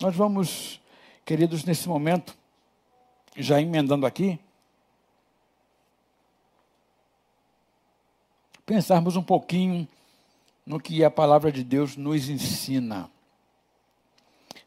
Nós 0.00 0.16
vamos, 0.16 0.80
queridos, 1.26 1.62
nesse 1.62 1.86
momento, 1.86 2.34
já 3.36 3.60
emendando 3.60 4.06
aqui, 4.06 4.40
pensarmos 8.64 9.14
um 9.14 9.22
pouquinho 9.22 9.86
no 10.64 10.80
que 10.80 11.04
a 11.04 11.10
palavra 11.10 11.52
de 11.52 11.62
Deus 11.62 11.98
nos 11.98 12.30
ensina. 12.30 13.10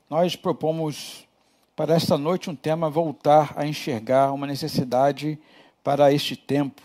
Nós 0.08 0.36
propomos 0.36 1.28
para 1.76 1.96
esta 1.96 2.16
noite 2.16 2.52
um 2.52 2.56
tema 2.56 2.88
voltar 2.88 3.56
a 3.58 3.66
enxergar 3.66 4.32
uma 4.34 4.46
necessidade 4.46 5.40
para 5.84 6.14
este 6.14 6.36
tempo. 6.36 6.80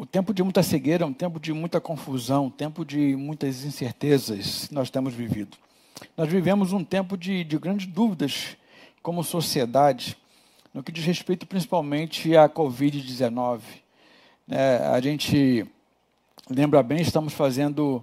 O 0.00 0.06
tempo 0.06 0.32
de 0.32 0.42
muita 0.42 0.62
cegueira, 0.62 1.04
um 1.04 1.12
tempo 1.12 1.38
de 1.38 1.52
muita 1.52 1.78
confusão, 1.78 2.46
um 2.46 2.50
tempo 2.50 2.86
de 2.86 3.14
muitas 3.14 3.66
incertezas 3.66 4.70
nós 4.70 4.88
temos 4.88 5.12
vivido. 5.12 5.58
Nós 6.16 6.26
vivemos 6.26 6.72
um 6.72 6.82
tempo 6.82 7.18
de, 7.18 7.44
de 7.44 7.58
grandes 7.58 7.86
dúvidas 7.86 8.56
como 9.02 9.22
sociedade, 9.22 10.16
no 10.72 10.82
que 10.82 10.90
diz 10.90 11.04
respeito 11.04 11.46
principalmente 11.46 12.34
à 12.34 12.48
Covid-19. 12.48 13.60
É, 14.48 14.78
a 14.90 14.98
gente 15.02 15.66
lembra 16.48 16.82
bem, 16.82 17.02
estamos 17.02 17.34
fazendo 17.34 18.02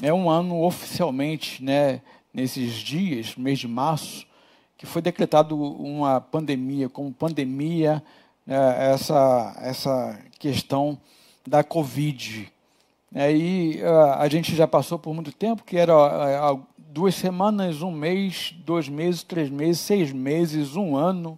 é 0.00 0.14
um 0.14 0.30
ano 0.30 0.62
oficialmente, 0.64 1.62
né, 1.62 2.00
nesses 2.32 2.76
dias, 2.76 3.36
mês 3.36 3.58
de 3.58 3.68
março, 3.68 4.26
que 4.78 4.86
foi 4.86 5.02
decretado 5.02 5.54
uma 5.54 6.18
pandemia, 6.18 6.88
como 6.88 7.12
pandemia, 7.12 8.02
né, 8.46 8.90
essa, 8.94 9.54
essa 9.60 10.18
questão 10.38 10.98
da 11.50 11.64
Covid. 11.64 12.50
Aí 13.12 13.80
a 14.16 14.28
gente 14.28 14.54
já 14.54 14.68
passou 14.68 15.00
por 15.00 15.12
muito 15.12 15.32
tempo, 15.32 15.64
que 15.64 15.76
era 15.76 16.56
duas 16.78 17.16
semanas, 17.16 17.82
um 17.82 17.90
mês, 17.90 18.54
dois 18.64 18.88
meses, 18.88 19.24
três 19.24 19.50
meses, 19.50 19.80
seis 19.80 20.12
meses, 20.12 20.76
um 20.76 20.96
ano. 20.96 21.36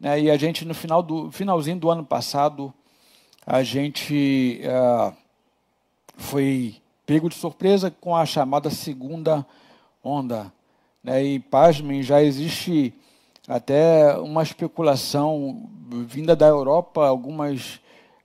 Né, 0.00 0.22
e 0.22 0.30
a 0.30 0.38
gente, 0.38 0.64
no 0.64 0.72
final 0.72 1.02
do, 1.02 1.30
finalzinho 1.30 1.78
do 1.78 1.90
ano 1.90 2.02
passado, 2.02 2.72
a 3.46 3.62
gente 3.62 4.62
uh, 4.64 5.14
foi 6.16 6.76
pego 7.04 7.28
de 7.28 7.34
surpresa 7.34 7.90
com 7.90 8.16
a 8.16 8.24
chamada 8.24 8.70
segunda 8.70 9.46
onda. 10.02 10.50
Né? 11.04 11.22
E, 11.22 11.40
pasmem, 11.40 12.02
já 12.02 12.22
existe 12.22 12.94
até 13.46 14.16
uma 14.16 14.42
especulação 14.42 15.68
vinda 16.06 16.34
da 16.34 16.46
Europa, 16.46 17.06
algumas 17.06 17.81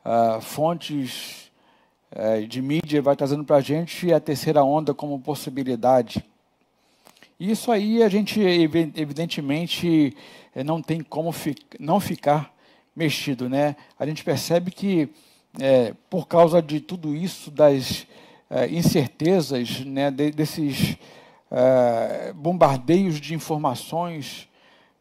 uh, 0.07 0.39
fontes 0.41 1.51
uh, 2.15 2.47
de 2.47 2.61
mídia 2.61 3.01
vai 3.01 3.15
trazendo 3.15 3.43
para 3.43 3.57
a 3.57 3.61
gente 3.61 4.13
a 4.13 4.19
terceira 4.19 4.63
onda 4.63 4.93
como 4.93 5.19
possibilidade. 5.19 6.23
Isso 7.39 7.71
aí 7.71 8.01
a 8.01 8.09
gente, 8.09 8.41
evidentemente, 8.41 10.17
eh, 10.55 10.63
não 10.63 10.81
tem 10.81 11.01
como 11.01 11.31
fi 11.31 11.53
não 11.79 11.99
ficar 11.99 12.51
mexido. 12.95 13.47
Né? 13.47 13.75
A 13.99 14.07
gente 14.07 14.23
percebe 14.23 14.71
que, 14.71 15.07
é, 15.59 15.93
por 16.09 16.27
causa 16.27 16.63
de 16.63 16.79
tudo 16.79 17.15
isso, 17.15 17.51
das 17.51 18.07
incertezas, 18.71 19.81
né, 19.81 20.09
de, 20.09 20.31
desses 20.31 20.97
bombardeios 22.33 23.21
de 23.21 23.35
informações, 23.35 24.47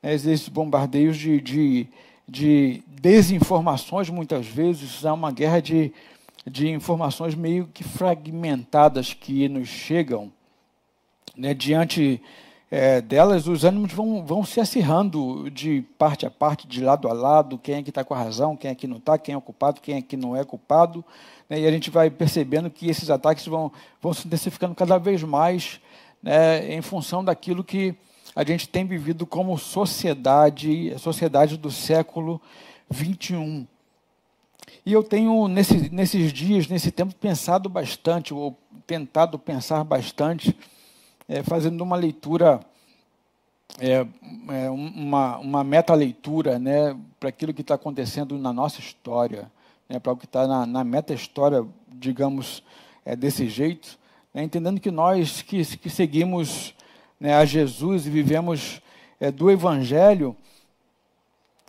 né, 0.02 0.12
esses 0.12 0.46
bombardeios 0.46 1.16
de, 1.16 1.40
de, 1.40 1.86
de, 2.28 2.82
desinformações, 3.00 4.10
muitas 4.10 4.46
vezes, 4.46 5.04
há 5.04 5.12
uma 5.12 5.30
guerra 5.30 5.60
de, 5.60 5.92
de 6.44 6.68
informações 6.68 7.34
meio 7.34 7.68
que 7.72 7.84
fragmentadas 7.84 9.14
que 9.14 9.48
nos 9.48 9.68
chegam. 9.68 10.32
Né, 11.36 11.52
diante 11.54 12.20
é, 12.70 13.00
delas, 13.00 13.46
os 13.46 13.62
ânimos 13.62 13.92
vão, 13.92 14.24
vão 14.24 14.44
se 14.44 14.58
acirrando 14.58 15.50
de 15.50 15.82
parte 15.98 16.26
a 16.26 16.30
parte, 16.30 16.66
de 16.66 16.82
lado 16.82 17.08
a 17.08 17.12
lado, 17.12 17.58
quem 17.58 17.76
é 17.76 17.82
que 17.82 17.90
está 17.90 18.02
com 18.02 18.14
a 18.14 18.18
razão, 18.18 18.56
quem 18.56 18.70
é 18.70 18.74
que 18.74 18.86
não 18.86 18.96
está, 18.96 19.18
quem 19.18 19.34
é 19.34 19.40
culpado, 19.40 19.80
quem 19.80 19.96
é 19.96 20.02
que 20.02 20.16
não 20.16 20.34
é 20.34 20.44
culpado. 20.44 21.04
Né, 21.48 21.60
e 21.60 21.66
a 21.66 21.70
gente 21.70 21.90
vai 21.90 22.10
percebendo 22.10 22.70
que 22.70 22.88
esses 22.88 23.08
ataques 23.10 23.46
vão, 23.46 23.70
vão 24.00 24.12
se 24.12 24.26
intensificando 24.26 24.74
cada 24.74 24.98
vez 24.98 25.22
mais 25.22 25.80
né, 26.22 26.74
em 26.74 26.82
função 26.82 27.22
daquilo 27.22 27.62
que 27.62 27.94
a 28.36 28.44
gente 28.44 28.68
tem 28.68 28.84
vivido 28.84 29.24
como 29.24 29.56
sociedade, 29.56 30.92
a 30.92 30.98
sociedade 30.98 31.56
do 31.56 31.70
século 31.70 32.38
XXI. 32.92 33.66
E 34.84 34.92
eu 34.92 35.02
tenho, 35.02 35.48
nesse, 35.48 35.88
nesses 35.88 36.34
dias, 36.34 36.68
nesse 36.68 36.90
tempo, 36.90 37.14
pensado 37.14 37.70
bastante, 37.70 38.34
ou 38.34 38.54
tentado 38.86 39.38
pensar 39.38 39.82
bastante, 39.84 40.54
é, 41.26 41.42
fazendo 41.42 41.80
uma 41.80 41.96
leitura, 41.96 42.60
é, 43.78 44.06
é, 44.50 44.70
uma, 44.70 45.38
uma 45.38 45.64
meta-leitura 45.64 46.58
né, 46.58 46.94
para 47.18 47.30
aquilo 47.30 47.54
que 47.54 47.62
está 47.62 47.76
acontecendo 47.76 48.36
na 48.36 48.52
nossa 48.52 48.80
história, 48.80 49.50
né, 49.88 49.98
para 49.98 50.12
o 50.12 50.16
que 50.16 50.26
está 50.26 50.46
na, 50.46 50.66
na 50.66 50.84
meta-história, 50.84 51.66
digamos, 51.88 52.62
é, 53.02 53.16
desse 53.16 53.48
jeito, 53.48 53.98
né, 54.34 54.42
entendendo 54.42 54.78
que 54.78 54.90
nós 54.90 55.40
que, 55.40 55.64
que 55.78 55.88
seguimos 55.88 56.75
né, 57.18 57.34
a 57.34 57.44
Jesus 57.44 58.06
e 58.06 58.10
vivemos 58.10 58.80
é, 59.20 59.30
do 59.30 59.50
Evangelho, 59.50 60.36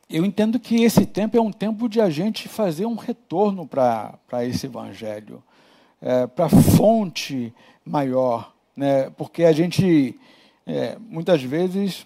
eu 0.09 0.25
entendo 0.25 0.59
que 0.59 0.83
esse 0.83 1.05
tempo 1.05 1.37
é 1.37 1.41
um 1.41 1.51
tempo 1.51 1.89
de 1.89 1.99
a 1.99 2.09
gente 2.09 2.47
fazer 2.47 2.85
um 2.85 2.95
retorno 2.95 3.67
para 3.67 4.45
esse 4.45 4.65
Evangelho, 4.65 5.43
é, 6.01 6.27
para 6.27 6.45
a 6.45 6.49
fonte 6.49 7.53
maior 7.85 8.53
né? 8.77 9.09
porque 9.17 9.43
a 9.43 9.51
gente, 9.51 10.15
é, 10.65 10.95
muitas 10.99 11.41
vezes, 11.41 12.05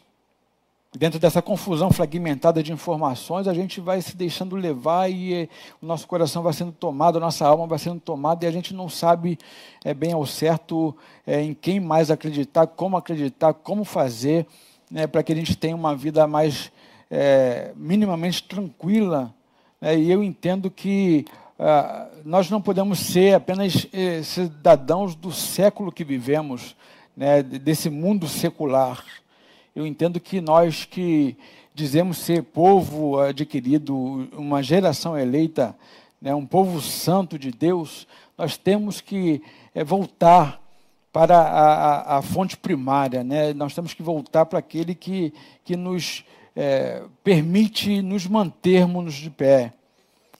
dentro 0.97 1.19
dessa 1.19 1.41
confusão 1.41 1.91
fragmentada 1.91 2.61
de 2.61 2.73
informações, 2.73 3.47
a 3.47 3.53
gente 3.53 3.79
vai 3.79 4.01
se 4.01 4.15
deixando 4.15 4.55
levar 4.55 5.09
e 5.09 5.33
é, 5.33 5.49
o 5.81 5.85
nosso 5.85 6.05
coração 6.07 6.43
vai 6.43 6.53
sendo 6.53 6.71
tomado, 6.71 7.17
a 7.17 7.21
nossa 7.21 7.47
alma 7.47 7.65
vai 7.65 7.79
sendo 7.79 7.99
tomada 7.99 8.45
e 8.45 8.47
a 8.47 8.51
gente 8.51 8.73
não 8.73 8.89
sabe 8.89 9.39
é, 9.85 9.93
bem 9.93 10.11
ao 10.13 10.25
certo 10.25 10.95
é, 11.25 11.41
em 11.41 11.53
quem 11.53 11.79
mais 11.79 12.11
acreditar, 12.11 12.67
como 12.67 12.97
acreditar, 12.97 13.53
como 13.53 13.85
fazer, 13.85 14.45
né, 14.89 15.07
para 15.07 15.23
que 15.23 15.31
a 15.31 15.35
gente 15.35 15.55
tenha 15.55 15.75
uma 15.75 15.95
vida 15.95 16.27
mais 16.27 16.71
é, 17.09 17.71
minimamente 17.75 18.43
tranquila. 18.43 19.33
Né, 19.79 19.97
e 19.97 20.11
eu 20.11 20.21
entendo 20.21 20.69
que 20.69 21.25
ah, 21.63 22.07
nós 22.25 22.49
não 22.49 22.59
podemos 22.59 22.97
ser 22.97 23.35
apenas 23.35 23.85
eh, 23.93 24.23
cidadãos 24.23 25.13
do 25.13 25.31
século 25.31 25.91
que 25.91 26.03
vivemos, 26.03 26.75
né, 27.15 27.43
desse 27.43 27.87
mundo 27.87 28.27
secular. 28.27 29.05
Eu 29.75 29.87
entendo 29.87 30.19
que 30.19 30.41
nós 30.41 30.83
que 30.83 31.37
dizemos 31.73 32.17
ser 32.17 32.43
povo 32.43 33.19
adquirido, 33.19 33.95
uma 34.33 34.61
geração 34.61 35.17
eleita, 35.17 35.75
né, 36.21 36.35
um 36.35 36.45
povo 36.45 36.81
santo 36.81 37.39
de 37.39 37.51
Deus, 37.51 38.05
nós 38.37 38.57
temos 38.57 38.99
que 38.99 39.41
é, 39.73 39.83
voltar 39.83 40.61
para 41.13 41.37
a, 41.37 41.73
a, 41.73 42.17
a, 42.17 42.21
fonte 42.21 42.55
primária, 42.57 43.23
né? 43.23 43.53
nós 43.53 43.73
temos 43.73 43.93
que 43.93 44.01
voltar 44.01 44.45
para 44.45 44.59
aquele 44.59 44.95
que, 44.95 45.33
que 45.63 45.75
nos 45.75 46.23
é, 46.55 47.03
permite 47.23 48.01
nos 48.01 48.27
mantermos 48.27 49.15
de 49.15 49.29
pé. 49.29 49.73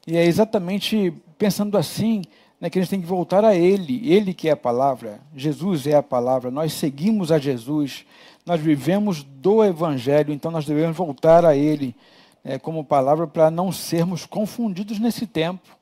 E 0.07 0.15
é 0.15 0.25
exatamente 0.25 1.13
pensando 1.37 1.77
assim 1.77 2.21
né, 2.59 2.69
que 2.69 2.79
a 2.79 2.81
gente 2.81 2.91
tem 2.91 3.01
que 3.01 3.07
voltar 3.07 3.43
a 3.43 3.55
Ele, 3.55 4.09
Ele 4.09 4.33
que 4.33 4.47
é 4.47 4.51
a 4.51 4.57
palavra, 4.57 5.19
Jesus 5.35 5.87
é 5.87 5.95
a 5.95 6.03
palavra, 6.03 6.49
nós 6.49 6.73
seguimos 6.73 7.31
a 7.31 7.39
Jesus, 7.39 8.05
nós 8.45 8.59
vivemos 8.59 9.23
do 9.23 9.63
Evangelho, 9.63 10.33
então 10.33 10.51
nós 10.51 10.65
devemos 10.65 10.95
voltar 10.95 11.45
a 11.45 11.55
Ele 11.55 11.95
né, 12.43 12.57
como 12.57 12.83
palavra 12.83 13.27
para 13.27 13.51
não 13.51 13.71
sermos 13.71 14.25
confundidos 14.25 14.99
nesse 14.99 15.27
tempo. 15.27 15.77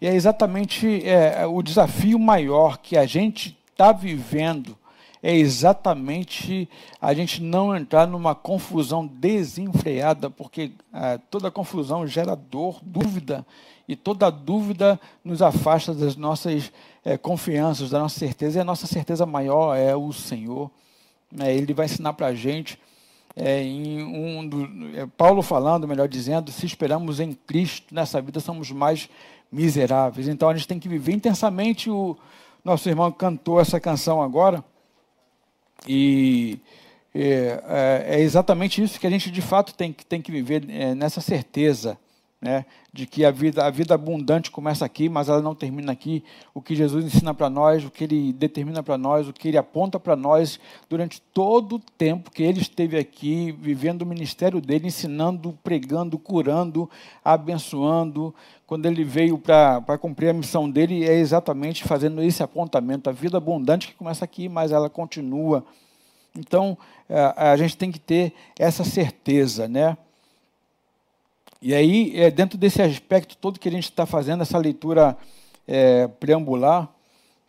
E 0.00 0.06
é 0.06 0.14
exatamente 0.14 1.06
é, 1.06 1.46
o 1.46 1.62
desafio 1.62 2.18
maior 2.18 2.78
que 2.78 2.96
a 2.96 3.06
gente 3.06 3.58
está 3.72 3.92
vivendo 3.92 4.76
é 5.22 5.34
exatamente 5.34 6.68
a 7.00 7.12
gente 7.12 7.42
não 7.42 7.74
entrar 7.74 8.06
numa 8.06 8.34
confusão 8.34 9.06
desenfreada, 9.06 10.30
porque 10.30 10.72
ah, 10.92 11.18
toda 11.30 11.50
confusão 11.50 12.06
gera 12.06 12.36
dor, 12.36 12.78
dúvida, 12.82 13.44
e 13.88 13.96
toda 13.96 14.30
dúvida 14.30 15.00
nos 15.24 15.42
afasta 15.42 15.92
das 15.92 16.14
nossas 16.14 16.70
é, 17.04 17.16
confianças, 17.16 17.90
da 17.90 17.98
nossa 17.98 18.18
certeza, 18.18 18.58
e 18.58 18.60
a 18.60 18.64
nossa 18.64 18.86
certeza 18.86 19.26
maior 19.26 19.74
é 19.74 19.96
o 19.96 20.12
Senhor. 20.12 20.70
É, 21.38 21.54
ele 21.54 21.74
vai 21.74 21.86
ensinar 21.86 22.12
para 22.14 22.28
a 22.28 22.34
gente, 22.34 22.78
é, 23.36 23.62
em 23.62 24.02
um 24.02 24.48
do, 24.48 24.98
é, 24.98 25.06
Paulo 25.06 25.42
falando, 25.42 25.86
melhor 25.86 26.08
dizendo, 26.08 26.50
se 26.50 26.64
esperamos 26.64 27.20
em 27.20 27.32
Cristo 27.32 27.94
nessa 27.94 28.20
vida, 28.20 28.40
somos 28.40 28.70
mais 28.70 29.08
miseráveis. 29.50 30.28
Então 30.28 30.48
a 30.48 30.54
gente 30.54 30.68
tem 30.68 30.78
que 30.78 30.88
viver 30.88 31.12
intensamente. 31.12 31.90
O 31.90 32.16
nosso 32.64 32.88
irmão 32.88 33.10
cantou 33.12 33.60
essa 33.60 33.78
canção 33.78 34.22
agora. 34.22 34.64
E 35.86 36.58
é, 37.14 37.62
é, 37.66 38.16
é, 38.16 38.20
exatamente 38.20 38.82
isso 38.82 38.98
que 38.98 39.06
a 39.06 39.10
gente 39.10 39.30
de 39.30 39.40
fato 39.42 39.74
tem, 39.74 39.92
tem 39.92 40.20
que 40.20 40.30
viver 40.30 40.64
é, 40.68 40.94
nessa 40.94 41.20
certeza 41.20 41.98
né, 42.40 42.64
de 42.92 43.04
que 43.04 43.24
a 43.24 43.32
vida, 43.32 43.66
a 43.66 43.70
vida 43.70 43.94
abundante 43.94 44.50
começa 44.50 44.84
aqui, 44.84 45.08
mas 45.08 45.28
ela 45.28 45.42
não 45.42 45.56
termina 45.56 45.90
aqui. 45.90 46.22
O 46.54 46.62
que 46.62 46.74
Jesus 46.74 47.04
ensina 47.04 47.34
para 47.34 47.50
nós, 47.50 47.84
o 47.84 47.90
que 47.90 48.04
ele 48.04 48.32
determina 48.32 48.80
para 48.80 48.96
nós, 48.96 49.28
o 49.28 49.32
que 49.32 49.48
ele 49.48 49.58
aponta 49.58 49.98
para 49.98 50.14
nós 50.14 50.60
durante 50.88 51.20
todo 51.20 51.76
o 51.76 51.78
tempo 51.78 52.30
que 52.30 52.44
ele 52.44 52.60
esteve 52.60 52.96
aqui, 52.96 53.50
vivendo 53.50 54.02
o 54.02 54.06
ministério 54.06 54.60
dele, 54.60 54.86
ensinando, 54.86 55.58
pregando, 55.64 56.16
curando, 56.16 56.88
abençoando. 57.24 58.32
Quando 58.66 58.86
ele 58.86 59.02
veio 59.02 59.36
para 59.38 59.98
cumprir 59.98 60.28
a 60.28 60.32
missão 60.32 60.70
dele, 60.70 61.04
é 61.04 61.14
exatamente 61.14 61.82
fazendo 61.82 62.22
esse 62.22 62.42
apontamento. 62.42 63.10
A 63.10 63.12
vida 63.12 63.38
abundante 63.38 63.88
que 63.88 63.94
começa 63.94 64.24
aqui, 64.24 64.48
mas 64.48 64.70
ela 64.70 64.88
continua. 64.88 65.64
Então, 66.36 66.78
a, 67.08 67.52
a 67.52 67.56
gente 67.56 67.76
tem 67.76 67.90
que 67.90 67.98
ter 67.98 68.32
essa 68.56 68.84
certeza, 68.84 69.66
né? 69.66 69.96
E 71.60 71.74
aí, 71.74 72.12
é, 72.14 72.30
dentro 72.30 72.56
desse 72.56 72.80
aspecto 72.80 73.36
todo 73.36 73.58
que 73.58 73.68
a 73.68 73.72
gente 73.72 73.84
está 73.84 74.06
fazendo, 74.06 74.42
essa 74.42 74.56
leitura 74.56 75.16
é, 75.66 76.06
preambular, 76.06 76.88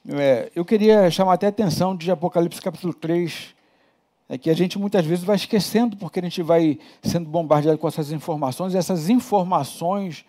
é, 0.08 0.52
eu 0.56 0.66
queria 0.66 1.12
chamar 1.12 1.34
até 1.34 1.46
a 1.46 1.50
atenção 1.50 1.96
de 1.96 2.10
Apocalipse 2.10 2.60
capítulo 2.60 2.92
3, 2.92 3.54
é 4.28 4.36
que 4.36 4.50
a 4.50 4.56
gente 4.56 4.80
muitas 4.80 5.06
vezes 5.06 5.24
vai 5.24 5.36
esquecendo, 5.36 5.96
porque 5.96 6.20
a 6.20 6.24
gente 6.24 6.42
vai 6.42 6.80
sendo 7.04 7.30
bombardeado 7.30 7.78
com 7.78 7.88
essas 7.88 8.12
informações, 8.12 8.74
e 8.74 8.78
essas 8.78 9.10
informações 9.10 10.26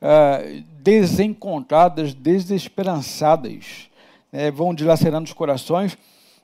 é, 0.00 0.64
desencontradas, 0.80 2.12
desesperançadas, 2.12 3.88
né, 4.32 4.50
vão 4.50 4.74
dilacerando 4.74 5.26
os 5.26 5.32
corações, 5.32 5.96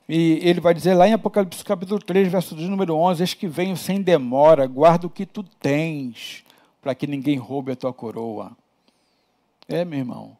e 0.07 0.39
ele 0.41 0.61
vai 0.61 0.73
dizer 0.73 0.93
lá 0.93 1.05
em 1.05 1.13
Apocalipse 1.13 1.65
capítulo 1.65 1.99
3, 1.99 2.29
verso 2.29 2.55
de 2.55 2.65
número 2.69 2.95
11, 2.95 3.23
Eis 3.23 3.33
que 3.33 3.45
venho 3.45 3.75
sem 3.75 4.01
demora, 4.01 4.65
guarda 4.65 5.05
o 5.05 5.09
que 5.09 5.25
tu 5.25 5.43
tens, 5.43 6.46
para 6.87 6.95
que 6.95 7.05
ninguém 7.05 7.35
roube 7.35 7.73
a 7.73 7.75
tua 7.75 7.91
coroa. 7.91 8.55
É, 9.67 9.83
meu 9.83 9.99
irmão. 9.99 10.37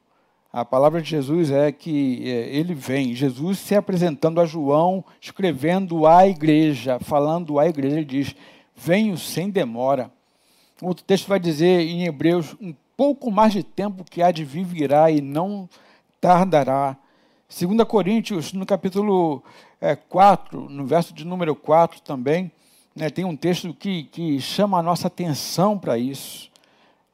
A 0.54 0.64
palavra 0.64 1.02
de 1.02 1.10
Jesus 1.10 1.52
é 1.52 1.74
que 1.74 2.24
é, 2.24 2.56
ele 2.56 2.74
vem, 2.74 3.14
Jesus 3.14 3.60
se 3.60 3.76
apresentando 3.76 4.40
a 4.40 4.46
João, 4.46 5.04
escrevendo 5.20 6.08
à 6.08 6.26
igreja, 6.26 7.00
falando 7.02 7.60
à 7.60 7.68
igreja, 7.68 7.98
ele 7.98 8.06
diz: 8.06 8.34
Venho 8.74 9.18
sem 9.18 9.50
demora. 9.50 10.10
Outro 10.82 11.04
texto 11.04 11.28
vai 11.28 11.38
dizer 11.38 11.82
em 11.82 12.06
Hebreus: 12.06 12.56
Um 12.62 12.74
pouco 12.96 13.30
mais 13.30 13.52
de 13.52 13.62
tempo 13.62 14.06
que 14.06 14.22
há 14.22 14.32
de 14.32 14.46
vir 14.46 14.64
virá 14.64 15.12
e 15.12 15.20
não 15.20 15.68
tardará. 16.22 16.96
2 17.50 17.84
Coríntios, 17.86 18.54
no 18.54 18.66
capítulo 18.66 19.44
é, 19.82 19.98
4, 19.98 20.70
no 20.70 20.86
verso 20.86 21.14
de 21.14 21.26
número 21.26 21.54
4 21.54 22.00
também, 22.00 22.50
né, 22.98 23.12
tem 23.12 23.24
um 23.24 23.36
texto 23.36 23.76
que, 23.76 24.06
que 24.06 24.42
chama 24.42 24.80
a 24.80 24.84
nossa 24.84 25.06
atenção 25.06 25.78
para 25.78 26.00
isso, 26.00 26.50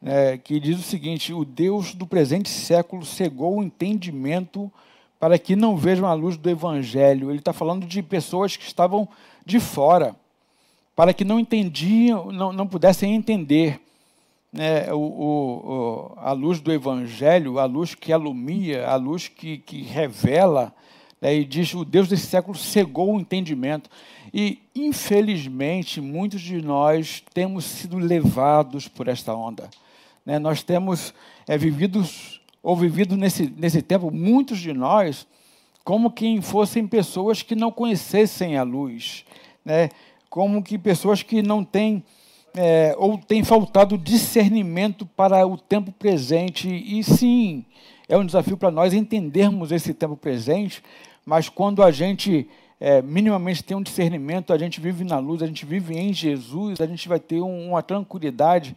né, 0.01 0.37
que 0.37 0.57
diz 0.57 0.79
o 0.79 0.81
seguinte: 0.81 1.33
O 1.33 1.43
Deus 1.43 1.93
do 1.93 2.07
presente 2.07 2.49
século 2.49 3.05
cegou 3.05 3.57
o 3.57 3.63
entendimento 3.63 4.71
para 5.19 5.37
que 5.37 5.57
não 5.57 5.75
vejam 5.75 6.07
a 6.07 6.13
luz 6.13 6.37
do 6.37 6.49
Evangelho. 6.49 7.29
Ele 7.29 7.39
está 7.39 7.51
falando 7.51 7.85
de 7.85 8.01
pessoas 8.01 8.55
que 8.55 8.63
estavam 8.63 9.07
de 9.45 9.59
fora, 9.59 10.15
para 10.95 11.13
que 11.13 11.25
não 11.25 11.37
entendiam, 11.37 12.31
não, 12.31 12.53
não 12.53 12.65
pudessem 12.65 13.13
entender 13.13 13.81
né, 14.51 14.93
o, 14.93 14.97
o, 14.97 16.13
a 16.17 16.31
luz 16.31 16.61
do 16.61 16.71
Evangelho, 16.71 17.59
a 17.59 17.65
luz 17.65 17.93
que 17.93 18.13
alumia, 18.13 18.87
a 18.87 18.95
luz 18.95 19.27
que, 19.27 19.57
que 19.57 19.81
revela. 19.81 20.73
Né, 21.19 21.35
e 21.35 21.43
diz: 21.43 21.73
o 21.73 21.83
Deus 21.83 22.07
desse 22.07 22.27
século 22.27 22.57
cegou 22.57 23.13
o 23.13 23.19
entendimento. 23.19 23.89
E, 24.33 24.59
infelizmente, 24.73 26.01
muitos 26.01 26.41
de 26.41 26.59
nós 26.59 27.23
temos 27.33 27.65
sido 27.65 27.99
levados 27.99 28.87
por 28.87 29.07
esta 29.07 29.35
onda. 29.35 29.69
Né? 30.25 30.39
Nós 30.39 30.63
temos 30.63 31.13
é, 31.47 31.55
vivido, 31.55 32.03
ou 32.63 32.75
vivido 32.75 33.15
nesse, 33.15 33.53
nesse 33.55 33.83
tempo, 33.83 34.09
muitos 34.09 34.57
de 34.57 34.73
nós, 34.73 35.27
como 35.83 36.09
quem 36.09 36.41
fossem 36.41 36.87
pessoas 36.87 37.43
que 37.43 37.53
não 37.53 37.71
conhecessem 37.71 38.57
a 38.57 38.63
luz, 38.63 39.23
né? 39.63 39.89
como 40.31 40.63
que 40.63 40.79
pessoas 40.79 41.21
que 41.21 41.43
não 41.43 41.63
têm, 41.63 42.03
é, 42.55 42.95
ou 42.97 43.19
têm 43.19 43.43
faltado 43.43 43.99
discernimento 43.99 45.05
para 45.05 45.45
o 45.45 45.59
tempo 45.59 45.91
presente. 45.91 46.67
E 46.67 47.03
sim, 47.03 47.63
é 48.09 48.17
um 48.17 48.25
desafio 48.25 48.57
para 48.57 48.71
nós 48.71 48.93
entendermos 48.93 49.71
esse 49.71 49.93
tempo 49.93 50.17
presente, 50.17 50.81
mas 51.23 51.49
quando 51.49 51.83
a 51.83 51.91
gente 51.91 52.49
é, 52.85 53.01
minimamente 53.01 53.63
tem 53.63 53.77
um 53.77 53.81
discernimento, 53.81 54.51
a 54.51 54.57
gente 54.57 54.81
vive 54.81 55.05
na 55.05 55.17
luz, 55.17 55.41
a 55.41 55.47
gente 55.47 55.65
vive 55.65 55.97
em 55.97 56.13
Jesus, 56.13 56.81
a 56.81 56.85
gente 56.85 57.07
vai 57.07 57.17
ter 57.17 57.39
um, 57.39 57.69
uma 57.69 57.81
tranquilidade 57.81 58.75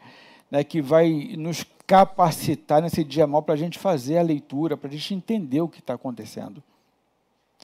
né, 0.49 0.63
que 0.63 0.81
vai 0.81 1.35
nos 1.37 1.67
capacitar 1.85 2.81
nesse 2.81 3.03
dia 3.03 3.27
mal 3.27 3.43
para 3.43 3.55
a 3.55 3.57
gente 3.57 3.81
fazer 3.81 4.19
a 4.19 4.23
leitura, 4.23 4.77
para 4.77 4.89
a 4.89 4.93
gente 4.93 5.13
entender 5.13 5.61
o 5.61 5.67
que 5.67 5.81
está 5.81 5.95
acontecendo. 5.95 6.63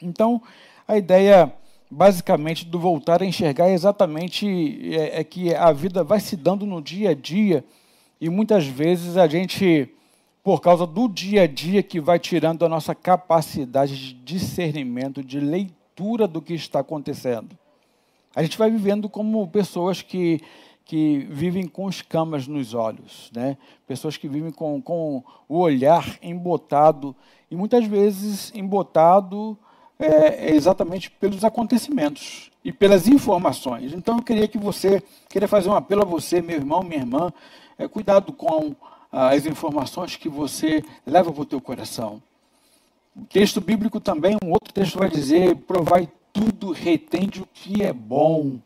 Então, 0.02 0.42
a 0.88 0.96
ideia 0.96 1.54
basicamente 1.88 2.66
do 2.66 2.76
voltar 2.76 3.22
a 3.22 3.24
enxergar 3.24 3.68
é 3.68 3.74
exatamente 3.74 4.96
é, 4.96 5.20
é 5.20 5.24
que 5.24 5.54
a 5.54 5.70
vida 5.70 6.02
vai 6.02 6.18
se 6.18 6.36
dando 6.36 6.66
no 6.66 6.82
dia 6.82 7.10
a 7.10 7.14
dia 7.14 7.64
e 8.20 8.28
muitas 8.28 8.66
vezes 8.66 9.16
a 9.16 9.28
gente 9.28 9.88
por 10.42 10.60
causa 10.60 10.88
do 10.88 11.06
dia 11.06 11.42
a 11.42 11.46
dia 11.46 11.84
que 11.84 12.00
vai 12.00 12.18
tirando 12.18 12.64
a 12.64 12.68
nossa 12.68 12.96
capacidade 12.96 13.96
de 13.96 14.12
discernimento, 14.12 15.22
de 15.22 15.38
leitura 15.38 15.81
leitura 15.92 16.26
do 16.26 16.40
que 16.40 16.54
está 16.54 16.80
acontecendo. 16.80 17.56
A 18.34 18.42
gente 18.42 18.56
vai 18.56 18.70
vivendo 18.70 19.08
como 19.08 19.46
pessoas 19.48 20.00
que, 20.00 20.40
que 20.84 21.26
vivem 21.30 21.66
com 21.66 21.88
escamas 21.88 22.46
nos 22.46 22.72
olhos, 22.72 23.30
né? 23.34 23.58
pessoas 23.86 24.16
que 24.16 24.26
vivem 24.26 24.50
com, 24.50 24.80
com 24.80 25.22
o 25.46 25.58
olhar 25.58 26.18
embotado, 26.22 27.14
e 27.50 27.56
muitas 27.56 27.84
vezes 27.84 28.50
embotado 28.54 29.58
é, 29.98 30.54
exatamente 30.54 31.10
pelos 31.10 31.44
acontecimentos 31.44 32.50
e 32.64 32.72
pelas 32.72 33.06
informações. 33.06 33.92
Então 33.92 34.16
eu 34.16 34.22
queria 34.22 34.48
que 34.48 34.56
você, 34.56 35.02
queria 35.28 35.46
fazer 35.46 35.68
um 35.68 35.74
apelo 35.74 36.02
a 36.02 36.06
você, 36.06 36.40
meu 36.40 36.56
irmão, 36.56 36.82
minha 36.82 37.00
irmã, 37.00 37.30
é, 37.76 37.86
cuidado 37.86 38.32
com 38.32 38.74
as 39.10 39.44
informações 39.44 40.16
que 40.16 40.30
você 40.30 40.82
leva 41.06 41.30
para 41.30 41.42
o 41.42 41.44
teu 41.44 41.60
coração. 41.60 42.22
O 43.14 43.24
texto 43.26 43.60
bíblico 43.60 44.00
também, 44.00 44.36
um 44.42 44.50
outro 44.50 44.72
texto 44.72 44.98
vai 44.98 45.10
dizer: 45.10 45.56
provai 45.56 46.08
tudo, 46.32 46.72
retende 46.72 47.42
o 47.42 47.48
que 47.52 47.82
é 47.82 47.92
bom. 47.92 48.58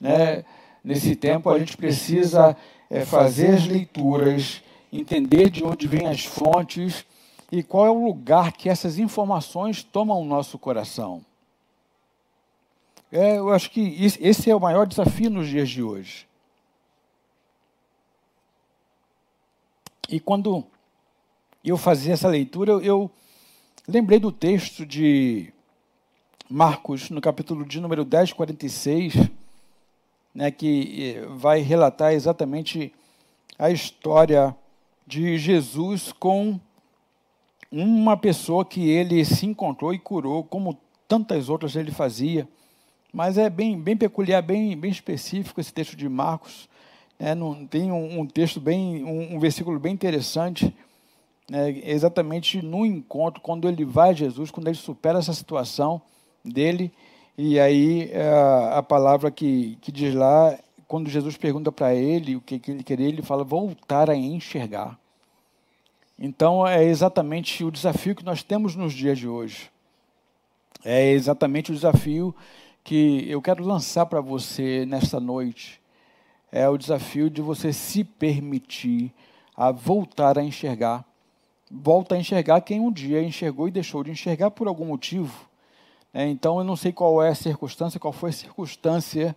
Né? 0.00 0.44
Nesse 0.82 1.14
tempo, 1.14 1.48
a 1.48 1.58
gente 1.58 1.76
precisa 1.76 2.56
é, 2.90 3.04
fazer 3.04 3.54
as 3.54 3.66
leituras, 3.66 4.62
entender 4.92 5.48
de 5.48 5.64
onde 5.64 5.86
vêm 5.86 6.08
as 6.08 6.24
fontes 6.24 7.04
e 7.50 7.62
qual 7.62 7.86
é 7.86 7.90
o 7.90 8.04
lugar 8.06 8.52
que 8.52 8.68
essas 8.68 8.98
informações 8.98 9.82
tomam 9.82 10.20
o 10.20 10.24
nosso 10.24 10.58
coração. 10.58 11.24
É, 13.12 13.36
eu 13.36 13.50
acho 13.50 13.70
que 13.70 13.96
esse 14.20 14.50
é 14.50 14.56
o 14.56 14.60
maior 14.60 14.86
desafio 14.86 15.30
nos 15.30 15.46
dias 15.46 15.68
de 15.68 15.82
hoje. 15.82 16.26
E 20.08 20.18
quando 20.18 20.64
eu 21.64 21.76
fazia 21.76 22.14
essa 22.14 22.28
leitura, 22.28 22.72
eu 22.72 23.10
Lembrei 23.88 24.20
do 24.20 24.30
texto 24.30 24.86
de 24.86 25.52
Marcos, 26.48 27.10
no 27.10 27.20
capítulo 27.20 27.64
de 27.64 27.80
número 27.80 28.04
10, 28.04 28.32
46, 28.32 29.14
né, 30.32 30.52
que 30.52 31.16
eh, 31.16 31.26
vai 31.26 31.62
relatar 31.62 32.12
exatamente 32.12 32.94
a 33.58 33.72
história 33.72 34.54
de 35.04 35.36
Jesus 35.36 36.12
com 36.12 36.60
uma 37.72 38.16
pessoa 38.16 38.64
que 38.64 38.88
ele 38.88 39.24
se 39.24 39.46
encontrou 39.46 39.92
e 39.92 39.98
curou, 39.98 40.44
como 40.44 40.78
tantas 41.08 41.48
outras 41.48 41.74
ele 41.74 41.90
fazia. 41.90 42.48
Mas 43.12 43.36
é 43.36 43.50
bem, 43.50 43.76
bem 43.76 43.96
peculiar, 43.96 44.42
bem, 44.42 44.76
bem 44.76 44.92
específico 44.92 45.60
esse 45.60 45.72
texto 45.72 45.96
de 45.96 46.08
Marcos. 46.08 46.68
Né, 47.18 47.34
não, 47.34 47.66
tem 47.66 47.90
um, 47.90 48.20
um 48.20 48.26
texto 48.28 48.60
bem, 48.60 49.02
um, 49.02 49.34
um 49.34 49.40
versículo 49.40 49.80
bem 49.80 49.92
interessante 49.92 50.72
é, 51.52 51.90
exatamente 51.90 52.62
no 52.62 52.86
encontro, 52.86 53.40
quando 53.40 53.68
ele 53.68 53.84
vai 53.84 54.10
a 54.10 54.14
Jesus, 54.14 54.50
quando 54.50 54.68
ele 54.68 54.76
supera 54.76 55.18
essa 55.18 55.32
situação 55.32 56.00
dele, 56.44 56.92
e 57.36 57.58
aí 57.58 58.10
é, 58.12 58.28
a 58.72 58.82
palavra 58.82 59.30
que, 59.30 59.76
que 59.80 59.90
diz 59.92 60.14
lá, 60.14 60.58
quando 60.86 61.08
Jesus 61.08 61.36
pergunta 61.36 61.72
para 61.72 61.94
ele 61.94 62.36
o 62.36 62.40
que, 62.40 62.58
que 62.58 62.70
ele 62.70 62.82
queria, 62.82 63.08
ele 63.08 63.22
fala 63.22 63.44
voltar 63.44 64.10
a 64.10 64.16
enxergar. 64.16 64.98
Então 66.18 66.66
é 66.66 66.84
exatamente 66.84 67.64
o 67.64 67.70
desafio 67.70 68.14
que 68.14 68.24
nós 68.24 68.42
temos 68.42 68.76
nos 68.76 68.92
dias 68.92 69.18
de 69.18 69.26
hoje. 69.26 69.70
É 70.84 71.10
exatamente 71.10 71.70
o 71.70 71.74
desafio 71.74 72.34
que 72.84 73.24
eu 73.28 73.40
quero 73.40 73.64
lançar 73.64 74.06
para 74.06 74.20
você 74.20 74.84
nesta 74.86 75.18
noite. 75.18 75.80
É 76.50 76.68
o 76.68 76.76
desafio 76.76 77.30
de 77.30 77.40
você 77.40 77.72
se 77.72 78.04
permitir 78.04 79.12
a 79.56 79.70
voltar 79.70 80.38
a 80.38 80.42
enxergar 80.42 81.04
volta 81.72 82.14
a 82.14 82.18
enxergar 82.18 82.60
quem 82.60 82.80
um 82.80 82.92
dia 82.92 83.22
enxergou 83.22 83.66
e 83.66 83.70
deixou 83.70 84.04
de 84.04 84.10
enxergar 84.10 84.50
por 84.50 84.68
algum 84.68 84.84
motivo. 84.84 85.48
É, 86.12 86.26
então, 86.26 86.58
eu 86.58 86.64
não 86.64 86.76
sei 86.76 86.92
qual 86.92 87.22
é 87.22 87.30
a 87.30 87.34
circunstância, 87.34 87.98
qual 87.98 88.12
foi 88.12 88.28
a 88.28 88.34
circunstância 88.34 89.34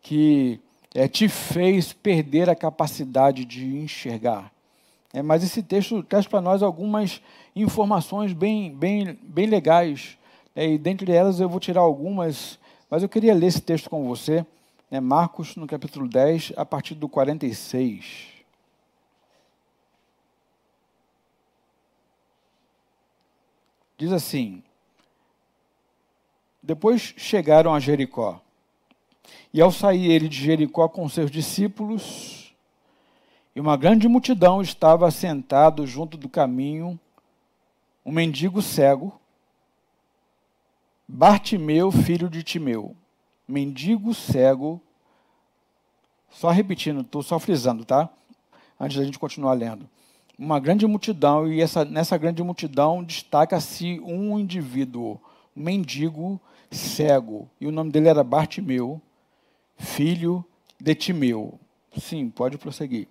que 0.00 0.60
é, 0.94 1.08
te 1.08 1.28
fez 1.28 1.92
perder 1.92 2.48
a 2.48 2.54
capacidade 2.54 3.44
de 3.44 3.66
enxergar. 3.76 4.52
É, 5.12 5.20
mas 5.20 5.42
esse 5.42 5.62
texto 5.62 6.02
traz 6.04 6.26
para 6.26 6.40
nós 6.40 6.62
algumas 6.62 7.20
informações 7.56 8.32
bem, 8.32 8.72
bem, 8.72 9.18
bem 9.22 9.46
legais. 9.46 10.16
É, 10.54 10.68
e 10.68 10.78
dentre 10.78 11.10
elas 11.10 11.40
eu 11.40 11.48
vou 11.48 11.58
tirar 11.58 11.80
algumas, 11.80 12.58
mas 12.88 13.02
eu 13.02 13.08
queria 13.08 13.34
ler 13.34 13.46
esse 13.46 13.60
texto 13.60 13.90
com 13.90 14.06
você. 14.06 14.46
Né, 14.88 15.00
Marcos, 15.00 15.56
no 15.56 15.66
capítulo 15.66 16.08
10, 16.08 16.52
a 16.56 16.64
partir 16.64 16.94
do 16.94 17.08
46. 17.08 18.31
Diz 23.96 24.12
assim: 24.12 24.62
Depois 26.62 27.14
chegaram 27.16 27.74
a 27.74 27.80
Jericó. 27.80 28.40
E 29.52 29.60
ao 29.60 29.70
sair 29.70 30.10
ele 30.10 30.28
de 30.28 30.36
Jericó 30.36 30.88
com 30.88 31.08
seus 31.08 31.30
discípulos, 31.30 32.54
e 33.54 33.60
uma 33.60 33.76
grande 33.76 34.08
multidão 34.08 34.62
estava 34.62 35.10
sentado 35.10 35.86
junto 35.86 36.16
do 36.16 36.28
caminho, 36.28 36.98
um 38.04 38.10
mendigo 38.10 38.62
cego, 38.62 39.20
Bartimeu, 41.06 41.92
filho 41.92 42.30
de 42.30 42.42
Timeu, 42.42 42.96
mendigo 43.46 44.14
cego, 44.14 44.80
só 46.30 46.48
repetindo, 46.48 47.02
estou 47.02 47.22
só 47.22 47.38
frisando, 47.38 47.84
tá? 47.84 48.08
Antes 48.80 48.96
da 48.96 49.04
gente 49.04 49.18
continuar 49.18 49.52
lendo. 49.52 49.88
Uma 50.38 50.58
grande 50.58 50.86
multidão, 50.86 51.50
e 51.50 51.60
essa, 51.60 51.84
nessa 51.84 52.16
grande 52.16 52.42
multidão 52.42 53.04
destaca-se 53.04 54.00
um 54.00 54.38
indivíduo, 54.38 55.20
um 55.56 55.62
mendigo 55.62 56.40
cego, 56.70 57.48
e 57.60 57.66
o 57.66 57.72
nome 57.72 57.90
dele 57.90 58.08
era 58.08 58.24
Bartimeu, 58.24 59.00
filho 59.76 60.44
de 60.80 60.94
Timeu. 60.94 61.58
Sim, 61.98 62.30
pode 62.30 62.56
prosseguir. 62.56 63.06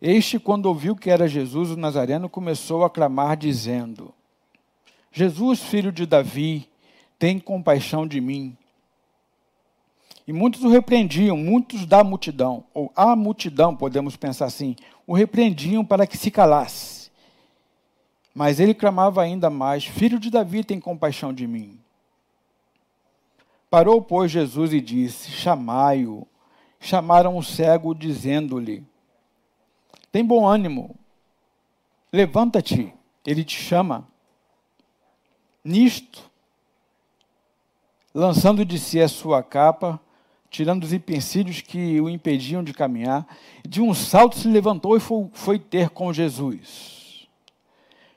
Este, 0.00 0.38
quando 0.38 0.66
ouviu 0.66 0.94
que 0.94 1.10
era 1.10 1.28
Jesus 1.28 1.70
o 1.70 1.76
Nazareno, 1.76 2.28
começou 2.28 2.84
a 2.84 2.90
clamar, 2.90 3.36
dizendo: 3.36 4.14
Jesus, 5.10 5.60
filho 5.60 5.90
de 5.90 6.06
Davi, 6.06 6.68
tem 7.18 7.38
compaixão 7.38 8.06
de 8.06 8.20
mim. 8.20 8.56
E 10.26 10.32
muitos 10.32 10.64
o 10.64 10.68
repreendiam, 10.68 11.36
muitos 11.36 11.86
da 11.86 12.02
multidão, 12.02 12.64
ou 12.74 12.90
a 12.96 13.14
multidão, 13.14 13.76
podemos 13.76 14.16
pensar 14.16 14.46
assim, 14.46 14.74
o 15.06 15.14
repreendiam 15.14 15.84
para 15.84 16.06
que 16.06 16.16
se 16.16 16.30
calasse. 16.30 17.10
Mas 18.34 18.58
ele 18.58 18.74
clamava 18.74 19.22
ainda 19.22 19.48
mais: 19.48 19.84
Filho 19.84 20.18
de 20.18 20.28
Davi, 20.28 20.64
tem 20.64 20.80
compaixão 20.80 21.32
de 21.32 21.46
mim. 21.46 21.78
Parou, 23.70 24.02
pois, 24.02 24.30
Jesus 24.30 24.72
e 24.72 24.80
disse: 24.80 25.30
Chamai-o. 25.30 26.26
Chamaram 26.78 27.36
o 27.36 27.42
cego, 27.42 27.94
dizendo-lhe: 27.94 28.84
Tem 30.12 30.24
bom 30.24 30.46
ânimo, 30.46 30.94
levanta-te, 32.12 32.92
ele 33.24 33.44
te 33.44 33.56
chama. 33.56 34.06
Nisto, 35.64 36.30
lançando 38.14 38.64
de 38.64 38.78
si 38.78 39.00
a 39.00 39.08
sua 39.08 39.42
capa, 39.42 40.00
tirando 40.56 40.84
os 40.84 40.92
empecilhos 40.94 41.60
que 41.60 42.00
o 42.00 42.08
impediam 42.08 42.64
de 42.64 42.72
caminhar, 42.72 43.26
de 43.62 43.82
um 43.82 43.92
salto 43.92 44.38
se 44.38 44.48
levantou 44.48 44.96
e 44.96 45.00
foi, 45.00 45.28
foi 45.34 45.58
ter 45.58 45.90
com 45.90 46.10
Jesus. 46.14 47.28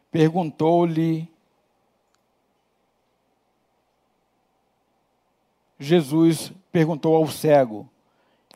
Perguntou-lhe 0.09 1.27
Jesus 5.77 6.53
perguntou 6.71 7.13
ao 7.13 7.27
cego: 7.27 7.89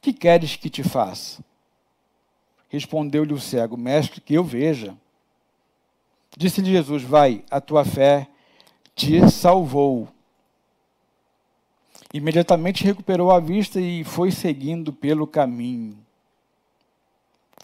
Que 0.02 0.14
queres 0.14 0.56
que 0.56 0.70
te 0.70 0.82
faça? 0.82 1.44
Respondeu-lhe 2.70 3.34
o 3.34 3.40
cego: 3.40 3.76
Mestre, 3.76 4.22
que 4.22 4.34
eu 4.34 4.46
veja. 4.46 4.96
Disse-lhe 6.38 6.72
Jesus: 6.72 7.04
Vai, 7.04 7.44
a 7.52 7.60
tua 7.60 7.84
fé 7.84 8.30
te 8.96 9.30
salvou. 9.30 10.08
Imediatamente 12.14 12.84
recuperou 12.84 13.32
a 13.32 13.40
vista 13.40 13.82
e 13.82 14.04
foi 14.04 14.30
seguindo 14.30 14.94
pelo 14.94 15.26
caminho. 15.26 15.98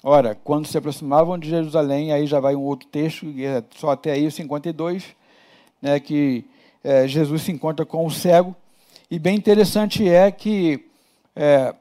Ora, 0.04 0.34
quando 0.34 0.66
se 0.66 0.78
aproximavam 0.78 1.38
de 1.38 1.50
Jerusalém, 1.50 2.12
aí 2.12 2.26
já 2.26 2.40
vai 2.40 2.56
um 2.56 2.64
outro 2.64 2.88
texto, 2.88 3.28
é 3.38 3.64
só 3.76 3.92
até 3.92 4.14
aí 4.14 4.26
o 4.26 4.32
52, 4.32 5.06
né, 5.82 6.00
que 6.00 6.46
é, 6.84 7.08
Jesus 7.08 7.44
se 7.44 7.52
encontra 7.52 7.86
com 7.86 8.06
o 8.06 8.10
cego 8.10 8.56
e 9.12 9.18
bem 9.18 9.36
interessante 9.36 10.08
é 10.08 10.32
que 10.32 10.86
é, 11.36 11.74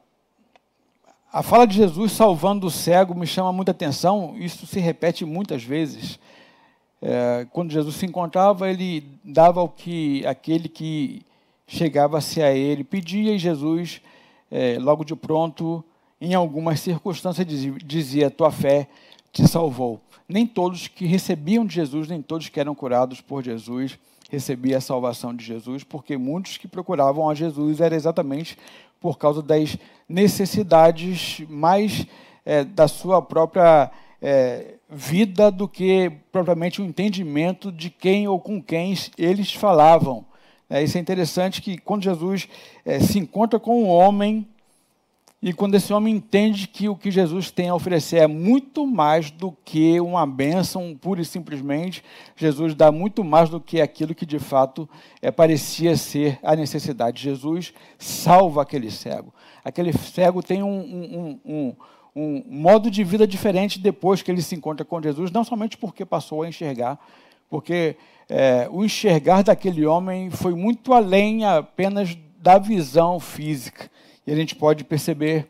a 1.30 1.42
fala 1.42 1.66
de 1.66 1.76
Jesus 1.76 2.12
salvando 2.12 2.66
o 2.66 2.70
cego 2.70 3.14
me 3.14 3.26
chama 3.26 3.52
muita 3.52 3.70
atenção, 3.70 4.34
isso 4.38 4.66
se 4.66 4.80
repete 4.80 5.26
muitas 5.26 5.62
vezes. 5.62 6.18
É, 7.02 7.46
quando 7.52 7.70
Jesus 7.70 7.96
se 7.96 8.06
encontrava, 8.06 8.70
ele 8.70 9.04
dava 9.22 9.62
o 9.62 9.68
que 9.68 10.26
aquele 10.26 10.68
que 10.68 11.20
chegava-se 11.68 12.42
a 12.42 12.52
ele 12.52 12.82
pedia, 12.82 13.34
e 13.34 13.38
Jesus, 13.38 14.00
é, 14.50 14.78
logo 14.80 15.04
de 15.04 15.14
pronto, 15.14 15.84
em 16.20 16.34
algumas 16.34 16.80
circunstâncias, 16.80 17.46
dizia, 17.84 18.30
Tua 18.30 18.50
fé 18.50 18.88
te 19.30 19.46
salvou. 19.46 20.00
Nem 20.28 20.46
todos 20.46 20.88
que 20.88 21.06
recebiam 21.06 21.64
de 21.64 21.74
Jesus, 21.74 22.08
nem 22.08 22.20
todos 22.20 22.48
que 22.48 22.58
eram 22.58 22.74
curados 22.74 23.20
por 23.20 23.44
Jesus, 23.44 23.98
receber 24.30 24.74
a 24.74 24.80
salvação 24.80 25.34
de 25.34 25.44
Jesus, 25.44 25.84
porque 25.84 26.16
muitos 26.16 26.56
que 26.56 26.66
procuravam 26.66 27.28
a 27.28 27.34
Jesus 27.34 27.80
era 27.80 27.94
exatamente 27.94 28.58
por 29.00 29.16
causa 29.16 29.42
das 29.42 29.76
necessidades 30.08 31.40
mais 31.48 32.06
é, 32.44 32.64
da 32.64 32.88
sua 32.88 33.22
própria 33.22 33.90
é, 34.20 34.74
vida 34.90 35.50
do 35.50 35.68
que 35.68 36.10
propriamente 36.32 36.80
o 36.80 36.84
entendimento 36.84 37.70
de 37.70 37.90
quem 37.90 38.26
ou 38.26 38.40
com 38.40 38.60
quem 38.60 38.94
eles 39.16 39.52
falavam. 39.52 40.24
É, 40.70 40.82
isso 40.82 40.98
é 40.98 41.00
interessante 41.00 41.62
que 41.62 41.78
quando 41.78 42.02
Jesus 42.04 42.48
é, 42.84 43.00
se 43.00 43.18
encontra 43.18 43.58
com 43.58 43.82
um 43.82 43.88
homem 43.88 44.46
e 45.40 45.52
quando 45.52 45.76
esse 45.76 45.92
homem 45.92 46.16
entende 46.16 46.66
que 46.66 46.88
o 46.88 46.96
que 46.96 47.12
Jesus 47.12 47.48
tem 47.48 47.68
a 47.68 47.74
oferecer 47.74 48.16
é 48.16 48.26
muito 48.26 48.84
mais 48.84 49.30
do 49.30 49.52
que 49.64 50.00
uma 50.00 50.26
bênção, 50.26 50.98
pura 51.00 51.20
e 51.20 51.24
simplesmente, 51.24 52.02
Jesus 52.34 52.74
dá 52.74 52.90
muito 52.90 53.22
mais 53.22 53.48
do 53.48 53.60
que 53.60 53.80
aquilo 53.80 54.16
que 54.16 54.26
de 54.26 54.40
fato 54.40 54.88
é, 55.22 55.30
parecia 55.30 55.96
ser 55.96 56.40
a 56.42 56.56
necessidade. 56.56 57.22
Jesus 57.22 57.72
salva 57.96 58.62
aquele 58.62 58.90
cego. 58.90 59.32
Aquele 59.64 59.92
cego 59.92 60.42
tem 60.42 60.60
um, 60.60 60.80
um, 60.80 61.40
um, 61.46 61.76
um 62.16 62.44
modo 62.48 62.90
de 62.90 63.04
vida 63.04 63.24
diferente 63.24 63.78
depois 63.78 64.22
que 64.22 64.32
ele 64.32 64.42
se 64.42 64.56
encontra 64.56 64.84
com 64.84 65.00
Jesus, 65.00 65.30
não 65.30 65.44
somente 65.44 65.76
porque 65.76 66.04
passou 66.04 66.42
a 66.42 66.48
enxergar, 66.48 66.98
porque 67.48 67.96
é, 68.28 68.68
o 68.70 68.84
enxergar 68.84 69.42
daquele 69.42 69.86
homem 69.86 70.30
foi 70.30 70.54
muito 70.54 70.92
além 70.92 71.44
apenas 71.44 72.16
da 72.40 72.58
visão 72.58 73.18
física 73.18 73.90
e 74.26 74.32
a 74.32 74.36
gente 74.36 74.54
pode 74.54 74.84
perceber 74.84 75.48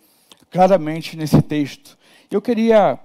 claramente 0.51 1.17
nesse 1.17 1.43
texto. 1.43 1.99
Eu 2.31 2.41
queria 2.41 2.99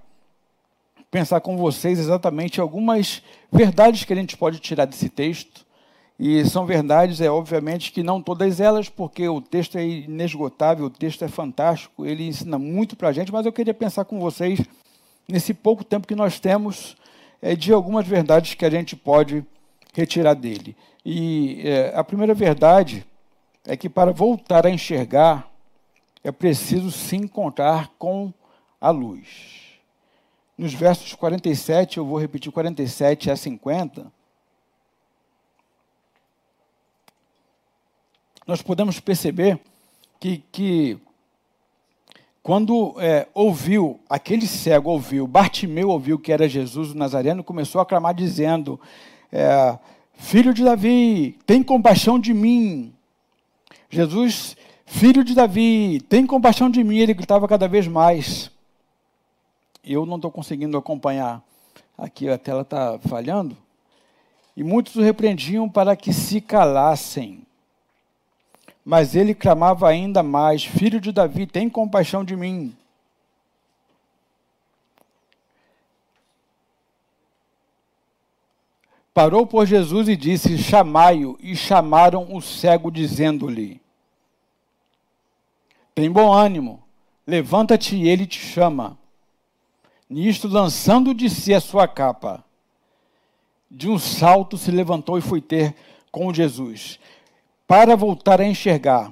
pensar 1.10 1.42
com 1.42 1.58
vocês 1.58 2.00
exatamente 2.00 2.60
algumas 2.62 3.22
verdades 3.52 4.04
que 4.04 4.14
a 4.14 4.16
gente 4.16 4.38
pode 4.38 4.60
tirar 4.60 4.86
desse 4.86 5.10
texto. 5.10 5.66
E 6.20 6.46
são 6.46 6.66
verdades, 6.66 7.22
é 7.22 7.30
obviamente 7.30 7.92
que 7.92 8.04
não 8.04 8.22
todas 8.22 8.60
elas, 8.60 8.88
porque 8.88 9.28
o 9.28 9.42
texto 9.42 9.78
é 9.78 9.86
inesgotável, 9.86 10.86
o 10.86 10.90
texto 10.90 11.26
é 11.26 11.28
fantástico, 11.28 12.06
ele 12.06 12.28
ensina 12.28 12.58
muito 12.58 12.96
para 12.96 13.10
a 13.10 13.12
gente, 13.12 13.32
mas 13.32 13.46
eu 13.46 13.52
queria 13.52 13.74
pensar 13.74 14.06
com 14.06 14.20
vocês, 14.20 14.62
nesse 15.28 15.54
pouco 15.54 15.84
tempo 15.84 16.08
que 16.08 16.16
nós 16.16 16.40
temos, 16.40 16.96
é, 17.42 17.56
de 17.56 17.74
algumas 17.74 18.08
verdades 18.08 18.54
que 18.54 18.64
a 18.64 18.70
gente 18.70 18.96
pode 18.96 19.44
retirar 19.94 20.34
dele. 20.34 20.76
E 21.06 21.62
é, 21.64 21.94
a 21.96 22.04
primeira 22.04 22.34
verdade 22.34 23.06
é 23.66 23.78
que 23.78 23.90
para 23.90 24.12
voltar 24.12 24.66
a 24.66 24.70
enxergar, 24.70 25.50
é 26.24 26.32
preciso 26.32 26.92
se 26.92 27.16
encontrar 27.16 27.90
com 27.98 28.34
a 28.80 28.90
luz. 28.90 29.62
Nos 30.58 30.74
versos 30.74 31.14
47, 31.14 31.98
eu 31.98 32.06
vou 32.06 32.18
repetir 32.18 32.52
47 32.52 33.32
a 33.32 33.36
50, 33.36 34.12
nós 38.46 38.62
podemos 38.62 39.00
perceber 39.00 39.60
que, 40.20 40.44
que 40.52 41.00
quando 42.42 42.96
é, 43.00 43.28
ouviu, 43.34 44.02
aquele 44.10 44.46
cego 44.46 44.92
ouviu, 44.92 45.26
Bartimeu 45.26 45.90
ouviu 45.90 46.20
que 46.20 46.32
era 46.32 46.48
Jesus 46.48 46.92
o 46.92 46.98
Nazareno, 46.98 47.44
começou 47.44 47.80
a 47.80 47.86
clamar 47.86 48.14
dizendo, 48.14 48.80
é, 49.34 49.80
Filho 50.14 50.54
de 50.54 50.64
Davi, 50.64 51.40
tem 51.46 51.64
compaixão 51.64 52.20
de 52.20 52.34
mim. 52.36 52.94
Jesus 53.90 54.56
Filho 54.86 55.24
de 55.24 55.34
Davi, 55.34 56.00
tem 56.08 56.26
compaixão 56.26 56.70
de 56.70 56.84
mim. 56.84 57.00
Ele 57.00 57.16
gritava 57.16 57.48
cada 57.48 57.68
vez 57.68 57.88
mais. 57.88 58.52
Eu 59.84 60.06
não 60.06 60.18
estou 60.18 60.30
conseguindo 60.32 60.78
acompanhar. 60.78 61.42
Aqui 61.98 62.30
a 62.30 62.38
tela 62.38 62.62
está 62.62 63.00
falhando. 63.00 63.58
E 64.56 64.64
muitos 64.64 64.96
o 64.96 65.02
repreendiam 65.02 65.68
para 65.68 65.96
que 65.96 66.14
se 66.14 66.40
calassem. 66.40 67.42
Mas 68.86 69.16
ele 69.16 69.34
clamava 69.34 69.90
ainda 69.90 70.22
mais: 70.22 70.64
Filho 70.64 71.02
de 71.02 71.12
Davi, 71.12 71.48
tem 71.48 71.68
compaixão 71.68 72.24
de 72.24 72.36
mim. 72.36 72.76
Parou 79.14 79.46
por 79.46 79.66
Jesus 79.66 80.08
e 80.08 80.16
disse: 80.16 80.58
Chamai-o. 80.58 81.38
E 81.40 81.56
chamaram 81.56 82.34
o 82.34 82.42
cego, 82.42 82.92
dizendo-lhe: 82.92 83.82
Tem 85.94 86.12
bom 86.12 86.34
ânimo, 86.34 86.84
levanta-te 87.26 87.96
e 87.96 88.08
ele 88.08 88.26
te 88.26 88.40
chama. 88.40 88.98
Nisto, 90.10 90.48
lançando 90.48 91.14
de 91.14 91.30
si 91.30 91.54
a 91.54 91.62
sua 91.62 91.88
capa, 91.88 92.44
de 93.70 93.90
um 93.90 93.98
salto 93.98 94.58
se 94.58 94.70
levantou 94.70 95.18
e 95.18 95.22
foi 95.22 95.42
ter 95.42 95.76
com 96.12 96.34
Jesus. 96.34 97.00
Para 97.68 97.96
voltar 97.96 98.40
a 98.40 98.46
enxergar, 98.46 99.12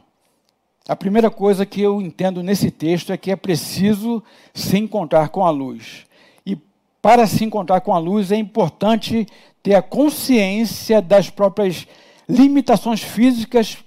a 0.87 0.95
primeira 0.95 1.31
coisa 1.31 1.65
que 1.65 1.81
eu 1.81 2.01
entendo 2.01 2.43
nesse 2.43 2.69
texto 2.69 3.11
é 3.11 3.17
que 3.17 3.31
é 3.31 3.35
preciso 3.35 4.21
se 4.53 4.77
encontrar 4.77 5.29
com 5.29 5.45
a 5.45 5.49
luz. 5.49 6.05
E 6.45 6.55
para 7.01 7.25
se 7.25 7.43
encontrar 7.43 7.81
com 7.81 7.93
a 7.93 7.97
luz 7.97 8.31
é 8.31 8.35
importante 8.35 9.27
ter 9.63 9.75
a 9.75 9.81
consciência 9.81 11.01
das 11.01 11.29
próprias 11.29 11.87
limitações 12.27 13.01
físicas 13.01 13.77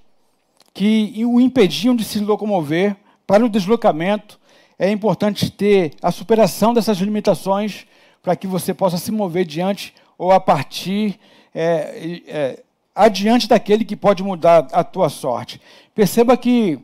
que 0.72 1.24
o 1.24 1.40
impediam 1.40 1.94
de 1.94 2.04
se 2.04 2.18
locomover 2.18 2.96
para 3.26 3.44
o 3.44 3.48
deslocamento. 3.48 4.38
É 4.78 4.90
importante 4.90 5.50
ter 5.50 5.92
a 6.02 6.10
superação 6.10 6.74
dessas 6.74 6.98
limitações 6.98 7.86
para 8.22 8.34
que 8.34 8.46
você 8.46 8.74
possa 8.74 8.98
se 8.98 9.12
mover 9.12 9.44
diante 9.44 9.94
ou 10.18 10.32
a 10.32 10.40
partir 10.40 11.18
é, 11.54 12.20
é, 12.26 12.62
adiante 12.94 13.48
daquele 13.48 13.84
que 13.84 13.94
pode 13.96 14.22
mudar 14.22 14.68
a 14.72 14.82
tua 14.82 15.08
sorte. 15.08 15.60
Perceba 15.94 16.36
que 16.36 16.78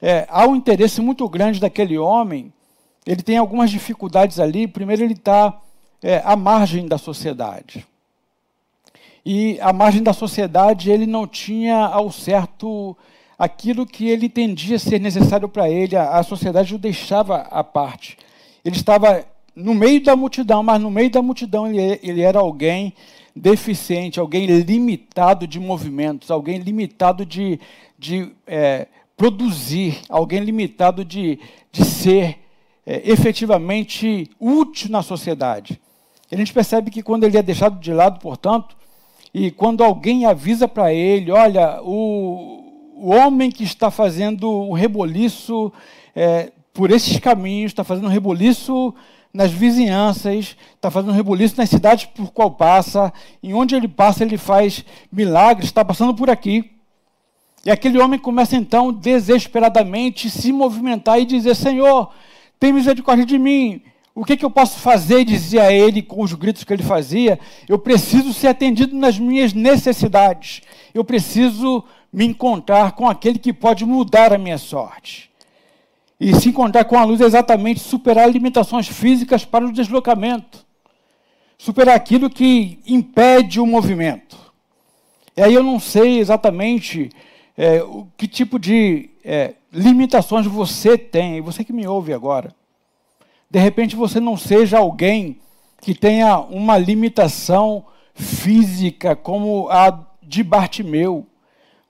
é, 0.00 0.26
há 0.28 0.46
um 0.46 0.56
interesse 0.56 1.00
muito 1.00 1.28
grande 1.28 1.60
daquele 1.60 1.98
homem, 1.98 2.52
ele 3.06 3.22
tem 3.22 3.36
algumas 3.36 3.70
dificuldades 3.70 4.38
ali. 4.38 4.66
Primeiro, 4.66 5.02
ele 5.02 5.14
está 5.14 5.58
é, 6.02 6.20
à 6.24 6.36
margem 6.36 6.86
da 6.86 6.98
sociedade. 6.98 7.86
E 9.24 9.58
à 9.60 9.72
margem 9.72 10.02
da 10.02 10.12
sociedade, 10.12 10.90
ele 10.90 11.06
não 11.06 11.26
tinha 11.26 11.76
ao 11.86 12.10
certo 12.10 12.96
aquilo 13.38 13.86
que 13.86 14.08
ele 14.08 14.26
entendia 14.26 14.78
ser 14.78 15.00
necessário 15.00 15.48
para 15.48 15.70
ele, 15.70 15.94
a, 15.94 16.18
a 16.18 16.22
sociedade 16.22 16.74
o 16.74 16.78
deixava 16.78 17.42
à 17.42 17.62
parte. 17.62 18.18
Ele 18.64 18.76
estava 18.76 19.24
no 19.54 19.74
meio 19.74 20.02
da 20.02 20.16
multidão, 20.16 20.62
mas 20.62 20.80
no 20.80 20.90
meio 20.90 21.10
da 21.10 21.22
multidão 21.22 21.66
ele, 21.66 22.00
ele 22.02 22.20
era 22.20 22.38
alguém 22.38 22.92
deficiente, 23.34 24.18
alguém 24.18 24.46
limitado 24.46 25.46
de 25.46 25.60
movimentos, 25.60 26.30
alguém 26.30 26.58
limitado 26.58 27.24
de, 27.24 27.60
de 27.98 28.32
é, 28.46 28.86
produzir, 29.16 30.00
alguém 30.08 30.40
limitado 30.40 31.04
de, 31.04 31.38
de 31.72 31.84
ser 31.84 32.38
é, 32.86 33.10
efetivamente 33.10 34.30
útil 34.40 34.90
na 34.90 35.02
sociedade. 35.02 35.80
a 36.30 36.36
gente 36.36 36.52
percebe 36.52 36.90
que 36.90 37.02
quando 37.02 37.24
ele 37.24 37.36
é 37.36 37.42
deixado 37.42 37.78
de 37.80 37.92
lado, 37.92 38.20
portanto, 38.20 38.77
e 39.38 39.52
quando 39.52 39.84
alguém 39.84 40.26
avisa 40.26 40.66
para 40.66 40.92
ele, 40.92 41.30
olha, 41.30 41.80
o, 41.82 42.90
o 42.96 43.10
homem 43.10 43.52
que 43.52 43.62
está 43.62 43.88
fazendo 43.88 44.50
um 44.50 44.72
reboliço 44.72 45.72
é, 46.14 46.50
por 46.72 46.90
esses 46.90 47.20
caminhos, 47.20 47.70
está 47.70 47.84
fazendo 47.84 48.06
um 48.06 48.10
reboliço 48.10 48.92
nas 49.32 49.52
vizinhanças, 49.52 50.56
está 50.74 50.90
fazendo 50.90 51.10
um 51.10 51.14
reboliço 51.14 51.56
nas 51.56 51.70
cidades 51.70 52.06
por 52.06 52.32
qual 52.32 52.50
passa, 52.50 53.12
em 53.40 53.54
onde 53.54 53.76
ele 53.76 53.86
passa 53.86 54.24
ele 54.24 54.36
faz 54.36 54.84
milagres, 55.12 55.66
está 55.66 55.84
passando 55.84 56.12
por 56.14 56.28
aqui. 56.28 56.72
E 57.64 57.70
aquele 57.70 58.00
homem 58.00 58.18
começa 58.18 58.56
então 58.56 58.92
desesperadamente 58.92 60.28
se 60.28 60.50
movimentar 60.50 61.20
e 61.20 61.24
dizer: 61.24 61.54
Senhor, 61.54 62.10
tem 62.58 62.72
misericórdia 62.72 63.24
de 63.24 63.38
mim. 63.38 63.82
O 64.18 64.24
que, 64.24 64.36
que 64.36 64.44
eu 64.44 64.50
posso 64.50 64.80
fazer? 64.80 65.24
Dizia 65.24 65.72
ele 65.72 66.02
com 66.02 66.20
os 66.24 66.32
gritos 66.32 66.64
que 66.64 66.72
ele 66.72 66.82
fazia. 66.82 67.38
Eu 67.68 67.78
preciso 67.78 68.32
ser 68.32 68.48
atendido 68.48 68.96
nas 68.96 69.16
minhas 69.16 69.52
necessidades. 69.52 70.60
Eu 70.92 71.04
preciso 71.04 71.84
me 72.12 72.26
encontrar 72.26 72.96
com 72.96 73.08
aquele 73.08 73.38
que 73.38 73.52
pode 73.52 73.84
mudar 73.84 74.32
a 74.32 74.38
minha 74.38 74.58
sorte. 74.58 75.30
E 76.18 76.34
se 76.34 76.48
encontrar 76.48 76.84
com 76.86 76.98
a 76.98 77.04
luz 77.04 77.20
é 77.20 77.26
exatamente 77.26 77.78
superar 77.78 78.28
limitações 78.28 78.88
físicas 78.88 79.44
para 79.44 79.64
o 79.64 79.72
deslocamento. 79.72 80.66
Superar 81.56 81.94
aquilo 81.94 82.28
que 82.28 82.80
impede 82.88 83.60
o 83.60 83.66
movimento. 83.66 84.36
E 85.36 85.42
aí 85.42 85.54
eu 85.54 85.62
não 85.62 85.78
sei 85.78 86.18
exatamente 86.18 87.08
é, 87.56 87.84
o 87.84 88.08
que 88.16 88.26
tipo 88.26 88.58
de 88.58 89.10
é, 89.24 89.54
limitações 89.72 90.44
você 90.44 90.98
tem, 90.98 91.40
você 91.40 91.62
que 91.62 91.72
me 91.72 91.86
ouve 91.86 92.12
agora. 92.12 92.52
De 93.50 93.58
repente 93.58 93.96
você 93.96 94.20
não 94.20 94.36
seja 94.36 94.78
alguém 94.78 95.38
que 95.80 95.94
tenha 95.94 96.38
uma 96.38 96.76
limitação 96.76 97.84
física 98.14 99.14
como 99.16 99.68
a 99.70 100.06
de 100.22 100.42
Bartimeu, 100.42 101.26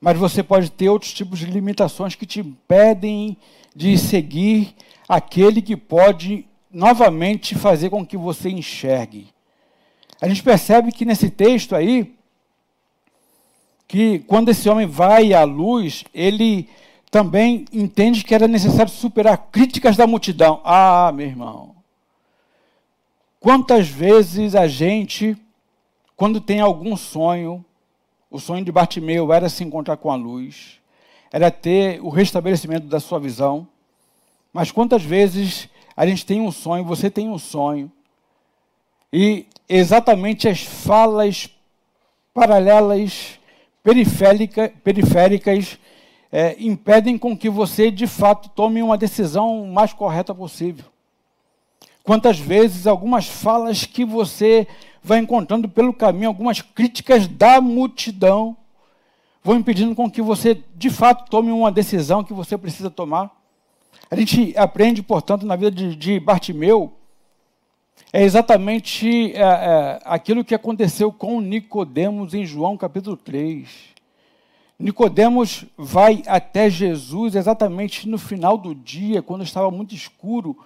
mas 0.01 0.17
você 0.17 0.43
pode 0.43 0.71
ter 0.71 0.89
outros 0.89 1.13
tipos 1.13 1.41
de 1.41 1.47
limitações 1.47 2.15
que 2.15 2.27
te 2.27 2.41
impedem 2.41 3.37
de 3.75 3.99
seguir 3.99 4.75
aquele 5.09 5.61
que 5.61 5.77
pode 5.77 6.47
novamente 6.71 7.55
fazer 7.55 7.91
com 7.91 8.07
que 8.07 8.17
você 8.17 8.49
enxergue. 8.51 9.29
A 10.21 10.29
gente 10.29 10.43
percebe 10.43 10.93
que 10.93 11.05
nesse 11.05 11.31
texto 11.31 11.75
aí, 11.75 12.15
que 13.89 14.21
quando 14.21 14.51
esse 14.51 14.69
homem 14.69 14.87
vai 14.87 15.33
à 15.33 15.45
luz, 15.45 16.05
ele 16.13 16.69
também 17.11 17.65
entende 17.73 18.25
que 18.25 18.35
era 18.35 18.47
necessário 18.47 18.93
superar 18.93 19.49
críticas 19.51 19.97
da 19.97 20.07
multidão. 20.07 20.61
Ah, 20.65 21.11
meu 21.15 21.27
irmão, 21.27 21.75
quantas 23.41 23.89
vezes 23.89 24.55
a 24.55 24.67
gente, 24.67 25.37
quando 26.17 26.41
tem 26.41 26.61
algum 26.61 26.97
sonho, 26.97 27.65
o 28.31 28.39
sonho 28.39 28.65
de 28.65 28.73
Bartimeu 28.73 29.33
era 29.33 29.49
se 29.49 29.65
encontrar 29.65 29.97
com 29.97 30.11
a 30.11 30.17
luz, 30.17 30.81
era 31.33 31.51
ter 31.51 32.01
o 32.03 32.09
restabelecimento 32.09 32.87
da 32.87 33.01
sua 33.01 33.19
visão. 33.19 33.67
Mas 34.53 34.71
quantas 34.71 35.03
vezes 35.03 35.69
a 35.97 36.07
gente 36.07 36.25
tem 36.27 36.41
um 36.41 36.53
sonho, 36.53 36.85
você 36.85 37.11
tem 37.11 37.29
um 37.29 37.39
sonho, 37.39 37.91
e 39.13 39.47
exatamente 39.69 40.49
as 40.49 40.63
falas 40.63 41.49
paralelas, 42.35 43.39
periférica, 43.83 44.73
periféricas, 44.85 45.79
é, 46.31 46.57
impedem 46.59 47.17
com 47.17 47.37
que 47.37 47.49
você, 47.49 47.91
de 47.91 48.07
fato, 48.07 48.49
tome 48.51 48.83
uma 48.83 48.99
decisão 48.99 49.67
mais 49.67 49.93
correta 49.93 50.35
possível. 50.35 50.85
Quantas 52.03 52.39
vezes 52.39 52.87
algumas 52.87 53.27
falas 53.27 53.85
que 53.85 54.05
você 54.05 54.67
vai 55.03 55.19
encontrando 55.19 55.69
pelo 55.69 55.93
caminho, 55.93 56.29
algumas 56.29 56.61
críticas 56.61 57.27
da 57.27 57.61
multidão, 57.61 58.57
vão 59.43 59.57
impedindo 59.57 59.95
com 59.95 60.11
que 60.11 60.21
você, 60.21 60.63
de 60.75 60.91
fato, 60.91 61.31
tome 61.31 61.51
uma 61.51 61.73
decisão 61.73 62.25
que 62.25 62.33
você 62.33 62.57
precisa 62.59 62.91
tomar. 62.91 63.31
A 64.11 64.17
gente 64.17 64.57
aprende, 64.57 65.03
portanto, 65.03 65.47
na 65.47 65.57
vida 65.57 65.71
de, 65.71 65.95
de 65.95 66.21
Bartimeu, 66.21 66.93
é 68.13 68.23
exatamente 68.23 69.33
é, 69.35 69.41
é, 69.41 70.01
aquilo 70.05 70.45
que 70.45 70.55
aconteceu 70.55 71.13
com 71.13 71.41
Nicodemos 71.41 72.33
em 72.33 72.45
João 72.45 72.77
capítulo 72.77 73.17
3. 73.17 73.98
Nicodemos 74.79 75.65
vai 75.77 76.23
até 76.27 76.71
Jesus 76.71 77.35
exatamente 77.35 78.09
no 78.09 78.17
final 78.17 78.57
do 78.57 78.75
dia, 78.75 79.21
quando 79.21 79.43
estava 79.43 79.71
muito 79.71 79.95
escuro, 79.95 80.57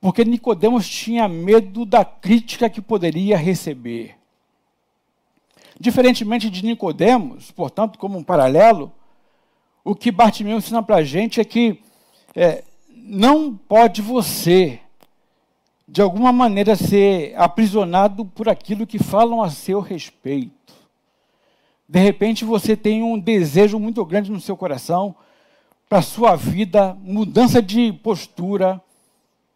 porque 0.00 0.24
Nicodemos 0.24 0.88
tinha 0.88 1.28
medo 1.28 1.84
da 1.84 2.04
crítica 2.04 2.68
que 2.68 2.80
poderia 2.80 3.36
receber. 3.36 4.16
Diferentemente 5.78 6.50
de 6.50 6.64
Nicodemos, 6.64 7.50
portanto, 7.52 7.98
como 7.98 8.18
um 8.18 8.24
paralelo, 8.24 8.92
o 9.84 9.94
que 9.94 10.10
Bartimeu 10.10 10.58
ensina 10.58 10.82
para 10.82 10.96
a 10.96 11.04
gente 11.04 11.40
é 11.40 11.44
que 11.44 11.80
é, 12.34 12.64
não 12.92 13.54
pode 13.54 14.02
você, 14.02 14.80
de 15.86 16.02
alguma 16.02 16.32
maneira, 16.32 16.74
ser 16.76 17.34
aprisionado 17.36 18.24
por 18.24 18.48
aquilo 18.48 18.86
que 18.86 18.98
falam 18.98 19.42
a 19.42 19.48
seu 19.48 19.80
respeito. 19.80 20.74
De 21.90 21.98
repente 21.98 22.44
você 22.44 22.76
tem 22.76 23.02
um 23.02 23.18
desejo 23.18 23.76
muito 23.76 24.04
grande 24.04 24.30
no 24.30 24.40
seu 24.40 24.56
coração 24.56 25.12
para 25.88 25.98
a 25.98 26.02
sua 26.02 26.36
vida, 26.36 26.96
mudança 27.02 27.60
de 27.60 27.92
postura, 27.92 28.80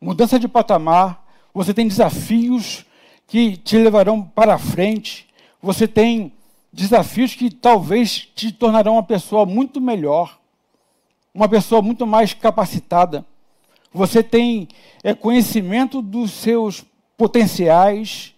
mudança 0.00 0.36
de 0.36 0.48
patamar, 0.48 1.24
você 1.54 1.72
tem 1.72 1.86
desafios 1.86 2.84
que 3.28 3.56
te 3.56 3.78
levarão 3.78 4.20
para 4.20 4.58
frente, 4.58 5.28
você 5.62 5.86
tem 5.86 6.32
desafios 6.72 7.36
que 7.36 7.48
talvez 7.54 8.28
te 8.34 8.50
tornarão 8.50 8.94
uma 8.94 9.04
pessoa 9.04 9.46
muito 9.46 9.80
melhor, 9.80 10.36
uma 11.32 11.48
pessoa 11.48 11.80
muito 11.80 12.04
mais 12.04 12.34
capacitada. 12.34 13.24
Você 13.92 14.24
tem 14.24 14.66
é, 15.04 15.14
conhecimento 15.14 16.02
dos 16.02 16.32
seus 16.32 16.84
potenciais, 17.16 18.33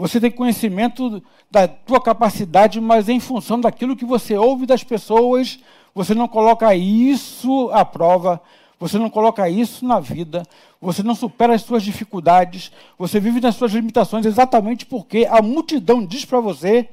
você 0.00 0.18
tem 0.18 0.30
conhecimento 0.30 1.22
da 1.50 1.68
tua 1.68 2.00
capacidade, 2.00 2.80
mas 2.80 3.10
em 3.10 3.20
função 3.20 3.60
daquilo 3.60 3.94
que 3.94 4.06
você 4.06 4.34
ouve 4.34 4.64
das 4.64 4.82
pessoas, 4.82 5.58
você 5.94 6.14
não 6.14 6.26
coloca 6.26 6.74
isso 6.74 7.68
à 7.70 7.84
prova, 7.84 8.40
você 8.78 8.96
não 8.96 9.10
coloca 9.10 9.46
isso 9.46 9.84
na 9.84 10.00
vida, 10.00 10.42
você 10.80 11.02
não 11.02 11.14
supera 11.14 11.54
as 11.54 11.60
suas 11.60 11.82
dificuldades, 11.82 12.72
você 12.98 13.20
vive 13.20 13.42
nas 13.42 13.56
suas 13.56 13.72
limitações 13.72 14.24
exatamente 14.24 14.86
porque 14.86 15.28
a 15.30 15.42
multidão 15.42 16.02
diz 16.02 16.24
para 16.24 16.40
você 16.40 16.88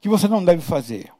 que 0.00 0.08
você 0.08 0.28
não 0.28 0.44
deve 0.44 0.62
fazer. 0.62 1.10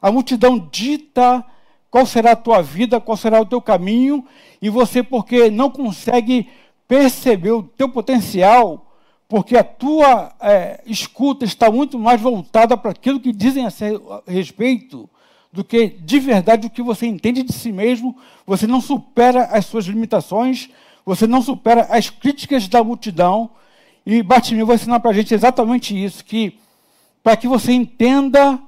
A 0.00 0.10
multidão 0.10 0.58
dita 0.72 1.44
qual 1.90 2.06
será 2.06 2.32
a 2.32 2.36
tua 2.36 2.62
vida, 2.62 3.02
qual 3.02 3.18
será 3.18 3.38
o 3.38 3.44
teu 3.44 3.60
caminho, 3.60 4.24
e 4.62 4.70
você, 4.70 5.02
porque 5.02 5.50
não 5.50 5.68
consegue 5.68 6.48
perceber 6.88 7.50
o 7.50 7.62
teu 7.62 7.90
potencial, 7.90 8.87
porque 9.28 9.56
a 9.56 9.62
tua 9.62 10.32
é, 10.40 10.80
escuta 10.86 11.44
está 11.44 11.70
muito 11.70 11.98
mais 11.98 12.18
voltada 12.18 12.76
para 12.78 12.92
aquilo 12.92 13.20
que 13.20 13.30
dizem 13.30 13.66
a 13.66 13.72
respeito, 14.26 15.08
do 15.52 15.62
que 15.62 15.88
de 15.88 16.18
verdade 16.18 16.66
o 16.66 16.70
que 16.70 16.82
você 16.82 17.06
entende 17.06 17.42
de 17.42 17.52
si 17.52 17.70
mesmo, 17.70 18.16
você 18.46 18.66
não 18.66 18.80
supera 18.80 19.44
as 19.44 19.66
suas 19.66 19.84
limitações, 19.84 20.70
você 21.04 21.26
não 21.26 21.42
supera 21.42 21.82
as 21.90 22.08
críticas 22.10 22.66
da 22.68 22.82
multidão, 22.82 23.50
e 24.04 24.22
Bartimeu 24.22 24.66
vai 24.66 24.76
ensinar 24.76 25.00
para 25.00 25.10
a 25.10 25.14
gente 25.14 25.34
exatamente 25.34 25.94
isso, 26.02 26.24
que 26.24 26.58
para 27.22 27.36
que 27.36 27.46
você 27.46 27.72
entenda 27.72 28.58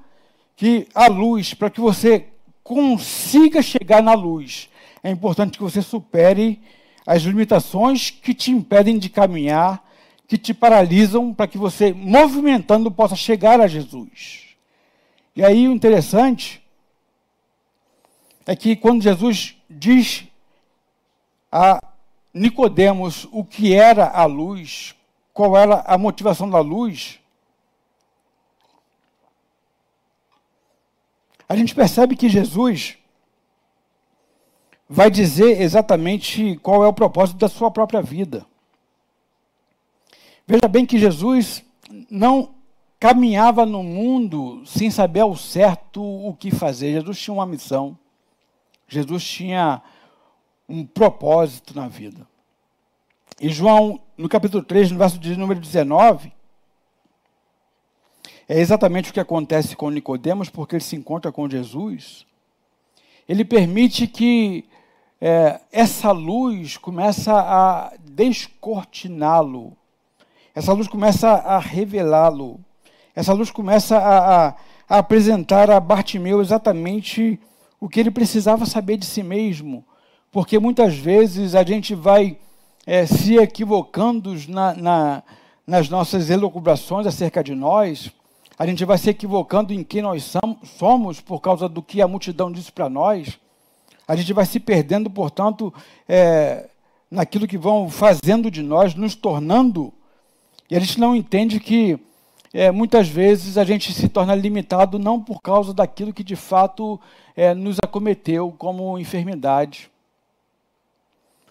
que 0.56 0.86
a 0.94 1.06
luz, 1.06 1.54
para 1.54 1.70
que 1.70 1.80
você 1.80 2.26
consiga 2.62 3.62
chegar 3.62 4.02
na 4.02 4.12
luz, 4.12 4.68
é 5.02 5.10
importante 5.10 5.56
que 5.56 5.64
você 5.64 5.80
supere 5.80 6.60
as 7.06 7.22
limitações 7.22 8.10
que 8.10 8.34
te 8.34 8.50
impedem 8.50 8.98
de 8.98 9.08
caminhar, 9.08 9.82
que 10.30 10.38
te 10.38 10.54
paralisam, 10.54 11.34
para 11.34 11.48
que 11.48 11.58
você, 11.58 11.92
movimentando, 11.92 12.88
possa 12.88 13.16
chegar 13.16 13.60
a 13.60 13.66
Jesus. 13.66 14.54
E 15.34 15.44
aí 15.44 15.66
o 15.66 15.72
interessante 15.72 16.64
é 18.46 18.54
que 18.54 18.76
quando 18.76 19.02
Jesus 19.02 19.56
diz 19.68 20.28
a 21.50 21.82
Nicodemos 22.32 23.26
o 23.32 23.44
que 23.44 23.74
era 23.74 24.08
a 24.08 24.24
luz, 24.24 24.94
qual 25.34 25.56
era 25.56 25.80
a 25.80 25.98
motivação 25.98 26.48
da 26.48 26.60
luz, 26.60 27.18
a 31.48 31.56
gente 31.56 31.74
percebe 31.74 32.14
que 32.14 32.28
Jesus 32.28 32.96
vai 34.88 35.10
dizer 35.10 35.60
exatamente 35.60 36.56
qual 36.62 36.84
é 36.84 36.86
o 36.86 36.92
propósito 36.92 37.38
da 37.38 37.48
sua 37.48 37.68
própria 37.68 38.00
vida. 38.00 38.46
Veja 40.50 40.66
bem 40.66 40.84
que 40.84 40.98
Jesus 40.98 41.64
não 42.10 42.56
caminhava 42.98 43.64
no 43.64 43.84
mundo 43.84 44.66
sem 44.66 44.90
saber 44.90 45.20
ao 45.20 45.36
certo 45.36 46.02
o 46.02 46.34
que 46.34 46.50
fazer. 46.50 46.94
Jesus 46.94 47.20
tinha 47.20 47.34
uma 47.34 47.46
missão. 47.46 47.96
Jesus 48.88 49.22
tinha 49.22 49.80
um 50.68 50.84
propósito 50.84 51.72
na 51.76 51.86
vida. 51.86 52.26
E 53.40 53.48
João, 53.48 54.00
no 54.18 54.28
capítulo 54.28 54.64
3, 54.64 54.90
no 54.90 54.98
verso 54.98 55.20
de 55.20 55.36
número 55.36 55.60
19, 55.60 56.32
é 58.48 58.58
exatamente 58.58 59.10
o 59.10 59.14
que 59.14 59.20
acontece 59.20 59.76
com 59.76 59.88
Nicodemos, 59.88 60.50
porque 60.50 60.74
ele 60.74 60.82
se 60.82 60.96
encontra 60.96 61.30
com 61.30 61.48
Jesus. 61.48 62.26
Ele 63.28 63.44
permite 63.44 64.08
que 64.08 64.64
é, 65.20 65.60
essa 65.70 66.10
luz 66.10 66.76
comece 66.76 67.30
a 67.30 67.92
descortiná-lo. 68.00 69.76
Essa 70.54 70.72
luz 70.72 70.88
começa 70.88 71.28
a 71.28 71.58
revelá-lo. 71.58 72.60
Essa 73.14 73.32
luz 73.32 73.50
começa 73.50 73.96
a, 73.98 74.48
a, 74.48 74.54
a 74.88 74.98
apresentar 74.98 75.70
a 75.70 75.78
Bartimeu 75.80 76.40
exatamente 76.40 77.38
o 77.80 77.88
que 77.88 78.00
ele 78.00 78.10
precisava 78.10 78.66
saber 78.66 78.96
de 78.96 79.06
si 79.06 79.22
mesmo. 79.22 79.84
Porque 80.30 80.58
muitas 80.58 80.96
vezes 80.96 81.54
a 81.54 81.64
gente 81.64 81.94
vai 81.94 82.38
é, 82.86 83.06
se 83.06 83.36
equivocando 83.36 84.34
na, 84.48 84.74
na, 84.74 85.22
nas 85.66 85.88
nossas 85.88 86.30
elucubrações 86.30 87.06
acerca 87.06 87.42
de 87.42 87.54
nós, 87.54 88.10
a 88.58 88.66
gente 88.66 88.84
vai 88.84 88.98
se 88.98 89.08
equivocando 89.08 89.72
em 89.72 89.82
quem 89.82 90.02
nós 90.02 90.34
somos 90.76 91.20
por 91.20 91.40
causa 91.40 91.68
do 91.68 91.82
que 91.82 92.02
a 92.02 92.08
multidão 92.08 92.52
disse 92.52 92.70
para 92.70 92.90
nós. 92.90 93.38
A 94.06 94.14
gente 94.14 94.32
vai 94.32 94.44
se 94.44 94.60
perdendo, 94.60 95.08
portanto, 95.08 95.72
é, 96.08 96.68
naquilo 97.10 97.46
que 97.46 97.56
vão 97.56 97.88
fazendo 97.88 98.50
de 98.50 98.62
nós, 98.62 98.94
nos 98.94 99.14
tornando. 99.14 99.92
E 100.70 100.76
a 100.76 100.80
gente 100.80 101.00
não 101.00 101.16
entende 101.16 101.58
que 101.58 101.98
é, 102.52 102.70
muitas 102.70 103.08
vezes 103.08 103.58
a 103.58 103.64
gente 103.64 103.92
se 103.92 104.08
torna 104.08 104.34
limitado 104.34 104.98
não 104.98 105.20
por 105.20 105.40
causa 105.40 105.74
daquilo 105.74 106.12
que 106.12 106.24
de 106.24 106.36
fato 106.36 107.00
é, 107.36 107.54
nos 107.54 107.76
acometeu 107.82 108.54
como 108.56 108.98
enfermidade. 108.98 109.90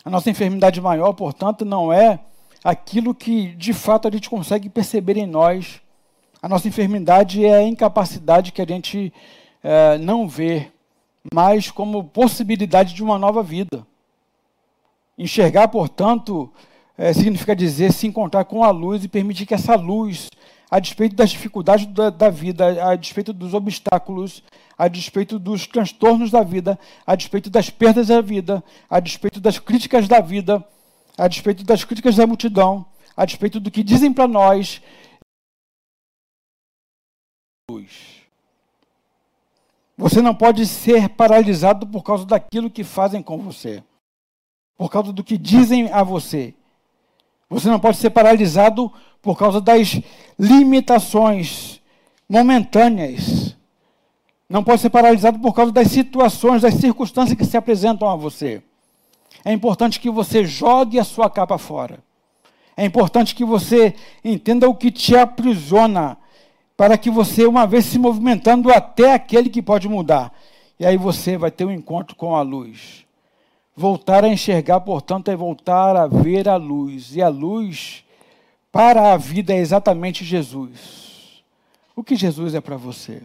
A 0.04 0.10
nossa 0.10 0.30
enfermidade 0.30 0.80
maior, 0.80 1.14
portanto, 1.14 1.66
não 1.66 1.92
é 1.92 2.20
aquilo 2.64 3.14
que 3.14 3.54
de 3.56 3.74
fato 3.74 4.08
a 4.08 4.12
gente 4.12 4.30
consegue 4.30 4.70
perceber 4.70 5.18
em 5.18 5.28
nós 5.28 5.82
a 6.42 6.48
nossa 6.48 6.70
enfermidade 6.70 7.46
é 7.46 7.56
a 7.56 7.64
incapacidade 7.64 8.54
que 8.54 8.62
a 8.62 8.66
gente 8.66 9.14
é, 9.62 9.98
não 9.98 10.26
vê 10.26 10.72
mais 11.34 11.70
como 11.70 12.06
possibilidade 12.06 12.94
de 12.94 13.04
uma 13.04 13.20
nova 13.20 13.44
vida. 13.44 13.86
Enxergar, 15.18 15.68
portanto, 15.68 16.50
é, 17.00 17.14
significa 17.14 17.56
dizer 17.56 17.94
se 17.94 18.06
encontrar 18.06 18.44
com 18.44 18.62
a 18.62 18.70
luz 18.72 19.06
e 19.06 19.08
permitir 19.08 19.46
que 19.46 19.54
essa 19.54 19.74
luz, 19.74 20.28
a 20.70 20.80
despeito 20.80 21.16
das 21.16 21.30
dificuldades 21.30 21.86
da, 21.86 22.10
da 22.10 22.30
vida, 22.30 22.92
a 22.92 22.94
despeito 22.94 23.32
dos 23.32 23.54
obstáculos, 23.54 24.44
a 24.78 24.90
despeito 24.90 25.40
dos 25.40 25.66
transtornos 25.66 26.30
da 26.30 26.44
vida, 26.44 26.78
a 27.08 27.16
despeito 27.16 27.50
das 27.50 27.70
perdas 27.70 28.08
da 28.08 28.20
vida, 28.20 28.62
a 28.90 29.00
despeito 29.00 29.40
das 29.40 29.58
críticas 29.58 30.10
da 30.10 30.20
vida, 30.20 30.62
a 31.18 31.26
despeito 31.30 31.64
das 31.64 31.86
críticas 31.86 32.18
da 32.18 32.28
multidão, 32.28 32.86
a 33.16 33.24
despeito 33.24 33.62
do 33.62 33.72
que 33.72 33.82
dizem 33.82 34.12
para 34.12 34.28
nós, 34.28 34.82
luz. 37.72 38.24
Você 39.98 40.22
não 40.22 40.36
pode 40.36 40.66
ser 40.66 41.08
paralisado 41.08 41.88
por 41.88 42.04
causa 42.04 42.26
daquilo 42.26 42.70
que 42.70 42.84
fazem 42.84 43.24
com 43.24 43.38
você, 43.38 43.82
por 44.78 44.92
causa 44.92 45.14
do 45.14 45.24
que 45.24 45.38
dizem 45.38 45.90
a 45.94 46.04
você. 46.04 46.59
Você 47.50 47.68
não 47.68 47.80
pode 47.80 47.98
ser 47.98 48.12
paralisado 48.12 48.92
por 49.22 49.38
causa 49.38 49.60
das 49.60 50.00
limitações 50.38 51.82
momentâneas. 52.28 53.56
Não 54.48 54.64
pode 54.64 54.82
ser 54.82 54.90
paralisado 54.90 55.40
por 55.40 55.54
causa 55.54 55.72
das 55.72 55.88
situações, 55.90 56.62
das 56.62 56.76
circunstâncias 56.76 57.38
que 57.38 57.46
se 57.46 57.58
apresentam 57.58 58.08
a 58.08 58.16
você. 58.16 58.62
É 59.44 59.52
importante 59.52 60.00
que 60.00 60.10
você 60.10 60.46
jogue 60.46 61.00
a 61.00 61.04
sua 61.04 61.30
capa 61.30 61.58
fora. 61.58 62.00
É 62.76 62.86
importante 62.86 63.36
que 63.36 63.44
você 63.44 63.94
entenda 64.24 64.70
o 64.70 64.76
que 64.76 64.92
te 64.92 65.16
aprisiona 65.16 66.18
para 66.78 66.98
que 66.98 67.10
você, 67.10 67.46
uma 67.46 67.68
vez 67.68 67.86
se 67.86 68.00
movimentando 68.00 68.72
até 68.72 69.14
aquele 69.14 69.50
que 69.50 69.62
pode 69.62 69.90
mudar, 69.90 70.32
e 70.80 70.86
aí 70.86 70.96
você 70.96 71.38
vai 71.38 71.52
ter 71.52 71.66
um 71.66 71.72
encontro 71.72 72.16
com 72.16 72.34
a 72.34 72.42
luz. 72.42 73.06
Voltar 73.80 74.26
a 74.26 74.28
enxergar, 74.28 74.82
portanto, 74.82 75.32
é 75.32 75.38
voltar 75.38 75.96
a 75.96 76.06
ver 76.06 76.50
a 76.50 76.58
luz. 76.58 77.16
E 77.16 77.22
a 77.22 77.30
luz 77.30 78.04
para 78.74 79.14
a 79.14 79.16
vida 79.18 79.54
é 79.54 79.58
exatamente 79.58 80.26
Jesus. 80.26 81.42
O 81.96 82.04
que 82.04 82.18
Jesus 82.18 82.54
é 82.54 82.60
para 82.60 82.76
você? 82.76 83.24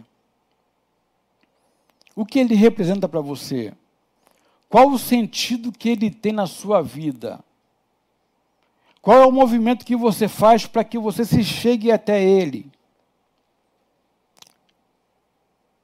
O 2.15 2.25
que 2.25 2.39
ele 2.39 2.55
representa 2.55 3.05
para 3.09 3.19
você? 3.19 3.73
Qual 4.69 4.91
o 4.91 4.97
sentido 4.97 5.73
que 5.73 5.89
ele 5.89 6.09
tem 6.09 6.31
na 6.31 6.47
sua 6.47 6.81
vida? 6.81 7.43
Qual 9.01 9.21
é 9.21 9.25
o 9.25 9.33
movimento 9.33 9.85
que 9.85 9.93
você 9.97 10.29
faz 10.29 10.65
para 10.65 10.85
que 10.85 10.97
você 10.97 11.25
se 11.25 11.43
chegue 11.43 11.91
até 11.91 12.23
ele? 12.23 12.71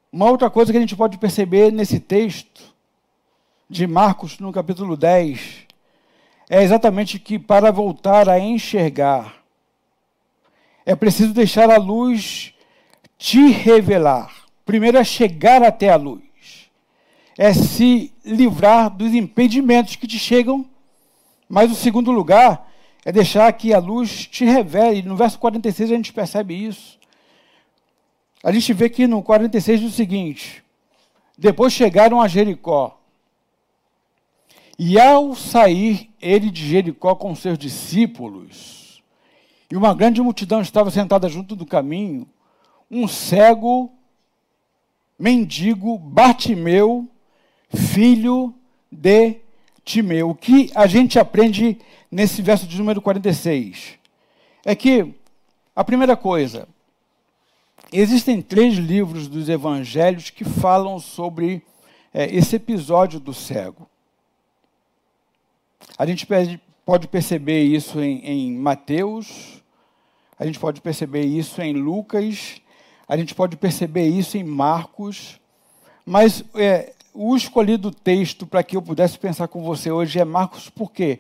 Uma 0.10 0.32
outra 0.32 0.50
coisa 0.50 0.72
que 0.72 0.78
a 0.78 0.82
gente 0.82 0.96
pode 0.96 1.18
perceber 1.18 1.74
nesse 1.74 2.00
texto 2.00 2.71
de 3.72 3.88
Marcos, 3.88 4.38
no 4.38 4.52
capítulo 4.52 4.98
10, 4.98 5.66
é 6.50 6.62
exatamente 6.62 7.18
que 7.18 7.40
para 7.40 7.72
voltar 7.72 8.28
a 8.28 8.38
enxergar, 8.38 9.34
é 10.86 10.94
preciso 10.94 11.34
deixar 11.34 11.72
a 11.72 11.78
luz 11.78 12.54
te 13.18 13.48
revelar. 13.50 14.30
Primeiro 14.66 14.98
é 14.98 15.06
chegar 15.06 15.64
até 15.64 15.88
a 15.88 15.96
luz, 15.96 16.22
é 17.38 17.54
se 17.54 18.14
livrar 18.26 18.90
dos 18.90 19.14
impedimentos 19.14 19.96
que 19.96 20.06
te 20.06 20.20
chegam, 20.20 20.70
mas 21.48 21.72
o 21.72 21.76
segundo 21.76 22.12
lugar 22.12 22.70
é 23.06 23.12
deixar 23.12 23.54
que 23.54 23.74
a 23.74 23.80
luz 23.80 24.28
te 24.28 24.44
revele. 24.44 25.02
No 25.04 25.16
verso 25.16 25.40
46 25.40 25.90
a 25.90 25.96
gente 25.96 26.12
percebe 26.12 26.54
isso. 26.54 27.00
A 28.44 28.52
gente 28.52 28.74
vê 28.74 28.86
aqui 28.88 29.08
no 29.08 29.24
46 29.24 29.84
o 29.86 29.90
seguinte: 29.90 30.62
depois 31.38 31.72
chegaram 31.72 32.20
a 32.20 32.28
Jericó. 32.28 33.01
E 34.84 35.00
ao 35.00 35.36
sair 35.36 36.10
ele 36.20 36.50
de 36.50 36.68
Jericó 36.68 37.14
com 37.14 37.36
seus 37.36 37.56
discípulos, 37.56 39.04
e 39.70 39.76
uma 39.76 39.94
grande 39.94 40.20
multidão 40.24 40.60
estava 40.60 40.90
sentada 40.90 41.30
junto 41.30 41.56
do 41.56 41.68
caminho, 41.68 42.28
um 42.90 43.08
cego, 43.08 43.94
mendigo, 45.20 46.00
Bartimeu, 46.00 47.08
filho 47.70 48.56
de 48.92 49.36
Timeu. 49.86 50.32
O 50.32 50.36
que 50.36 50.72
a 50.74 50.88
gente 50.88 51.20
aprende 51.20 51.78
nesse 52.10 52.42
verso 52.42 52.66
de 52.66 52.76
número 52.80 53.04
46? 53.04 54.00
É 54.66 54.74
que, 54.74 55.14
a 55.76 55.84
primeira 55.84 56.18
coisa, 56.18 56.68
Existem 57.94 58.42
três 58.42 58.76
livros 58.76 59.28
dos 59.28 59.50
evangelhos 59.50 60.30
que 60.30 60.46
falam 60.46 60.98
sobre 60.98 61.62
é, 62.14 62.34
esse 62.34 62.56
episódio 62.56 63.20
do 63.20 63.34
cego. 63.34 63.91
A 66.02 66.06
gente 66.08 66.26
pode 66.84 67.08
perceber 67.08 67.62
isso 67.62 68.02
em, 68.02 68.26
em 68.26 68.56
Mateus, 68.56 69.62
a 70.36 70.44
gente 70.48 70.58
pode 70.58 70.82
perceber 70.82 71.22
isso 71.26 71.62
em 71.62 71.74
Lucas, 71.74 72.60
a 73.08 73.16
gente 73.16 73.36
pode 73.36 73.56
perceber 73.56 74.08
isso 74.08 74.36
em 74.36 74.44
Marcos, 74.44 75.40
mas 76.04 76.44
é, 76.56 76.94
o 77.14 77.38
escolhido 77.38 77.92
texto 77.92 78.48
para 78.48 78.64
que 78.64 78.76
eu 78.76 78.82
pudesse 78.82 79.20
pensar 79.20 79.48
com 79.48 79.62
você 79.62 79.92
hoje 79.92 80.18
é 80.18 80.26
Marcos, 80.26 80.72
por 80.72 80.92
quê? 80.92 81.20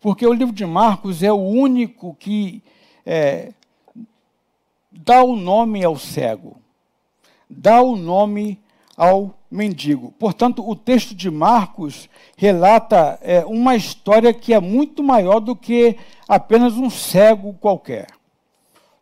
Porque 0.00 0.26
o 0.26 0.32
livro 0.32 0.54
de 0.54 0.64
Marcos 0.64 1.22
é 1.22 1.30
o 1.30 1.36
único 1.36 2.14
que 2.18 2.62
é, 3.04 3.52
dá 4.90 5.22
o 5.22 5.36
nome 5.36 5.84
ao 5.84 5.98
cego, 5.98 6.56
dá 7.50 7.82
o 7.82 7.96
nome 7.96 8.61
ao 9.02 9.36
mendigo. 9.50 10.14
Portanto, 10.16 10.64
o 10.64 10.76
texto 10.76 11.12
de 11.12 11.28
Marcos 11.28 12.08
relata 12.36 13.18
é, 13.20 13.44
uma 13.44 13.74
história 13.74 14.32
que 14.32 14.54
é 14.54 14.60
muito 14.60 15.02
maior 15.02 15.40
do 15.40 15.56
que 15.56 15.96
apenas 16.28 16.74
um 16.74 16.88
cego 16.88 17.52
qualquer. 17.54 18.06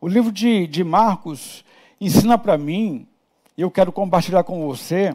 O 0.00 0.08
livro 0.08 0.32
de, 0.32 0.66
de 0.66 0.82
Marcos 0.82 1.62
ensina 2.00 2.38
para 2.38 2.56
mim, 2.56 3.06
e 3.58 3.60
eu 3.60 3.70
quero 3.70 3.92
compartilhar 3.92 4.42
com 4.42 4.66
você, 4.66 5.14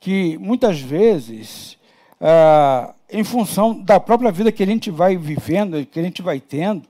que 0.00 0.38
muitas 0.38 0.80
vezes, 0.80 1.76
ah, 2.18 2.94
em 3.12 3.22
função 3.22 3.78
da 3.78 4.00
própria 4.00 4.32
vida 4.32 4.50
que 4.50 4.62
a 4.62 4.66
gente 4.66 4.90
vai 4.90 5.18
vivendo, 5.18 5.84
que 5.84 6.00
a 6.00 6.02
gente 6.02 6.22
vai 6.22 6.40
tendo, 6.40 6.88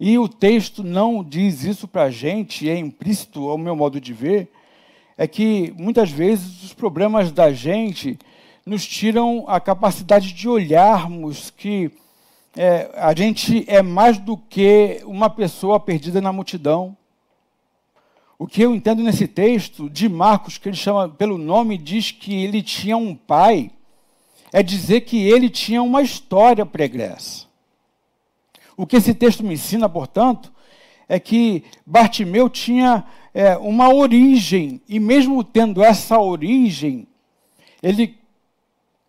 e 0.00 0.18
o 0.18 0.26
texto 0.26 0.82
não 0.82 1.22
diz 1.22 1.62
isso 1.62 1.86
para 1.86 2.04
a 2.04 2.10
gente, 2.10 2.70
é 2.70 2.78
implícito 2.78 3.50
ao 3.50 3.58
meu 3.58 3.76
modo 3.76 4.00
de 4.00 4.14
ver, 4.14 4.50
é 5.18 5.26
que 5.26 5.74
muitas 5.76 6.10
vezes 6.12 6.62
os 6.62 6.72
problemas 6.72 7.32
da 7.32 7.52
gente 7.52 8.16
nos 8.64 8.86
tiram 8.86 9.44
a 9.48 9.58
capacidade 9.58 10.32
de 10.32 10.48
olharmos 10.48 11.50
que 11.50 11.90
é, 12.56 12.88
a 12.94 13.12
gente 13.14 13.64
é 13.66 13.82
mais 13.82 14.16
do 14.16 14.36
que 14.36 15.00
uma 15.04 15.28
pessoa 15.28 15.80
perdida 15.80 16.20
na 16.20 16.32
multidão. 16.32 16.96
O 18.38 18.46
que 18.46 18.62
eu 18.62 18.72
entendo 18.72 19.02
nesse 19.02 19.26
texto 19.26 19.90
de 19.90 20.08
Marcos, 20.08 20.56
que 20.56 20.68
ele 20.68 20.76
chama 20.76 21.08
pelo 21.08 21.36
nome, 21.36 21.76
diz 21.76 22.12
que 22.12 22.44
ele 22.44 22.62
tinha 22.62 22.96
um 22.96 23.16
pai, 23.16 23.72
é 24.52 24.62
dizer 24.62 25.00
que 25.00 25.20
ele 25.26 25.50
tinha 25.50 25.82
uma 25.82 26.00
história 26.00 26.64
pregressa. 26.64 27.46
O 28.76 28.86
que 28.86 28.96
esse 28.96 29.12
texto 29.12 29.42
me 29.42 29.54
ensina, 29.54 29.88
portanto, 29.88 30.52
é 31.08 31.18
que 31.18 31.64
Bartimeu 31.84 32.48
tinha 32.48 33.04
é, 33.38 33.56
uma 33.56 33.94
origem, 33.94 34.82
e 34.88 34.98
mesmo 34.98 35.44
tendo 35.44 35.80
essa 35.80 36.18
origem, 36.18 37.06
ele 37.80 38.18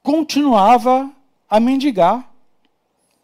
continuava 0.03 1.09
a 1.49 1.59
mendigar. 1.59 2.31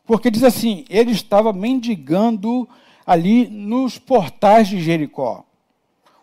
Porque 0.03 0.31
diz 0.31 0.43
assim: 0.43 0.83
ele 0.89 1.11
estava 1.11 1.53
mendigando 1.53 2.67
ali 3.05 3.47
nos 3.47 3.99
portais 3.99 4.67
de 4.67 4.81
Jericó. 4.81 5.45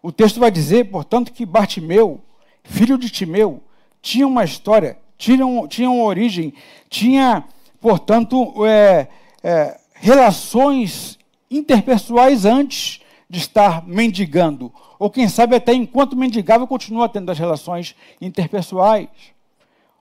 O 0.02 0.10
texto 0.10 0.40
vai 0.40 0.50
dizer, 0.50 0.90
portanto, 0.90 1.32
que 1.32 1.46
Bartimeu, 1.46 2.20
filho 2.64 2.98
de 2.98 3.08
Timeu, 3.08 3.62
tinha 4.00 4.26
uma 4.26 4.42
história, 4.42 4.98
tinha, 5.16 5.46
um, 5.46 5.68
tinha 5.68 5.88
uma 5.88 6.02
origem, 6.02 6.52
tinha, 6.90 7.44
portanto, 7.80 8.66
é, 8.66 9.06
é, 9.44 9.78
relações 9.94 11.20
interpessoais 11.48 12.44
antes 12.44 13.00
de 13.32 13.38
estar 13.38 13.88
mendigando. 13.88 14.70
Ou 14.98 15.08
quem 15.08 15.26
sabe 15.26 15.56
até 15.56 15.72
enquanto 15.72 16.14
mendigava 16.14 16.66
continua 16.66 17.08
tendo 17.08 17.32
as 17.32 17.38
relações 17.38 17.96
interpessoais. 18.20 19.08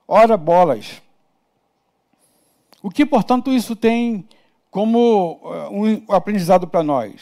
Ora 0.06 0.36
bolas. 0.36 1.00
O 2.82 2.90
que, 2.90 3.06
portanto, 3.06 3.50
isso 3.50 3.74
tem 3.74 4.28
como 4.70 5.40
uh, 5.42 5.74
um 5.74 6.12
aprendizado 6.14 6.68
para 6.68 6.82
nós? 6.82 7.14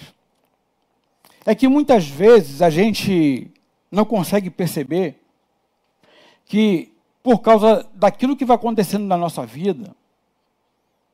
É 1.47 1.55
que 1.55 1.69
muitas 1.69 2.09
vezes 2.09 2.61
a 2.61 2.71
gente 2.71 3.49
não 3.89 4.05
consegue 4.05 4.51
perceber 4.51 5.23
que, 6.45 6.93
por 7.23 7.39
causa 7.39 7.89
daquilo 7.95 8.37
que 8.37 8.45
vai 8.45 8.57
acontecendo 8.57 9.05
na 9.05 9.17
nossa 9.17 9.47
vida, 9.47 9.95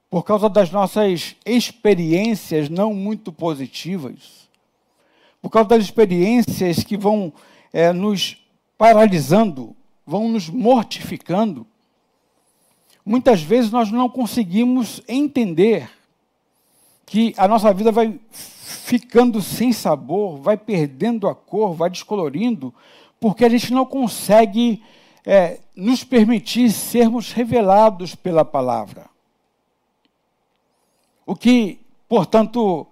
por 0.08 0.22
causa 0.22 0.48
das 0.48 0.70
nossas 0.70 1.36
experiências 1.44 2.70
não 2.70 2.94
muito 2.94 3.30
positivas, 3.30 4.45
por 5.46 5.50
causa 5.50 5.68
das 5.68 5.84
experiências 5.84 6.82
que 6.82 6.96
vão 6.96 7.32
é, 7.72 7.92
nos 7.92 8.44
paralisando, 8.76 9.76
vão 10.04 10.28
nos 10.28 10.50
mortificando, 10.50 11.64
muitas 13.04 13.42
vezes 13.42 13.70
nós 13.70 13.92
não 13.92 14.08
conseguimos 14.08 15.00
entender 15.06 15.88
que 17.06 17.32
a 17.36 17.46
nossa 17.46 17.72
vida 17.72 17.92
vai 17.92 18.18
ficando 18.32 19.40
sem 19.40 19.72
sabor, 19.72 20.36
vai 20.40 20.56
perdendo 20.56 21.28
a 21.28 21.34
cor, 21.34 21.74
vai 21.74 21.90
descolorindo, 21.90 22.74
porque 23.20 23.44
a 23.44 23.48
gente 23.48 23.72
não 23.72 23.86
consegue 23.86 24.82
é, 25.24 25.60
nos 25.76 26.02
permitir 26.02 26.72
sermos 26.72 27.30
revelados 27.30 28.16
pela 28.16 28.44
palavra. 28.44 29.08
O 31.24 31.36
que, 31.36 31.78
portanto, 32.08 32.84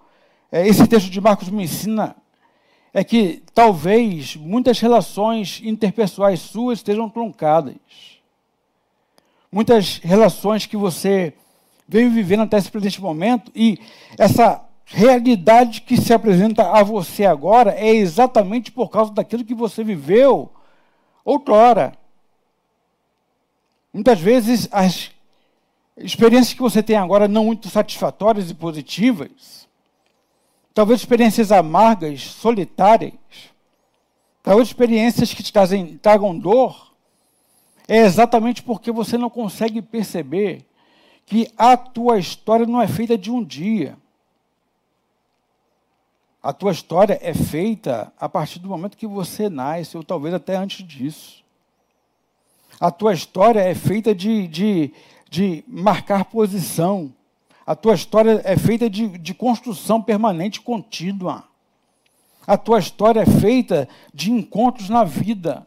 é, 0.49 0.65
esse 0.65 0.87
texto 0.87 1.09
de 1.09 1.19
Marcos 1.19 1.49
me 1.49 1.65
ensina 1.65 2.15
é 2.95 3.03
que 3.03 3.43
talvez 3.53 4.37
muitas 4.37 4.79
relações 4.79 5.59
interpessoais 5.61 6.39
suas 6.39 6.79
estejam 6.79 7.09
truncadas. 7.09 7.75
Muitas 9.51 9.97
relações 9.97 10.65
que 10.65 10.77
você 10.77 11.33
veio 11.85 12.09
vivendo 12.09 12.43
até 12.43 12.57
esse 12.57 12.71
presente 12.71 13.01
momento 13.01 13.51
e 13.53 13.77
essa 14.17 14.63
realidade 14.85 15.81
que 15.81 15.97
se 15.97 16.13
apresenta 16.13 16.71
a 16.71 16.81
você 16.83 17.25
agora 17.25 17.71
é 17.71 17.93
exatamente 17.93 18.71
por 18.71 18.89
causa 18.89 19.11
daquilo 19.11 19.43
que 19.43 19.53
você 19.53 19.83
viveu 19.83 20.49
outrora. 21.25 21.97
Muitas 23.93 24.21
vezes 24.21 24.69
as 24.71 25.11
experiências 25.97 26.53
que 26.53 26.61
você 26.61 26.81
tem 26.81 26.95
agora 26.95 27.27
não 27.27 27.43
muito 27.43 27.67
satisfatórias 27.67 28.49
e 28.49 28.53
positivas, 28.53 29.64
talvez 30.75 30.99
experiências 30.99 31.51
amargas, 31.51 32.21
solitárias, 32.21 33.13
talvez 34.43 34.67
experiências 34.67 35.33
que 35.33 35.41
te 35.41 35.51
trazem, 35.51 35.97
tragam 35.97 36.37
dor, 36.37 36.93
é 37.87 37.97
exatamente 37.97 38.61
porque 38.61 38.91
você 38.91 39.17
não 39.17 39.29
consegue 39.29 39.81
perceber 39.81 40.63
que 41.25 41.51
a 41.57 41.75
tua 41.75 42.19
história 42.19 42.67
não 42.67 42.79
é 42.79 42.87
feita 42.87 43.17
de 43.17 43.31
um 43.31 43.43
dia. 43.43 43.97
A 46.43 46.53
tua 46.53 46.71
história 46.71 47.17
é 47.23 47.33
feita 47.33 48.13
a 48.19 48.29
partir 48.29 48.59
do 48.59 48.69
momento 48.69 48.97
que 48.97 49.07
você 49.07 49.49
nasce, 49.49 49.97
ou 49.97 50.03
talvez 50.03 50.35
até 50.35 50.55
antes 50.55 50.85
disso. 50.85 51.43
A 52.79 52.91
tua 52.91 53.13
história 53.13 53.61
é 53.61 53.73
feita 53.73 54.13
de, 54.13 54.47
de 54.47 54.93
de 55.35 55.63
marcar 55.67 56.25
posição. 56.25 57.13
A 57.65 57.75
tua 57.75 57.95
história 57.95 58.41
é 58.43 58.55
feita 58.55 58.89
de, 58.89 59.07
de 59.17 59.33
construção 59.33 60.01
permanente 60.01 60.61
contínua. 60.61 61.43
A 62.45 62.57
tua 62.57 62.77
história 62.77 63.21
é 63.21 63.25
feita 63.25 63.89
de 64.13 64.31
encontros 64.31 64.87
na 64.87 65.03
vida. 65.03 65.65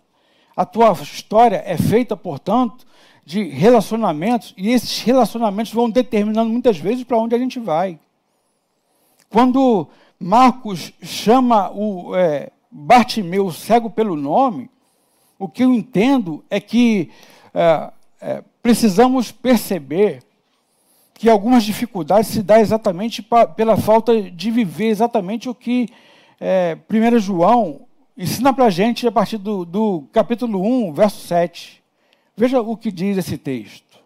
A 0.57 0.65
tua 0.65 0.93
história 0.93 1.63
é 1.67 1.77
feita, 1.77 2.17
portanto, 2.17 2.87
de 3.25 3.43
relacionamentos, 3.43 4.55
e 4.57 4.71
esses 4.71 5.03
relacionamentos 5.03 5.73
vão 5.73 5.91
determinando 5.91 6.51
muitas 6.51 6.79
vezes 6.79 7.05
para 7.05 7.19
onde 7.19 7.35
a 7.35 7.39
gente 7.39 7.59
vai. 7.59 7.99
Quando 9.29 9.89
Marcos 10.19 10.93
chama 11.03 11.71
o 11.71 12.17
é, 12.17 12.51
Bartimeu 12.71 13.51
cego 13.53 13.91
pelo 13.91 14.17
nome, 14.17 14.71
o 15.39 15.49
que 15.49 15.65
eu 15.65 15.75
entendo 15.75 16.45
é 16.49 16.61
que 16.61 17.11
é, 17.53 17.93
é, 18.21 18.45
precisamos 18.63 19.31
perceber 19.31 20.23
que 21.19 21.29
algumas 21.29 21.65
dificuldades 21.65 22.29
se 22.29 22.45
dão 22.45 22.59
exatamente 22.59 23.27
pela 23.57 23.77
falta 23.77 24.31
de 24.31 24.53
viver 24.53 24.87
exatamente 24.87 25.49
o 25.49 25.55
que 25.55 25.89
é, 26.41 26.79
1 26.89 27.19
João 27.19 27.89
ensina 28.17 28.55
para 28.55 28.67
a 28.67 28.71
gente 28.71 29.05
a 29.05 29.11
partir 29.11 29.37
do, 29.37 29.65
do 29.65 30.05
capítulo 30.13 30.63
1, 30.63 30.93
verso 30.93 31.27
7. 31.27 31.83
Veja 32.37 32.61
o 32.61 32.77
que 32.77 32.93
diz 32.93 33.19
esse 33.19 33.37
texto. 33.37 33.99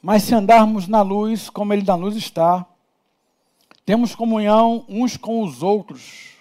Mas 0.00 0.22
se 0.22 0.32
andarmos 0.32 0.86
na 0.86 1.02
luz, 1.02 1.50
como 1.50 1.72
Ele 1.72 1.82
da 1.82 1.96
luz 1.96 2.14
está, 2.14 2.64
temos 3.84 4.14
comunhão 4.14 4.84
uns 4.88 5.16
com 5.16 5.42
os 5.42 5.60
outros. 5.60 6.33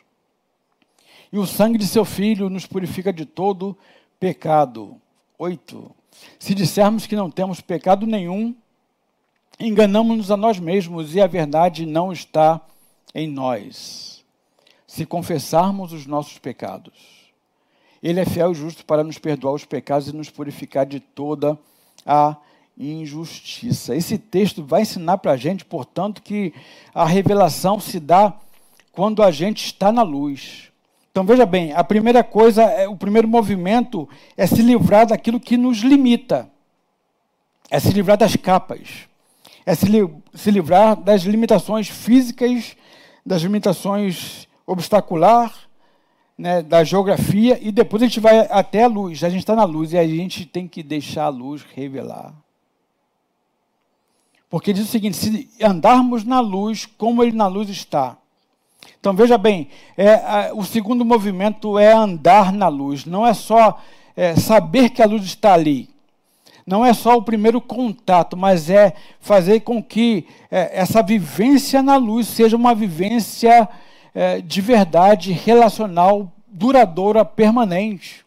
E 1.34 1.38
o 1.40 1.48
sangue 1.48 1.80
de 1.80 1.88
seu 1.88 2.06
filho 2.06 2.48
nos 2.48 2.68
purifica 2.68 3.12
de 3.12 3.26
todo 3.26 3.76
pecado. 4.20 5.02
Oito. 5.40 5.90
Se 6.38 6.54
dissermos 6.54 7.08
que 7.08 7.16
não 7.16 7.32
temos 7.32 7.60
pecado 7.60 8.06
nenhum, 8.06 8.56
enganamos-nos 9.60 10.30
a 10.30 10.38
nós 10.38 10.60
mesmos 10.60 11.16
e 11.16 11.20
a 11.20 11.26
verdade 11.26 11.88
não 11.88 12.14
está 12.14 12.62
em 13.16 13.28
nós. 13.28 14.24
Se 14.86 15.08
confessarmos 15.08 15.92
os 15.92 16.06
nossos 16.06 16.38
pecados, 16.38 16.94
Ele 18.04 18.20
é 18.20 18.26
fiel 18.26 18.52
e 18.52 18.56
justo 18.56 18.86
para 18.86 19.04
nos 19.04 19.18
perdoar 19.18 19.56
os 19.56 19.66
pecados 19.66 20.08
e 20.08 20.16
nos 20.16 20.30
purificar 20.30 20.86
de 20.86 21.00
toda 21.00 21.58
a 22.06 22.38
injustiça. 22.78 23.96
Esse 23.96 24.20
texto 24.20 24.64
vai 24.64 24.84
ensinar 24.84 25.18
para 25.18 25.32
a 25.32 25.38
gente, 25.38 25.66
portanto, 25.66 26.22
que 26.22 26.54
a 26.94 27.06
revelação 27.06 27.80
se 27.80 28.00
dá 28.00 28.40
quando 28.92 29.24
a 29.24 29.32
gente 29.32 29.66
está 29.66 29.92
na 29.92 30.04
luz. 30.04 30.72
Então 31.14 31.24
veja 31.24 31.46
bem, 31.46 31.72
a 31.74 31.84
primeira 31.84 32.24
coisa, 32.24 32.64
é, 32.64 32.88
o 32.88 32.98
primeiro 32.98 33.28
movimento 33.28 34.10
é 34.36 34.48
se 34.48 34.64
livrar 34.64 35.06
daquilo 35.06 35.40
que 35.40 35.56
nos 35.56 35.78
limita, 35.78 36.50
é 37.70 37.80
se 37.80 37.92
livrar 37.92 38.18
das 38.18 38.36
capas, 38.36 39.08
é 39.64 39.76
se, 39.76 39.86
li 39.86 40.00
se 40.34 40.50
livrar 40.50 40.96
das 40.96 41.22
limitações 41.22 41.88
físicas, 41.88 42.76
das 43.24 43.44
limitações 43.44 44.48
obstacular, 44.66 45.54
né, 46.36 46.64
da 46.64 46.84
geografia, 46.84 47.60
e 47.62 47.72
depois 47.72 48.02
a 48.02 48.08
gente 48.08 48.20
vai 48.20 48.48
até 48.50 48.86
a 48.86 48.88
luz, 48.88 49.24
a 49.24 49.30
gente 49.30 49.42
está 49.42 49.56
na 49.56 49.66
luz, 49.66 49.94
e 49.94 50.00
a 50.00 50.08
gente 50.08 50.48
tem 50.48 50.68
que 50.68 50.82
deixar 50.82 51.26
a 51.26 51.30
luz 51.30 51.62
revelar. 51.76 52.34
Porque 54.50 54.74
diz 54.74 54.86
o 54.86 54.92
seguinte: 54.92 55.16
se 55.16 55.50
andarmos 55.62 56.24
na 56.24 56.40
luz, 56.40 56.88
como 56.88 57.22
ele 57.24 57.38
na 57.38 57.46
luz 57.46 57.70
está, 57.70 58.18
então 59.00 59.14
veja 59.14 59.38
bem, 59.38 59.68
é, 59.98 60.14
a, 60.14 60.52
o 60.54 60.64
segundo 60.64 61.04
movimento 61.04 61.78
é 61.78 61.92
andar 61.92 62.52
na 62.52 62.68
luz, 62.68 63.06
não 63.06 63.26
é 63.26 63.34
só 63.34 63.80
é, 64.16 64.36
saber 64.36 64.90
que 64.90 65.02
a 65.02 65.06
luz 65.06 65.24
está 65.24 65.54
ali, 65.54 65.90
não 66.66 66.86
é 66.86 66.94
só 66.94 67.18
o 67.18 67.24
primeiro 67.24 67.60
contato, 67.60 68.38
mas 68.38 68.70
é 68.70 68.94
fazer 69.20 69.62
com 69.62 69.84
que 69.84 70.26
é, 70.50 70.72
essa 70.80 71.04
vivência 71.04 71.84
na 71.84 71.98
luz 71.98 72.28
seja 72.28 72.56
uma 72.56 72.74
vivência 72.74 73.68
é, 74.16 74.40
de 74.40 74.62
verdade, 74.62 75.32
relacional, 75.32 76.32
duradoura, 76.48 77.26
permanente. 77.26 78.24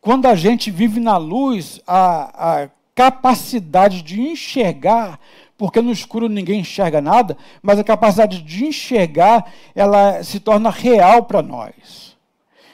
Quando 0.00 0.26
a 0.26 0.34
gente 0.34 0.70
vive 0.70 1.00
na 1.00 1.16
luz, 1.16 1.80
a, 1.86 2.62
a 2.62 2.68
capacidade 2.94 4.02
de 4.02 4.20
enxergar 4.20 5.18
porque 5.60 5.82
no 5.82 5.92
escuro 5.92 6.26
ninguém 6.26 6.60
enxerga 6.60 7.02
nada, 7.02 7.36
mas 7.62 7.78
a 7.78 7.84
capacidade 7.84 8.40
de 8.40 8.64
enxergar, 8.64 9.44
ela 9.74 10.24
se 10.24 10.40
torna 10.40 10.70
real 10.70 11.24
para 11.24 11.42
nós. 11.42 12.16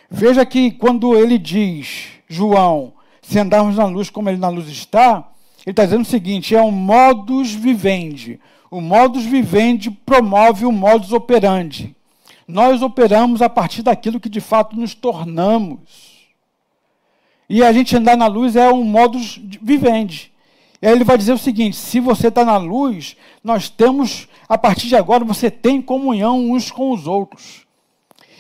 Veja 0.09 0.47
que 0.47 0.71
quando 0.71 1.17
ele 1.17 1.37
diz, 1.37 2.11
João, 2.29 2.93
se 3.21 3.41
andarmos 3.41 3.77
na 3.77 3.87
luz 3.87 4.09
como 4.09 4.29
ele 4.29 4.39
na 4.39 4.49
luz 4.49 4.69
está, 4.69 5.29
ele 5.67 5.73
está 5.73 5.85
dizendo 5.85 6.03
o 6.03 6.05
seguinte: 6.05 6.55
é 6.55 6.63
um 6.63 6.71
modus 6.71 7.53
vivendi. 7.53 8.39
O 8.71 8.81
modus 8.81 9.25
vivendi 9.25 9.91
promove 9.91 10.65
o 10.65 10.71
modus 10.71 11.13
operandi. 11.13 11.93
Nós 12.47 12.83
operamos 12.83 13.43
a 13.43 13.49
partir 13.49 13.83
daquilo 13.83 14.21
que 14.21 14.29
de 14.29 14.41
fato 14.41 14.77
nos 14.77 14.95
tornamos. 14.95 15.81
E 17.51 17.65
a 17.65 17.73
gente 17.73 17.97
andar 17.97 18.17
na 18.17 18.29
luz 18.29 18.55
é 18.55 18.73
um 18.73 18.85
modus 18.85 19.41
vivendi. 19.61 20.36
E 20.81 20.87
aí 20.87 20.93
ele 20.93 21.05
vai 21.05 21.17
dizer 21.17 21.33
o 21.33 21.39
seguinte: 21.39 21.77
se 21.77 22.01
você 22.01 22.29
está 22.29 22.45
na 22.45 22.57
luz, 22.57 23.17
nós 23.43 23.69
temos, 23.69 24.29
a 24.49 24.59
partir 24.59 24.89
de 24.89 24.97
agora, 24.97 25.25
você 25.25 25.51
tem 25.51 25.81
comunhão 25.81 26.51
uns 26.51 26.71
com 26.71 26.93
os 26.93 27.07
outros. 27.07 27.67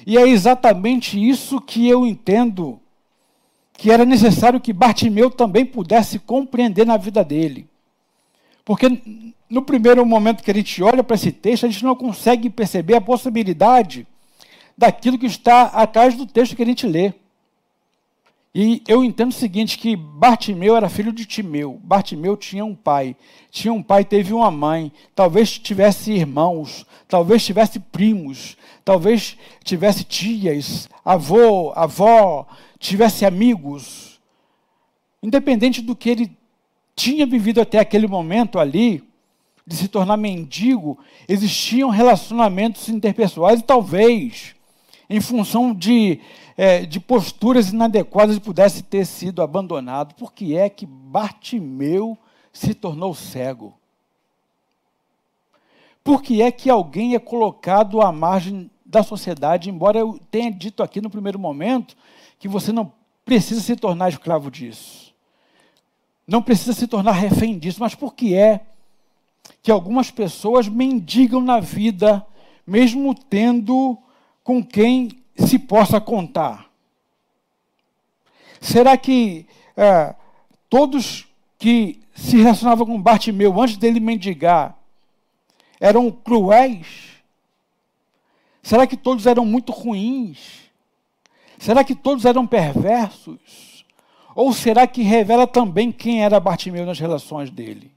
E 0.06 0.16
é 0.16 0.28
exatamente 0.28 1.18
isso 1.18 1.60
que 1.60 1.88
eu 1.88 2.06
entendo 2.06 2.80
que 3.72 3.90
era 3.90 4.04
necessário 4.04 4.60
que 4.60 4.72
Bartimeu 4.72 5.30
também 5.30 5.64
pudesse 5.64 6.18
compreender 6.18 6.86
na 6.86 6.96
vida 6.96 7.22
dele. 7.24 7.68
Porque 8.64 9.00
no 9.48 9.62
primeiro 9.62 10.04
momento 10.04 10.42
que 10.42 10.50
a 10.50 10.54
gente 10.54 10.82
olha 10.82 11.04
para 11.04 11.14
esse 11.14 11.30
texto, 11.30 11.66
a 11.66 11.68
gente 11.68 11.84
não 11.84 11.94
consegue 11.94 12.48
perceber 12.48 12.96
a 12.96 13.00
possibilidade 13.00 14.06
daquilo 14.76 15.18
que 15.18 15.26
está 15.26 15.64
atrás 15.64 16.14
do 16.14 16.26
texto 16.26 16.56
que 16.56 16.62
a 16.62 16.66
gente 16.66 16.86
lê. 16.86 17.12
E 18.58 18.82
eu 18.88 19.04
entendo 19.04 19.32
o 19.32 19.34
seguinte, 19.34 19.76
que 19.76 19.94
Bartimeu 19.94 20.74
era 20.74 20.88
filho 20.88 21.12
de 21.12 21.26
Timeu. 21.26 21.78
Bartimeu 21.84 22.38
tinha 22.38 22.64
um 22.64 22.74
pai. 22.74 23.14
Tinha 23.50 23.70
um 23.70 23.82
pai, 23.82 24.02
teve 24.02 24.32
uma 24.32 24.50
mãe. 24.50 24.90
Talvez 25.14 25.58
tivesse 25.58 26.10
irmãos. 26.10 26.86
Talvez 27.06 27.44
tivesse 27.44 27.78
primos. 27.78 28.56
Talvez 28.82 29.36
tivesse 29.62 30.04
tias, 30.04 30.88
avô, 31.04 31.70
avó. 31.76 32.46
Tivesse 32.78 33.26
amigos. 33.26 34.18
Independente 35.22 35.82
do 35.82 35.94
que 35.94 36.08
ele 36.08 36.30
tinha 36.94 37.26
vivido 37.26 37.60
até 37.60 37.78
aquele 37.78 38.06
momento 38.06 38.58
ali, 38.58 39.04
de 39.66 39.76
se 39.76 39.86
tornar 39.86 40.16
mendigo, 40.16 40.98
existiam 41.28 41.90
relacionamentos 41.90 42.88
interpessoais 42.88 43.60
e 43.60 43.64
talvez, 43.64 44.56
em 45.10 45.20
função 45.20 45.74
de 45.74 46.20
é, 46.56 46.86
de 46.86 46.98
posturas 46.98 47.70
inadequadas 47.70 48.36
e 48.36 48.40
pudesse 48.40 48.82
ter 48.82 49.04
sido 49.04 49.42
abandonado. 49.42 50.14
Por 50.14 50.32
que 50.32 50.56
é 50.56 50.68
que 50.68 50.86
Bartimeu 50.86 52.16
se 52.52 52.72
tornou 52.74 53.14
cego? 53.14 53.74
Por 56.02 56.22
que 56.22 56.40
é 56.40 56.50
que 56.50 56.70
alguém 56.70 57.14
é 57.14 57.18
colocado 57.18 58.00
à 58.00 58.12
margem 58.12 58.70
da 58.84 59.02
sociedade, 59.02 59.68
embora 59.68 59.98
eu 59.98 60.18
tenha 60.30 60.50
dito 60.50 60.82
aqui 60.82 61.00
no 61.00 61.10
primeiro 61.10 61.38
momento 61.38 61.96
que 62.38 62.46
você 62.46 62.70
não 62.70 62.92
precisa 63.24 63.60
se 63.60 63.74
tornar 63.74 64.08
escravo 64.08 64.50
disso. 64.50 65.12
Não 66.26 66.40
precisa 66.40 66.72
se 66.72 66.86
tornar 66.86 67.12
refém 67.12 67.58
disso, 67.58 67.80
mas 67.80 67.94
por 67.94 68.14
que 68.14 68.34
é 68.34 68.60
que 69.62 69.70
algumas 69.70 70.10
pessoas 70.10 70.68
mendigam 70.68 71.40
na 71.40 71.58
vida, 71.58 72.24
mesmo 72.64 73.14
tendo 73.14 73.98
com 74.44 74.62
quem 74.64 75.10
se 75.36 75.58
possa 75.58 76.00
contar? 76.00 76.70
Será 78.60 78.96
que 78.96 79.46
é, 79.76 80.14
todos 80.68 81.26
que 81.58 82.00
se 82.14 82.38
relacionavam 82.38 82.86
com 82.86 83.00
Bartimeu 83.00 83.60
antes 83.60 83.76
dele 83.76 84.00
mendigar 84.00 84.76
eram 85.78 86.10
cruéis? 86.10 87.22
Será 88.62 88.86
que 88.86 88.96
todos 88.96 89.26
eram 89.26 89.44
muito 89.44 89.70
ruins? 89.72 90.70
Será 91.58 91.84
que 91.84 91.94
todos 91.94 92.24
eram 92.24 92.46
perversos? 92.46 93.84
Ou 94.34 94.52
será 94.52 94.86
que 94.86 95.02
revela 95.02 95.46
também 95.46 95.92
quem 95.92 96.22
era 96.22 96.40
Bartimeu 96.40 96.84
nas 96.84 96.98
relações 96.98 97.50
dele? 97.50 97.90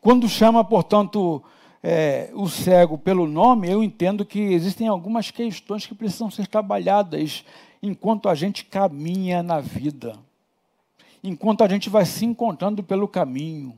Quando 0.00 0.28
chama, 0.28 0.64
portanto, 0.64 1.42
é, 1.82 2.30
o 2.34 2.48
cego 2.48 2.98
pelo 2.98 3.26
nome, 3.26 3.70
eu 3.70 3.82
entendo 3.82 4.24
que 4.24 4.40
existem 4.40 4.88
algumas 4.88 5.30
questões 5.30 5.86
que 5.86 5.94
precisam 5.94 6.30
ser 6.30 6.46
trabalhadas 6.46 7.44
enquanto 7.82 8.28
a 8.28 8.34
gente 8.34 8.64
caminha 8.64 9.42
na 9.42 9.60
vida, 9.60 10.18
enquanto 11.22 11.62
a 11.62 11.68
gente 11.68 11.88
vai 11.88 12.04
se 12.04 12.24
encontrando 12.24 12.82
pelo 12.82 13.06
caminho, 13.06 13.76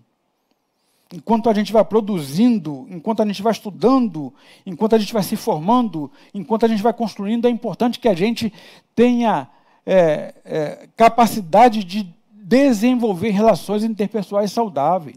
enquanto 1.13 1.49
a 1.49 1.55
gente 1.55 1.73
vai 1.73 1.85
produzindo, 1.85 2.87
enquanto 2.91 3.23
a 3.23 3.27
gente 3.27 3.43
vai 3.43 3.53
estudando, 3.53 4.33
enquanto 4.65 4.95
a 4.95 4.99
gente 4.99 5.13
vai 5.13 5.23
se 5.23 5.37
formando, 5.37 6.11
enquanto 6.35 6.65
a 6.65 6.69
gente 6.69 6.83
vai 6.83 6.93
construindo, 6.93 7.47
é 7.47 7.51
importante 7.51 7.99
que 7.99 8.09
a 8.09 8.15
gente 8.15 8.53
tenha 8.95 9.49
é, 9.87 10.35
é, 10.45 10.89
capacidade 10.97 11.83
de 11.83 12.15
desenvolver 12.31 13.31
relações 13.31 13.85
interpessoais 13.85 14.53
saudáveis. 14.53 15.17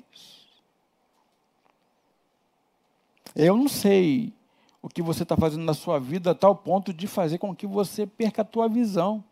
Eu 3.36 3.56
não 3.56 3.67
sei 3.67 4.34
o 4.82 4.89
que 4.89 5.02
você 5.02 5.24
está 5.24 5.38
fazendo 5.38 5.63
na 5.63 5.74
sua 5.74 6.00
vida 6.00 6.32
a 6.32 6.36
tal 6.36 6.56
ponto 6.56 6.94
de 6.94 7.08
fazer 7.08 7.38
com 7.38 7.56
que 7.56 7.67
você 7.67 8.06
perca 8.06 8.41
a 8.41 8.46
tua 8.46 8.67
visão. 8.67 9.24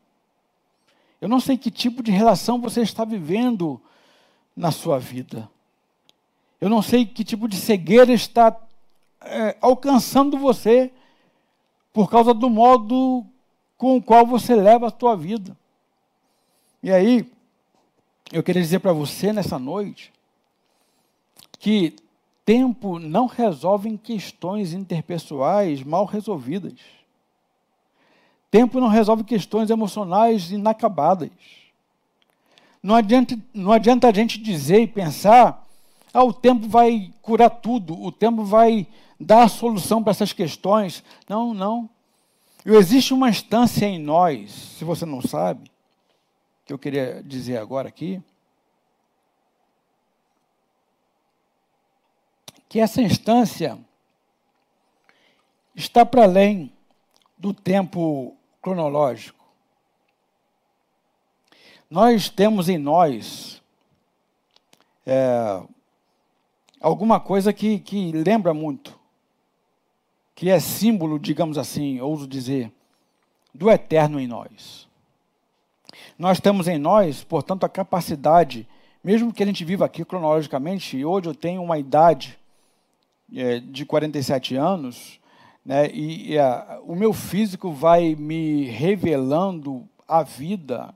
Eu 1.20 1.28
não 1.28 1.40
sei 1.40 1.58
que 1.58 1.72
tipo 1.72 2.02
de 2.02 2.12
relação 2.12 2.62
você 2.62 2.82
está 2.82 3.04
vivendo 3.04 3.82
na 4.56 4.72
sua 4.72 5.00
vida. 5.00 5.50
Eu 6.62 6.70
não 6.70 6.82
sei 6.82 7.06
que 7.06 7.24
tipo 7.24 7.48
de 7.48 7.56
cegueira 7.56 8.14
está 8.14 8.56
é, 9.22 9.58
alcançando 9.62 10.38
você 10.38 10.92
por 11.92 12.10
causa 12.10 12.34
do 12.34 12.50
modo 12.50 13.26
com 13.78 13.98
o 13.98 14.02
qual 14.02 14.26
você 14.26 14.56
leva 14.56 14.88
a 14.88 14.94
sua 14.98 15.16
vida. 15.16 15.58
E 16.82 16.92
aí, 16.92 17.30
eu 18.32 18.44
queria 18.44 18.62
dizer 18.62 18.80
para 18.80 18.94
você 18.94 19.34
nessa 19.34 19.58
noite 19.58 20.14
que 21.58 21.96
tempo 22.50 22.98
não 22.98 23.28
resolve 23.28 23.96
questões 24.00 24.74
interpessoais 24.74 25.84
mal 25.84 26.04
resolvidas. 26.04 26.74
Tempo 28.50 28.80
não 28.80 28.88
resolve 28.88 29.24
questões 29.24 29.70
emocionais 29.70 30.50
inacabadas. 30.50 31.30
Não 32.82 32.96
adianta, 32.96 33.38
não 33.54 33.72
adianta 33.72 34.08
a 34.08 34.12
gente 34.12 34.42
dizer 34.42 34.82
e 34.82 34.88
pensar, 34.88 35.64
ah, 36.12 36.24
o 36.24 36.34
tempo 36.34 36.68
vai 36.68 37.14
curar 37.22 37.52
tudo, 37.52 37.94
o 38.02 38.12
tempo 38.12 38.44
vai 38.44 38.88
dar 39.20 39.44
a 39.44 39.48
solução 39.48 40.02
para 40.02 40.10
essas 40.10 40.34
questões. 40.34 41.04
Não, 41.30 41.54
não. 41.54 41.88
Existe 42.66 43.14
uma 43.14 43.30
instância 43.30 43.86
em 43.86 44.00
nós, 44.00 44.50
se 44.76 44.84
você 44.84 45.06
não 45.06 45.22
sabe, 45.22 45.70
que 46.66 46.74
eu 46.74 46.80
queria 46.80 47.22
dizer 47.24 47.58
agora 47.58 47.88
aqui, 47.88 48.20
que 52.70 52.80
essa 52.80 53.02
instância 53.02 53.80
está 55.76 56.06
para 56.06 56.24
além 56.24 56.72
do 57.36 57.52
tempo 57.52 58.38
cronológico. 58.62 59.44
Nós 61.90 62.30
temos 62.30 62.70
em 62.70 62.78
nós 62.78 63.60
é, 65.04 65.64
alguma 66.80 67.20
coisa 67.20 67.52
que, 67.52 67.80
que 67.80 68.12
lembra 68.12 68.54
muito, 68.54 69.00
que 70.36 70.52
é 70.52 70.60
símbolo, 70.60 71.18
digamos 71.18 71.58
assim, 71.58 72.00
ouso 72.00 72.28
dizer, 72.28 72.72
do 73.52 73.72
eterno 73.72 74.20
em 74.20 74.28
nós. 74.28 74.88
Nós 76.20 76.40
temos 76.40 76.68
em 76.68 76.78
nós, 76.78 77.24
portanto, 77.24 77.64
a 77.64 77.70
capacidade, 77.70 78.68
mesmo 79.04 79.34
que 79.34 79.42
a 79.42 79.46
gente 79.46 79.66
viva 79.66 79.86
aqui 79.86 80.06
cronologicamente, 80.06 81.04
hoje 81.04 81.28
eu 81.28 81.34
tenho 81.34 81.64
uma 81.64 81.80
idade 81.80 82.39
é, 83.36 83.60
de 83.60 83.86
47 83.86 84.56
anos, 84.56 85.20
né, 85.66 85.90
e, 85.92 86.34
e 86.34 86.40
a, 86.40 86.80
o 86.84 86.96
meu 86.96 87.14
físico 87.14 87.72
vai 87.72 88.16
me 88.16 88.66
revelando 88.66 89.88
a 90.08 90.24
vida, 90.24 90.94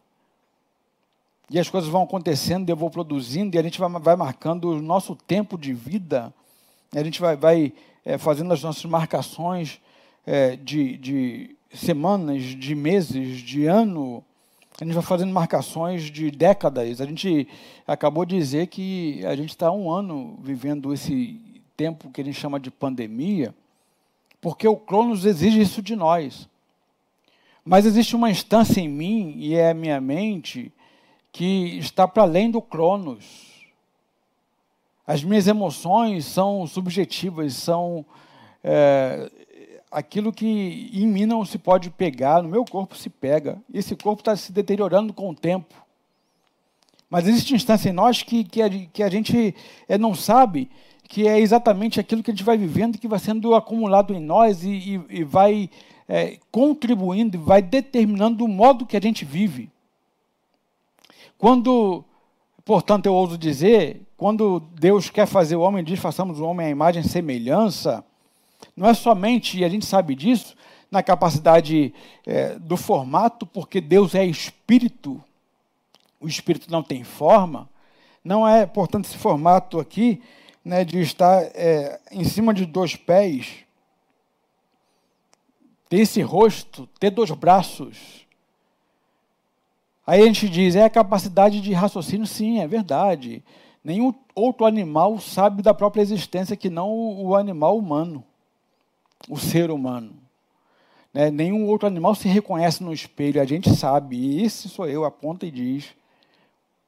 e 1.50 1.60
as 1.60 1.70
coisas 1.70 1.90
vão 1.90 2.04
acontecendo, 2.04 2.70
eu 2.70 2.76
vou 2.76 2.90
produzindo, 2.90 3.56
e 3.56 3.60
a 3.60 3.64
gente 3.64 3.80
vai, 3.80 3.90
vai 3.90 4.16
marcando 4.16 4.70
o 4.72 4.82
nosso 4.82 5.16
tempo 5.16 5.58
de 5.58 5.74
vida, 5.74 6.34
a 6.96 7.04
gente 7.04 7.22
vai, 7.22 7.36
vai 7.36 7.74
é, 8.06 8.18
fazendo 8.18 8.54
as 8.54 8.62
nossas 8.64 8.86
marcações 8.86 9.80
é, 10.26 10.56
de, 10.56 10.98
de 10.98 11.56
semanas, 11.74 12.44
de 12.44 12.76
meses, 12.76 13.40
de 13.40 13.66
ano, 13.66 14.24
a 14.80 14.84
gente 14.84 14.94
vai 14.94 15.04
fazendo 15.04 15.32
marcações 15.32 16.04
de 16.04 16.32
décadas. 16.32 17.00
A 17.00 17.06
gente 17.06 17.48
acabou 17.86 18.26
de 18.26 18.36
dizer 18.36 18.68
que 18.68 19.24
a 19.26 19.36
gente 19.36 19.50
está 19.50 19.72
um 19.72 19.92
ano 19.92 20.40
vivendo 20.42 20.94
esse 20.94 21.40
tempo 21.76 22.10
que 22.12 22.22
a 22.22 22.24
gente 22.24 22.40
chama 22.40 22.60
de 22.60 22.72
pandemia, 22.72 23.54
porque 24.40 24.68
o 24.68 24.76
Cronos 24.76 25.26
exige 25.26 25.62
isso 25.62 25.82
de 25.82 25.96
nós. 25.96 26.50
Mas 27.64 27.86
existe 27.86 28.16
uma 28.16 28.30
instância 28.30 28.82
em 28.82 28.90
mim, 28.90 29.36
e 29.38 29.56
é 29.56 29.72
a 29.72 29.74
minha 29.74 30.02
mente, 30.02 30.72
que 31.32 31.78
está 31.78 32.08
para 32.08 32.24
além 32.24 32.52
do 32.52 32.62
Cronos. 32.62 33.54
As 35.08 35.24
minhas 35.24 35.48
emoções 35.48 36.26
são 36.26 36.66
subjetivas, 36.68 37.56
são 37.56 38.06
é, 38.64 39.32
aquilo 39.92 40.32
que 40.32 40.90
em 40.94 41.08
mim 41.08 41.26
não 41.26 41.46
se 41.46 41.58
pode 41.58 41.90
pegar, 41.90 42.42
no 42.42 42.50
meu 42.50 42.66
corpo 42.66 42.96
se 42.96 43.10
pega. 43.10 43.62
Esse 43.74 43.96
corpo 43.96 44.22
está 44.22 44.36
se 44.36 44.52
deteriorando 44.52 45.14
com 45.14 45.30
o 45.30 45.36
tempo. 45.36 45.74
Mas 47.10 47.28
existe 47.28 47.54
instância 47.54 47.90
em 47.90 47.94
nós 47.94 48.24
que, 48.24 48.44
que, 48.44 48.62
a, 48.62 48.70
que 48.70 49.04
a 49.04 49.10
gente 49.10 49.56
é, 49.88 49.98
não 49.98 50.16
sabe 50.16 50.70
que 51.08 51.28
é 51.28 51.40
exatamente 51.40 52.00
aquilo 52.00 52.24
que 52.24 52.32
a 52.32 52.34
gente 52.34 52.44
vai 52.44 52.58
vivendo, 52.58 52.98
que 52.98 53.08
vai 53.08 53.20
sendo 53.20 53.54
acumulado 53.56 54.14
em 54.14 54.20
nós 54.20 54.64
e, 54.64 54.70
e, 54.70 55.20
e 55.20 55.24
vai 55.24 55.70
é, 56.08 56.38
contribuindo, 56.52 57.40
vai 57.40 57.62
determinando 57.62 58.46
o 58.46 58.48
modo 58.48 58.86
que 58.86 58.98
a 58.98 59.02
gente 59.02 59.24
vive. 59.26 59.70
Quando, 61.38 62.04
portanto, 62.64 63.06
eu 63.06 63.14
ouso 63.14 63.38
dizer, 63.38 64.02
quando 64.18 64.60
Deus 64.60 65.10
quer 65.10 65.26
fazer 65.26 65.56
o 65.56 65.62
homem, 65.62 65.84
diz: 65.84 66.00
façamos 66.00 66.40
o 66.40 66.46
homem 66.46 66.68
à 66.68 66.70
imagem 66.70 67.02
e 67.02 67.08
semelhança 67.08 68.04
não 68.76 68.88
é 68.88 68.94
somente, 68.94 69.60
e 69.60 69.66
a 69.66 69.70
gente 69.70 69.86
sabe 69.86 70.16
disso, 70.16 70.56
na 70.90 71.04
capacidade 71.04 71.94
é, 72.26 72.58
do 72.60 72.78
formato, 72.78 73.46
porque 73.46 73.82
Deus 73.82 74.16
é 74.16 74.26
espírito, 74.26 75.22
o 76.20 76.28
espírito 76.28 76.72
não 76.72 76.84
tem 76.84 77.04
forma, 77.04 77.70
não 78.24 78.48
é, 78.48 78.66
portanto, 78.66 79.06
esse 79.06 79.18
formato 79.18 79.80
aqui 79.80 80.22
né, 80.64 80.84
de 80.86 81.00
estar 81.00 81.44
é, 81.54 82.00
em 82.12 82.24
cima 82.24 82.54
de 82.54 82.66
dois 82.66 82.96
pés, 82.96 83.66
ter 85.90 85.98
esse 86.00 86.22
rosto, 86.22 86.88
ter 87.00 87.10
dois 87.10 87.32
braços. 87.32 88.26
Aí 90.06 90.22
a 90.22 90.26
gente 90.26 90.50
diz, 90.50 90.76
é 90.76 90.84
a 90.84 90.90
capacidade 90.90 91.62
de 91.62 91.74
raciocínio, 91.74 92.28
sim, 92.28 92.60
é 92.60 92.68
verdade. 92.68 93.44
Nenhum 93.84 94.14
outro 94.36 94.66
animal 94.66 95.20
sabe 95.20 95.62
da 95.62 95.74
própria 95.74 96.02
existência 96.02 96.56
que 96.56 96.70
não 96.70 96.90
o 96.90 97.36
animal 97.36 97.78
humano 97.78 98.24
o 99.30 99.38
ser 99.38 99.72
humano. 99.72 100.14
Né? 101.14 101.30
Nenhum 101.30 101.68
outro 101.68 101.88
animal 101.88 102.16
se 102.16 102.28
reconhece 102.28 102.84
no 102.84 102.94
espelho, 102.94 103.42
a 103.42 103.46
gente 103.46 103.74
sabe, 103.76 104.18
e 104.18 104.44
esse 104.44 104.70
sou 104.70 104.88
eu, 104.88 105.06
aponta 105.06 105.46
e 105.46 105.52
diz. 105.52 105.90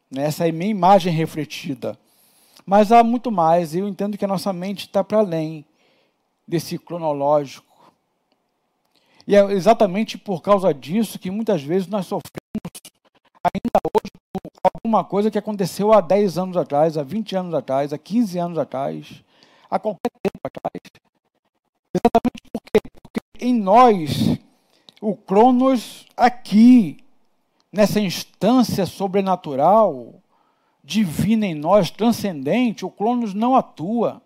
Né? 0.10 0.26
Essa 0.26 0.48
é 0.48 0.52
minha 0.52 0.72
imagem 0.72 1.14
refletida. 1.14 1.98
Mas 2.66 2.92
há 2.92 3.04
muito 3.04 3.32
mais, 3.32 3.76
eu 3.76 3.88
entendo 3.88 4.18
que 4.18 4.26
a 4.26 4.28
nossa 4.28 4.52
mente 4.52 4.88
está 4.88 5.04
para 5.04 5.20
além 5.20 5.64
desse 6.48 6.80
cronológico. 6.80 7.94
E 9.28 9.36
é 9.36 9.44
exatamente 9.52 10.18
por 10.18 10.42
causa 10.42 10.74
disso 10.74 11.20
que 11.20 11.30
muitas 11.30 11.62
vezes 11.62 11.88
nós 11.88 12.06
sofremos 12.06 12.32
ainda 13.44 13.80
hoje 13.94 14.12
por 14.32 14.52
alguma 14.74 15.04
coisa 15.04 15.30
que 15.30 15.38
aconteceu 15.38 15.94
há 15.94 16.02
10 16.02 16.38
anos 16.38 16.58
atrás, 16.58 16.98
há 16.98 17.04
20 17.04 17.36
anos 17.36 17.54
atrás, 17.54 17.94
há 17.94 17.98
15 17.98 18.40
anos 18.40 18.58
atrás, 18.58 19.24
há 19.70 19.80
qualquer 19.80 20.12
tempo 20.22 20.40
atrás. 20.44 20.82
Exatamente 21.94 22.42
por 22.52 22.62
quê? 22.62 22.80
Porque 23.02 23.46
em 23.46 23.54
nós, 23.54 24.40
o 25.02 25.16
Cronos 25.16 26.06
aqui, 26.18 26.98
nessa 27.72 28.00
instância 28.00 28.86
sobrenatural, 28.86 30.14
divina 30.86 31.48
em 31.48 31.56
nós, 31.56 31.90
transcendente, 31.90 32.86
o 32.86 32.92
Cronos 32.92 33.34
não 33.34 33.56
atua. 33.56 34.22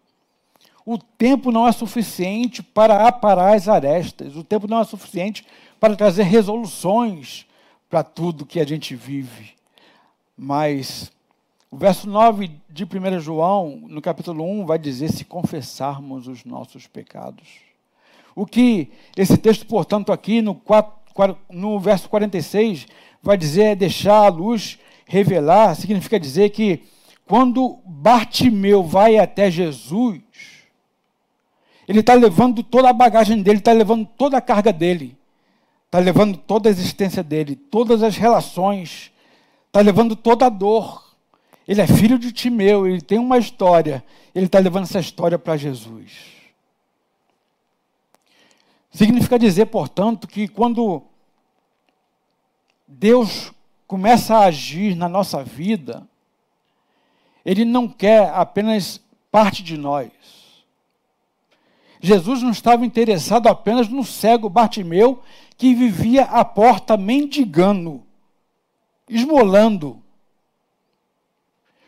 O 0.85 0.97
tempo 0.97 1.51
não 1.51 1.67
é 1.67 1.71
suficiente 1.71 2.61
para 2.61 3.07
aparar 3.07 3.55
as 3.55 3.67
arestas, 3.67 4.35
o 4.35 4.43
tempo 4.43 4.67
não 4.67 4.81
é 4.81 4.83
suficiente 4.83 5.45
para 5.79 5.95
trazer 5.95 6.23
resoluções 6.23 7.45
para 7.89 8.03
tudo 8.03 8.45
que 8.45 8.59
a 8.59 8.65
gente 8.65 8.95
vive. 8.95 9.51
Mas 10.35 11.11
o 11.71 11.77
verso 11.77 12.09
9 12.09 12.51
de 12.69 12.83
1 12.83 13.19
João, 13.19 13.83
no 13.87 14.01
capítulo 14.01 14.43
1, 14.43 14.65
vai 14.65 14.79
dizer: 14.79 15.11
se 15.11 15.23
confessarmos 15.23 16.27
os 16.27 16.43
nossos 16.43 16.87
pecados. 16.87 17.47
O 18.35 18.45
que 18.45 18.89
esse 19.15 19.37
texto, 19.37 19.65
portanto, 19.65 20.11
aqui 20.11 20.41
no, 20.41 20.55
4, 20.55 21.37
no 21.49 21.79
verso 21.79 22.09
46, 22.09 22.87
vai 23.21 23.37
dizer 23.37 23.63
é 23.63 23.75
deixar 23.75 24.25
a 24.25 24.29
luz 24.29 24.79
revelar, 25.09 25.75
significa 25.75 26.17
dizer 26.17 26.51
que 26.51 26.83
quando 27.25 27.79
Bartimeu 27.85 28.81
vai 28.81 29.17
até 29.17 29.51
Jesus, 29.51 30.21
ele 31.85 31.99
está 31.99 32.13
levando 32.13 32.63
toda 32.63 32.89
a 32.89 32.93
bagagem 32.93 33.41
dele, 33.41 33.57
está 33.57 33.73
levando 33.73 34.07
toda 34.17 34.37
a 34.37 34.41
carga 34.41 34.71
dele, 34.71 35.17
está 35.87 35.99
levando 35.99 36.37
toda 36.37 36.69
a 36.69 36.71
existência 36.71 37.21
dele, 37.21 37.57
todas 37.57 38.03
as 38.03 38.15
relações, 38.15 39.11
está 39.67 39.81
levando 39.81 40.15
toda 40.15 40.45
a 40.45 40.49
dor 40.49 41.09
ele 41.69 41.81
é 41.81 41.85
filho 41.85 42.17
de 42.17 42.31
Timeu, 42.31 42.87
ele 42.87 42.99
tem 42.99 43.19
uma 43.19 43.37
história, 43.37 44.03
ele 44.33 44.47
está 44.47 44.57
levando 44.57 44.85
essa 44.85 44.99
história 44.99 45.37
para 45.37 45.55
Jesus. 45.55 46.13
Significa 48.89 49.37
dizer, 49.37 49.67
portanto, 49.67 50.27
que 50.27 50.47
quando 50.47 51.03
Deus 52.87 53.51
começa 53.89 54.37
a 54.37 54.45
agir 54.45 54.95
na 54.95 55.09
nossa 55.09 55.43
vida, 55.43 56.07
Ele 57.43 57.65
não 57.65 57.89
quer 57.89 58.29
apenas 58.29 59.01
parte 59.31 59.63
de 59.63 59.75
nós. 59.75 60.11
Jesus 61.99 62.43
não 62.43 62.51
estava 62.51 62.85
interessado 62.85 63.47
apenas 63.47 63.87
no 63.87 64.05
cego 64.05 64.47
Bartimeu 64.47 65.23
que 65.57 65.73
vivia 65.73 66.25
à 66.25 66.45
porta 66.45 66.95
mendigando, 66.95 68.03
esmolando. 69.09 69.99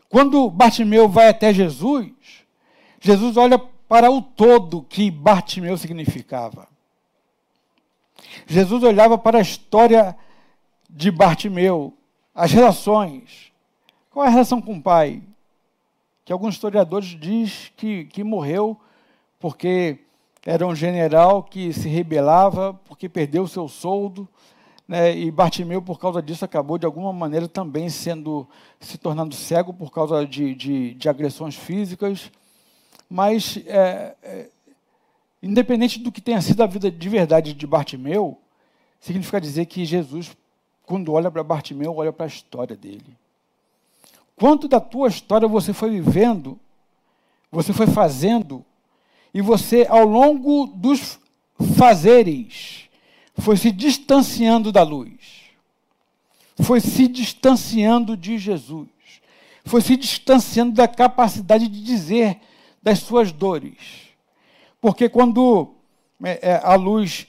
Quando 0.10 0.49
Bartimeu 0.49 1.08
vai 1.08 1.30
até 1.30 1.54
Jesus, 1.54 2.12
Jesus 2.99 3.38
olha 3.38 3.60
para 3.60 4.10
o 4.10 4.24
todo 4.24 4.88
que 4.89 5.12
Bartimeu 5.12 5.78
significava. 5.78 6.68
Jesus 8.47 8.82
olhava 8.82 9.20
para 9.20 9.38
a 9.38 9.41
história 9.41 10.18
de 10.91 11.09
Bartimeu, 11.09 11.93
as 12.35 12.51
relações. 12.51 13.51
Qual 14.09 14.25
é 14.25 14.27
a 14.27 14.31
relação 14.31 14.61
com 14.61 14.75
o 14.75 14.81
pai? 14.81 15.23
Que 16.25 16.33
alguns 16.33 16.55
historiadores 16.55 17.07
dizem 17.07 17.71
que, 17.77 18.05
que 18.05 18.23
morreu 18.23 18.77
porque 19.39 19.99
era 20.45 20.67
um 20.67 20.75
general 20.75 21.43
que 21.43 21.71
se 21.71 21.87
rebelava, 21.87 22.73
porque 22.85 23.07
perdeu 23.07 23.43
o 23.43 23.47
seu 23.47 23.67
soldo, 23.67 24.27
né, 24.87 25.15
e 25.15 25.31
Bartimeu, 25.31 25.81
por 25.81 25.97
causa 25.97 26.21
disso, 26.21 26.43
acabou 26.43 26.77
de 26.77 26.85
alguma 26.85 27.13
maneira 27.13 27.47
também 27.47 27.89
sendo 27.89 28.45
se 28.79 28.97
tornando 28.97 29.33
cego 29.33 29.73
por 29.73 29.89
causa 29.89 30.25
de, 30.27 30.53
de, 30.53 30.93
de 30.95 31.07
agressões 31.07 31.55
físicas. 31.55 32.29
Mas, 33.09 33.57
é, 33.65 34.15
é, 34.21 34.49
independente 35.41 35.97
do 35.97 36.11
que 36.11 36.19
tenha 36.19 36.41
sido 36.41 36.61
a 36.61 36.67
vida 36.67 36.91
de 36.91 37.09
verdade 37.09 37.53
de 37.53 37.65
Bartimeu, 37.65 38.37
significa 38.99 39.39
dizer 39.39 39.65
que 39.65 39.85
Jesus, 39.85 40.35
quando 40.91 41.13
olha 41.13 41.31
para 41.31 41.41
Bartimeu, 41.41 41.95
olha 41.95 42.11
para 42.11 42.25
a 42.25 42.27
história 42.27 42.75
dele. 42.75 43.17
Quanto 44.35 44.67
da 44.67 44.81
tua 44.81 45.07
história 45.07 45.47
você 45.47 45.71
foi 45.71 45.89
vivendo 45.89 46.59
Você 47.49 47.71
foi 47.71 47.87
fazendo 47.87 48.65
e 49.33 49.41
você, 49.41 49.87
ao 49.89 50.05
longo 50.05 50.67
dos 50.67 51.17
fazeres, 51.77 52.89
foi 53.37 53.55
se 53.55 53.71
distanciando 53.71 54.71
da 54.71 54.83
luz, 54.83 55.51
foi 56.61 56.81
se 56.81 57.07
distanciando 57.07 58.17
de 58.17 58.37
Jesus, 58.37 58.89
foi 59.63 59.81
se 59.81 59.95
distanciando 59.95 60.73
da 60.73 60.87
capacidade 60.87 61.69
de 61.69 61.81
dizer 61.81 62.41
das 62.83 62.99
suas 62.99 63.31
dores. 63.31 64.09
Porque 64.81 65.07
quando 65.07 65.73
é, 66.21 66.49
é, 66.51 66.61
a 66.61 66.75
luz 66.75 67.27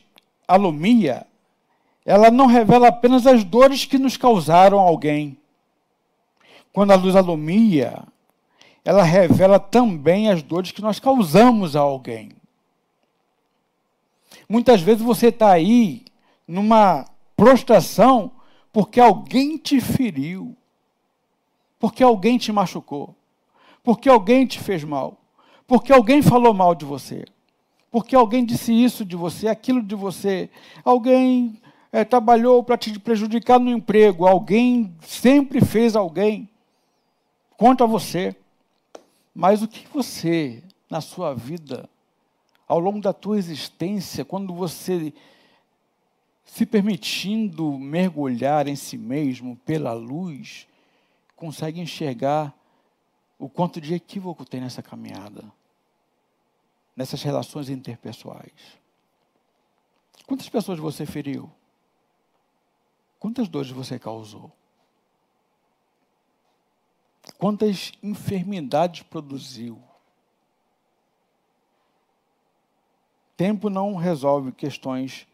alumia, 0.49 1.25
ela 2.05 2.31
não 2.31 2.47
revela 2.47 2.89
apenas 2.89 3.27
as 3.27 3.45
dores 3.45 3.85
que 3.85 3.99
nos 3.99 4.17
causaram 4.17 4.79
alguém. 4.79 5.39
Quando 6.73 6.91
a 6.91 6.97
luz 6.97 7.15
alumia, 7.15 8.03
ela 8.85 9.03
revela 9.03 9.61
também 9.61 10.29
as 10.29 10.43
dores 10.43 10.73
que 10.73 10.83
nós 10.83 10.99
causamos 10.99 11.77
a 11.77 11.81
alguém. 11.81 12.31
Muitas 14.49 14.81
vezes 14.81 15.03
você 15.03 15.29
está 15.29 15.53
aí 15.53 16.05
numa 16.47 17.07
prostração 17.37 18.33
porque 18.73 18.99
alguém 18.99 19.57
te 19.57 19.81
feriu, 19.81 20.57
porque 21.79 22.03
alguém 22.03 22.39
te 22.39 22.51
machucou, 22.51 23.15
porque 23.83 24.09
alguém 24.09 24.47
te 24.47 24.59
fez 24.59 24.83
mal, 24.83 25.19
porque 25.67 25.93
alguém 25.93 26.23
falou 26.23 26.53
mal 26.53 26.75
de 26.75 26.85
você, 26.85 27.25
porque 27.91 28.17
alguém 28.17 28.45
disse 28.45 28.73
isso 28.73 29.05
de 29.05 29.15
você, 29.15 29.47
aquilo 29.49 29.83
de 29.83 29.95
você, 29.95 30.51
alguém 30.85 31.61
é, 31.93 32.05
trabalhou 32.05 32.65
para 32.65 32.79
te 32.79 32.99
prejudicar 32.99 33.61
no 33.61 33.71
emprego, 33.71 34.27
alguém 34.27 34.97
sempre 35.03 35.61
fez 35.61 35.95
alguém 35.95 36.49
contra 37.59 37.87
você. 37.87 38.35
Mas 39.35 39.63
o 39.63 39.69
que 39.69 39.87
você, 39.89 40.63
na 40.91 41.03
sua 41.03 41.35
vida, 41.35 41.89
ao 42.67 42.79
longo 42.79 43.01
da 43.01 43.13
tua 43.13 43.39
existência, 43.39 44.25
quando 44.25 44.55
você 44.55 45.13
se 46.45 46.65
permitindo 46.65 47.79
mergulhar 47.79 48.67
em 48.67 48.77
si 48.77 48.97
mesmo 48.97 49.57
pela 49.57 49.93
luz, 49.93 50.67
consegue 51.37 51.81
enxergar 51.81 52.55
o 53.39 53.49
quanto 53.49 53.81
de 53.81 53.95
equívoco 53.95 54.45
tem 54.45 54.61
nessa 54.61 54.83
caminhada, 54.83 55.45
nessas 56.97 57.23
relações 57.23 57.69
interpessoais. 57.69 58.53
Quantas 60.27 60.49
pessoas 60.49 60.79
você 60.79 61.05
feriu? 61.05 61.51
Quantas 63.23 63.49
dores 63.49 63.71
você 63.71 64.01
causou? 64.01 64.51
Quantas 67.39 67.93
enfermidades 68.03 69.05
produziu? 69.05 69.81
Tempo 73.37 73.71
não 73.71 73.95
resolve 73.95 74.51
questões 74.51 75.25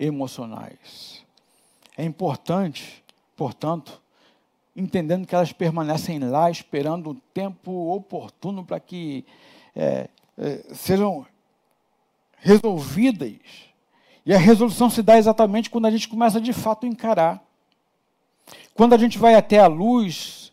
emocionais. 0.00 1.24
É 1.96 2.02
importante, 2.02 3.04
portanto, 3.36 4.02
entendendo 4.74 5.24
que 5.24 5.36
elas 5.36 5.52
permanecem 5.52 6.18
lá 6.18 6.50
esperando 6.50 7.10
o 7.10 7.14
tempo 7.14 7.94
oportuno 7.94 8.64
para 8.64 8.80
que 8.80 9.24
é, 9.76 10.10
é, 10.36 10.74
sejam 10.74 11.24
resolvidas. 12.38 13.67
E 14.28 14.34
a 14.34 14.38
resolução 14.38 14.90
se 14.90 15.02
dá 15.02 15.16
exatamente 15.16 15.70
quando 15.70 15.86
a 15.86 15.90
gente 15.90 16.06
começa 16.06 16.38
de 16.38 16.52
fato 16.52 16.84
a 16.84 16.86
encarar. 16.86 17.42
Quando 18.74 18.92
a 18.92 18.98
gente 18.98 19.16
vai 19.16 19.34
até 19.34 19.58
a 19.58 19.66
luz, 19.66 20.52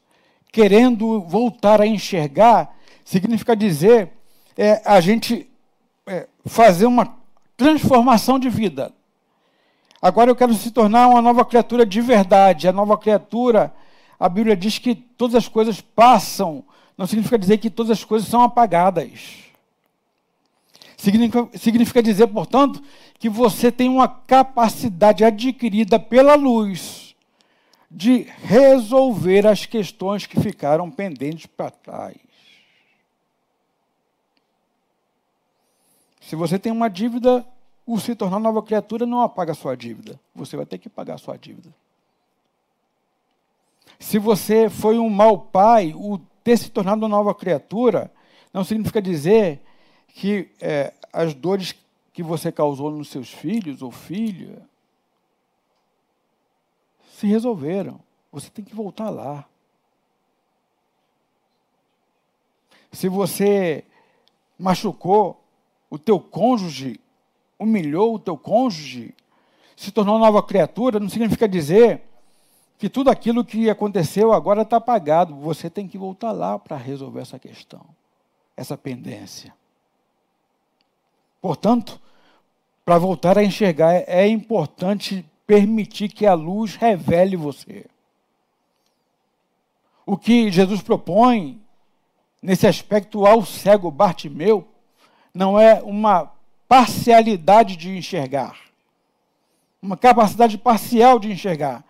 querendo 0.49 1.19
voltar 1.19 1.82
a 1.82 1.86
enxergar, 1.86 2.73
significa 3.03 3.53
dizer 3.53 4.13
é, 4.57 4.82
a 4.86 5.01
gente 5.01 5.51
é, 6.07 6.26
fazer 6.45 6.86
uma 6.86 7.17
transformação 7.57 8.39
de 8.39 8.49
vida. 8.49 8.93
Agora 10.01 10.32
eu 10.32 10.38
quero 10.38 10.53
se 10.53 10.71
tornar 10.71 11.09
uma 11.09 11.21
nova 11.21 11.43
criatura 11.43 11.86
de 11.86 11.99
verdade. 11.99 12.69
A 12.69 12.71
nova 12.71 12.97
criatura, 12.97 13.73
a 14.17 14.30
Bíblia 14.30 14.55
diz 14.55 14.80
que 14.80 14.95
todas 14.95 15.36
as 15.36 15.49
coisas 15.49 15.82
passam, 15.82 16.63
não 16.97 17.05
significa 17.05 17.38
dizer 17.38 17.57
que 17.57 17.69
todas 17.69 17.91
as 17.91 18.05
coisas 18.05 18.30
são 18.30 18.41
apagadas. 18.41 19.43
Significa, 20.95 21.49
significa 21.57 22.01
dizer, 22.01 22.28
portanto, 22.28 22.82
que 23.18 23.30
você 23.30 23.72
tem 23.72 23.89
uma 23.89 24.07
capacidade 24.07 25.24
adquirida 25.24 25.99
pela 25.99 26.36
luz 26.36 27.16
de 27.89 28.24
resolver 28.43 29.47
as 29.47 29.66
questões 29.66 30.26
que 30.26 30.39
ficaram 30.39 30.91
pendentes 30.91 31.45
para 31.45 31.72
trás. 31.72 32.18
Se 36.20 36.36
você 36.36 36.57
tem 36.57 36.72
uma 36.72 36.89
dívida, 36.89 37.45
o 37.86 37.99
se 37.99 38.16
tornar 38.16 38.39
nova 38.39 38.61
criatura 38.63 39.05
não 39.05 39.22
apaga 39.22 39.51
a 39.51 39.55
sua 39.55 39.78
dívida. 39.78 40.20
Você 40.34 40.57
vai 40.57 40.66
ter 40.66 40.80
que 40.80 40.89
pagar 40.89 41.16
a 41.16 41.20
sua 41.20 41.38
dívida. 41.38 41.74
Se 43.99 44.20
você 44.20 44.70
foi 44.70 44.97
um 44.97 45.09
mau 45.09 45.38
pai, 45.38 45.93
o 45.95 46.20
ter 46.43 46.57
se 46.57 46.70
tornado 46.70 47.03
uma 47.03 47.09
nova 47.09 47.34
criatura 47.34 48.11
não 48.53 48.63
significa 48.63 49.01
dizer 49.01 49.61
que 50.07 50.49
é, 50.59 50.93
as 51.13 51.34
dores 51.34 51.74
que 52.16 52.24
você 52.24 52.49
causou 52.49 52.89
nos 52.89 53.09
seus 53.09 53.30
filhos 53.30 53.82
ou 53.82 53.91
filha 53.91 54.66
se 57.11 57.28
resolveram. 57.28 57.99
Você 58.32 58.49
tem 58.49 58.63
que 58.63 58.74
voltar 58.74 59.09
lá. 59.09 59.45
Se 62.89 63.09
você 63.09 63.84
machucou 64.57 65.43
o 65.89 65.99
teu 65.99 66.18
cônjuge, 66.18 67.01
humilhou 67.59 68.16
o 68.16 68.20
teu 68.20 68.38
cônjuge, 68.38 69.13
se 69.76 69.91
tornou 69.91 70.18
nova 70.18 70.41
criatura, 70.41 71.01
não 71.01 71.09
significa 71.09 71.49
dizer 71.49 72.01
que 72.78 72.88
tudo 72.88 73.09
aquilo 73.09 73.43
que 73.43 73.70
aconteceu 73.70 74.32
agora 74.32 74.61
está 74.61 74.78
apagado. 74.78 75.36
Você 75.36 75.70
tem 75.70 75.86
que 75.86 75.97
voltar 75.97 76.32
lá 76.32 76.57
para 76.57 76.78
resolver 76.78 77.20
essa 77.20 77.38
questão, 77.38 77.86
essa 78.55 78.78
pendência. 78.78 79.53
Portanto, 81.41 82.05
para 82.86 83.00
voltar 83.00 83.36
a 83.36 83.44
enxergar, 83.44 84.04
é 84.08 84.28
importante 84.28 85.26
permitir 85.48 86.10
que 86.10 86.26
a 86.26 86.36
luz 86.36 86.76
revele 86.76 87.36
você. 87.36 87.86
O 90.06 90.16
que 90.16 90.52
Jesus 90.52 90.82
propõe 90.82 91.60
nesse 92.42 92.68
aspecto 92.68 93.26
ao 93.26 93.44
cego 93.44 93.90
Bartimeu 93.90 94.68
não 95.34 95.60
é 95.60 95.82
uma 95.82 96.32
parcialidade 96.68 97.76
de 97.76 97.98
enxergar, 97.98 98.56
uma 99.82 99.98
capacidade 99.98 100.58
parcial 100.58 101.18
de 101.18 101.32
enxergar, 101.32 101.84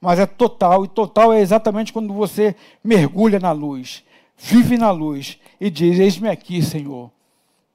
mas 0.00 0.20
é 0.20 0.26
total, 0.26 0.84
e 0.84 0.88
total 0.88 1.32
é 1.32 1.40
exatamente 1.40 1.92
quando 1.92 2.12
você 2.12 2.54
mergulha 2.84 3.40
na 3.40 3.50
luz, 3.50 4.04
vive 4.36 4.78
na 4.78 4.92
luz 4.92 5.38
e 5.60 5.70
diz: 5.70 5.98
Eis-me 5.98 6.28
aqui, 6.28 6.62
Senhor, 6.62 7.10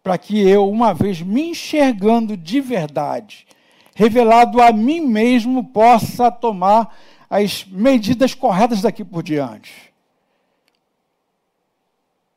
para 0.04 0.18
que 0.18 0.40
eu, 0.40 0.68
uma 0.70 0.94
vez 0.94 1.22
me 1.22 1.50
enxergando 1.50 2.36
de 2.36 2.60
verdade, 2.60 3.48
revelado 3.96 4.62
a 4.62 4.72
mim 4.72 5.02
mesmo, 5.02 5.64
possa 5.64 6.32
tomar 6.32 6.96
as 7.30 7.66
medidas 7.66 8.34
corretas 8.34 8.82
daqui 8.82 9.04
por 9.06 9.24
diante. 9.24 9.94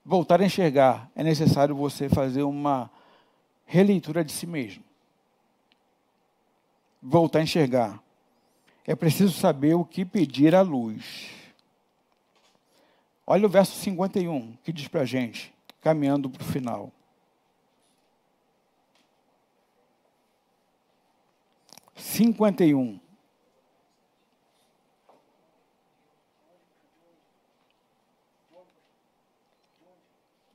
Voltar 0.05 0.41
a 0.41 0.45
enxergar, 0.45 1.11
é 1.17 1.25
necessário 1.25 1.75
você 1.75 2.09
fazer 2.09 2.43
uma 2.43 2.91
releitura 3.65 4.23
de 4.23 4.33
si 4.33 4.47
mesmo. 4.47 4.85
Voltar 7.03 7.39
a 7.39 7.43
enxergar. 7.43 8.03
É 8.87 8.95
preciso 8.95 9.33
saber 9.33 9.75
o 9.75 9.85
que 9.85 10.05
pedir 10.05 10.55
à 10.55 10.61
luz. 10.61 11.31
Olha 13.27 13.47
o 13.47 13.49
verso 13.49 13.75
51 13.77 14.59
que 14.63 14.73
diz 14.73 14.89
para 14.89 15.01
a 15.01 15.07
gente, 15.07 15.55
caminhando 15.81 16.29
para 16.29 16.43
o 16.43 16.45
final. 16.45 16.93
Cinquenta 22.05 22.65
e 22.65 22.75
um. 22.75 23.01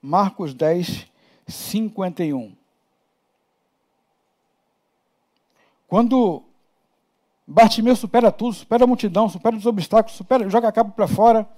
Marcos 0.02 0.54
dez, 0.54 1.08
cinquenta 1.48 2.24
e 2.24 2.34
um. 2.34 2.56
Quando 5.88 6.44
Bartimeu 7.46 7.96
supera 7.96 8.32
tudo, 8.32 8.54
supera 8.54 8.84
a 8.84 8.88
multidão, 8.88 9.28
supera 9.28 9.56
os 9.56 9.66
obstáculos, 9.66 10.16
supera, 10.16 10.48
joga 10.50 10.68
a 10.68 10.72
capa 10.72 10.92
para 10.92 11.08
fora. 11.08 11.50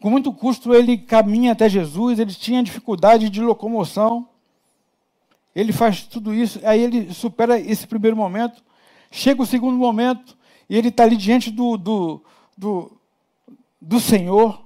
Com 0.00 0.10
muito 0.10 0.32
custo 0.32 0.74
ele 0.74 0.98
caminha 0.98 1.52
até 1.52 1.68
Jesus, 1.68 2.18
ele 2.18 2.34
tinha 2.34 2.62
dificuldade 2.62 3.30
de 3.30 3.40
locomoção. 3.40 4.28
Ele 5.54 5.72
faz 5.72 6.06
tudo 6.06 6.34
isso, 6.34 6.60
aí 6.62 6.80
ele 6.82 7.12
supera 7.14 7.58
esse 7.58 7.86
primeiro 7.86 8.14
momento. 8.14 8.65
Chega 9.16 9.40
o 9.40 9.46
segundo 9.46 9.78
momento 9.78 10.36
e 10.68 10.76
ele 10.76 10.88
está 10.88 11.04
ali 11.04 11.16
diante 11.16 11.50
do, 11.50 11.78
do, 11.78 12.22
do, 12.54 12.92
do 13.80 13.98
Senhor, 13.98 14.62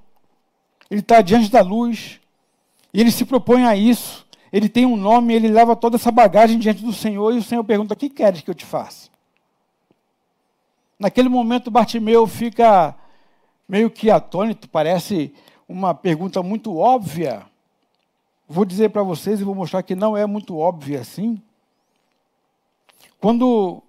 ele 0.91 0.99
está 0.99 1.23
diante 1.23 1.49
da 1.49 1.61
luz, 1.61 2.21
E 2.93 3.01
ele 3.01 3.13
se 3.13 3.25
propõe 3.25 3.65
a 3.65 3.77
isso. 3.77 4.27
Ele 4.53 4.69
tem 4.69 4.85
um 4.85 4.97
nome, 4.97 5.35
ele 5.35 5.47
leva 5.47 5.77
toda 5.77 5.95
essa 5.95 6.11
bagagem 6.11 6.59
diante 6.59 6.83
do 6.83 6.93
Senhor 6.93 7.33
e 7.33 7.39
o 7.39 7.43
Senhor 7.45 7.63
pergunta: 7.63 7.95
"O 7.95 7.97
que 7.97 8.11
queres 8.11 8.41
que 8.41 8.51
eu 8.51 8.55
te 8.55 8.67
faça?" 8.67 9.09
Naquele 10.99 11.29
momento, 11.29 11.71
Bartimeu 11.71 12.27
fica 12.27 12.97
meio 13.69 13.89
que 13.89 14.11
atônito, 14.11 14.69
parece 14.69 15.33
uma 15.69 15.95
pergunta 15.95 16.43
muito 16.43 16.77
óbvia. 16.77 17.47
Vou 18.49 18.65
dizer 18.65 18.91
para 18.91 19.05
vocês 19.05 19.41
e 19.41 19.45
vou 19.45 19.55
mostrar 19.55 19.85
que 19.85 19.95
não 19.95 20.17
é 20.17 20.27
muito 20.27 20.59
óbvia 20.59 20.99
assim. 21.01 21.41
Quando 23.21 23.81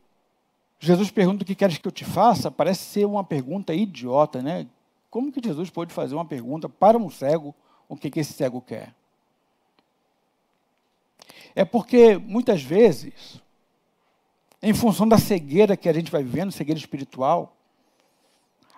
Jesus 0.83 1.11
pergunta 1.11 1.43
o 1.43 1.45
que 1.45 1.53
queres 1.53 1.77
que 1.77 1.87
eu 1.87 1.91
te 1.91 2.03
faça, 2.03 2.49
parece 2.49 2.83
ser 2.85 3.05
uma 3.05 3.23
pergunta 3.23 3.71
idiota, 3.71 4.41
né? 4.41 4.65
Como 5.11 5.31
que 5.31 5.39
Jesus 5.39 5.69
pode 5.69 5.93
fazer 5.93 6.15
uma 6.15 6.25
pergunta 6.25 6.67
para 6.67 6.97
um 6.97 7.07
cego 7.07 7.53
o 7.87 7.95
que, 7.95 8.09
que 8.09 8.19
esse 8.19 8.33
cego 8.33 8.59
quer? 8.59 8.91
É 11.53 11.63
porque 11.63 12.17
muitas 12.17 12.63
vezes, 12.63 13.39
em 14.59 14.73
função 14.73 15.07
da 15.07 15.19
cegueira 15.19 15.77
que 15.77 15.87
a 15.87 15.93
gente 15.93 16.11
vai 16.11 16.23
vivendo, 16.23 16.51
cegueira 16.51 16.79
espiritual, 16.79 17.55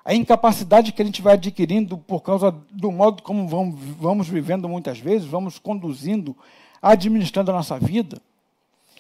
a 0.04 0.14
incapacidade 0.14 0.92
que 0.92 1.02
a 1.02 1.06
gente 1.06 1.22
vai 1.22 1.36
adquirindo 1.36 1.98
por 1.98 2.22
causa 2.22 2.52
do 2.70 2.92
modo 2.92 3.24
como 3.24 3.48
vamos, 3.48 3.80
vamos 3.96 4.28
vivendo 4.28 4.68
muitas 4.68 5.00
vezes, 5.00 5.26
vamos 5.26 5.58
conduzindo, 5.58 6.36
administrando 6.82 7.52
a 7.52 7.54
nossa 7.54 7.80
vida, 7.80 8.22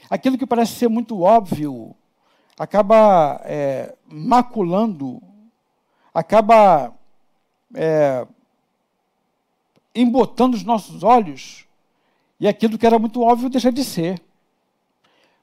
aquilo 0.09 0.37
que 0.37 0.47
parece 0.47 0.75
ser 0.75 0.87
muito 0.87 1.21
óbvio 1.21 1.93
acaba 2.57 3.41
é, 3.45 3.95
maculando, 4.07 5.21
acaba 6.13 6.93
é, 7.73 8.27
embotando 9.95 10.55
os 10.55 10.63
nossos 10.63 11.03
olhos 11.03 11.65
e 12.39 12.47
aquilo 12.47 12.77
que 12.77 12.85
era 12.85 12.99
muito 12.99 13.21
óbvio 13.21 13.49
deixa 13.49 13.71
de 13.71 13.83
ser. 13.83 14.21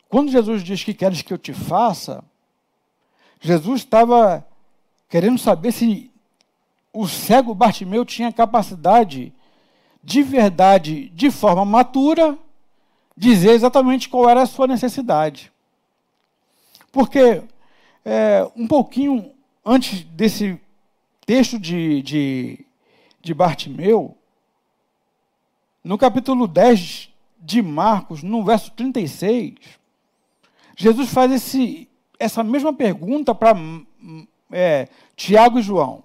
Quando 0.08 0.30
Jesus 0.30 0.62
diz 0.62 0.82
que 0.82 0.92
queres 0.92 1.22
que 1.22 1.32
eu 1.32 1.38
te 1.38 1.52
faça, 1.52 2.24
Jesus 3.40 3.80
estava 3.80 4.46
querendo 5.08 5.38
saber 5.38 5.72
se 5.72 6.10
o 6.92 7.06
cego 7.06 7.54
Bartimeu 7.54 8.04
tinha 8.04 8.32
capacidade 8.32 9.32
de 10.02 10.22
verdade, 10.22 11.10
de 11.10 11.30
forma 11.30 11.64
matura, 11.64 12.38
dizer 13.16 13.52
exatamente 13.52 14.08
qual 14.08 14.28
era 14.28 14.42
a 14.42 14.46
sua 14.46 14.66
necessidade. 14.66 15.49
Porque 16.92 17.42
é, 18.04 18.50
um 18.56 18.66
pouquinho 18.66 19.32
antes 19.64 20.02
desse 20.04 20.60
texto 21.24 21.58
de, 21.58 22.02
de, 22.02 22.66
de 23.20 23.34
Bartimeu, 23.34 24.16
no 25.82 25.96
capítulo 25.96 26.46
10 26.46 27.10
de 27.38 27.62
Marcos, 27.62 28.22
no 28.22 28.44
verso 28.44 28.70
36, 28.72 29.54
Jesus 30.76 31.10
faz 31.10 31.32
esse, 31.32 31.88
essa 32.18 32.42
mesma 32.42 32.72
pergunta 32.72 33.34
para 33.34 33.56
é, 34.50 34.88
Tiago 35.14 35.58
e 35.58 35.62
João. 35.62 36.02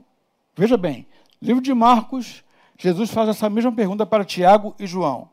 Veja 0.55 0.77
bem, 0.77 1.07
livro 1.41 1.61
de 1.61 1.73
Marcos, 1.73 2.43
Jesus 2.77 3.09
faz 3.09 3.29
essa 3.29 3.49
mesma 3.49 3.71
pergunta 3.71 4.05
para 4.05 4.23
Tiago 4.23 4.75
e 4.79 4.85
João. 4.85 5.29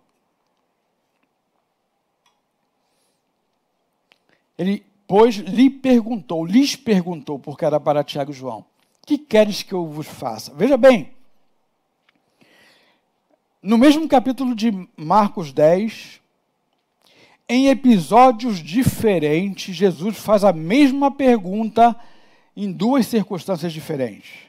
Ele, 4.57 4.85
pois, 5.13 5.35
lhe 5.35 5.69
perguntou, 5.69 6.43
lhes 6.43 6.75
perguntou, 6.75 7.39
porque 7.39 7.67
era 7.67 7.79
para 7.79 8.03
Tiago 8.03 8.31
e 8.31 8.35
João: 8.35 8.65
Que 9.05 9.19
queres 9.19 9.63
que 9.63 9.75
eu 9.75 9.87
vos 9.87 10.07
faça? 10.07 10.55
Veja 10.55 10.79
bem, 10.79 11.13
no 13.63 13.77
mesmo 13.77 14.09
capítulo 14.09 14.55
de 14.55 14.73
Marcos 14.97 15.53
10, 15.53 16.19
em 17.47 17.69
episódios 17.69 18.61
diferentes, 18.61 19.77
Jesus 19.77 20.17
faz 20.17 20.45
a 20.45 20.53
mesma 20.55 21.11
pergunta 21.11 21.95
em 22.57 22.73
duas 22.73 23.07
circunstâncias 23.07 23.71
diferentes. 23.71 24.47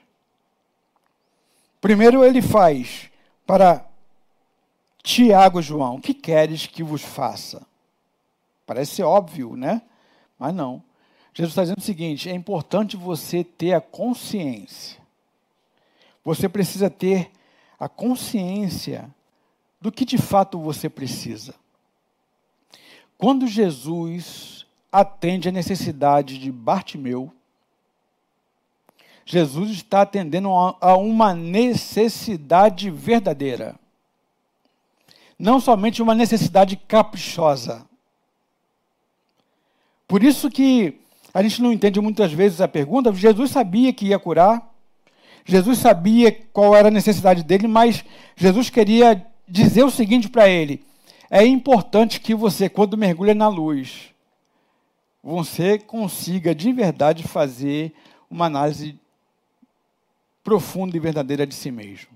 Primeiro, 1.82 2.24
ele 2.24 2.42
faz 2.42 3.10
para 3.46 3.86
Tiago 5.04 5.60
e 5.60 5.62
João: 5.62 6.00
que 6.00 6.14
queres 6.14 6.66
que 6.66 6.82
vos 6.82 7.02
faça? 7.02 7.68
Parece 8.66 9.04
óbvio, 9.04 9.58
né? 9.58 9.82
Mas 10.44 10.54
não. 10.54 10.84
Jesus 11.34 11.54
está 11.54 11.62
dizendo 11.62 11.78
o 11.78 11.82
seguinte: 11.82 12.30
é 12.30 12.34
importante 12.34 12.98
você 12.98 13.46
ter 13.46 13.72
a 13.72 13.80
consciência. 13.80 15.00
Você 16.22 16.50
precisa 16.50 16.90
ter 16.90 17.32
a 17.80 17.88
consciência 17.88 19.10
do 19.80 19.90
que 19.90 20.04
de 20.04 20.18
fato 20.18 20.60
você 20.60 20.90
precisa. 20.90 21.56
Quando 23.18 23.48
Jesus 23.48 24.66
atende 24.92 25.48
a 25.48 25.52
necessidade 25.52 26.38
de 26.38 26.52
Bartimeu, 26.52 27.32
Jesus 29.26 29.72
está 29.72 30.02
atendendo 30.02 30.50
a 30.52 30.98
uma 30.98 31.34
necessidade 31.34 32.92
verdadeira. 32.92 33.80
Não 35.40 35.62
somente 35.62 36.02
uma 36.02 36.14
necessidade 36.14 36.76
caprichosa. 36.76 37.88
Por 40.08 40.24
isso 40.24 40.50
que 40.50 41.00
a 41.34 41.42
gente 41.42 41.62
não 41.62 41.72
entende 41.72 42.00
muitas 42.00 42.32
vezes 42.32 42.62
a 42.62 42.68
pergunta. 42.68 43.14
Jesus 43.14 43.52
sabia 43.52 43.92
que 43.92 44.08
ia 44.08 44.20
curar, 44.20 44.72
Jesus 45.46 45.80
sabia 45.80 46.32
qual 46.32 46.76
era 46.76 46.88
a 46.88 46.92
necessidade 46.92 47.44
dele, 47.44 47.68
mas 47.68 48.04
Jesus 48.36 48.70
queria 48.70 49.26
dizer 49.48 49.84
o 49.84 49.92
seguinte 49.92 50.30
para 50.30 50.48
ele: 50.48 50.84
é 51.30 51.46
importante 51.46 52.20
que 52.20 52.36
você, 52.36 52.70
quando 52.70 52.98
mergulha 52.98 53.34
na 53.34 53.48
luz, 53.48 54.14
você 55.24 55.80
consiga 55.80 56.54
de 56.54 56.72
verdade 56.72 57.24
fazer 57.24 57.94
uma 58.30 58.46
análise 58.46 59.00
profunda 60.44 60.98
e 60.98 61.00
verdadeira 61.00 61.48
de 61.48 61.56
si 61.56 61.72
mesmo. 61.72 62.12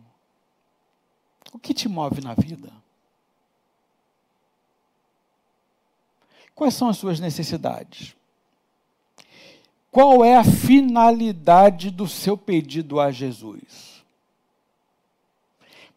O 1.53 1.57
que 1.57 1.73
te 1.73 1.87
move 1.87 2.21
na 2.21 2.33
vida? 2.33 2.71
Quais 6.57 6.73
são 6.73 6.89
as 6.89 6.97
suas 6.97 7.19
necessidades? 7.19 8.15
Qual 9.91 10.25
é 10.25 10.35
a 10.35 10.43
finalidade 10.43 11.91
do 11.91 12.07
seu 12.07 12.35
pedido 12.35 12.99
a 12.99 13.11
Jesus? 13.11 14.03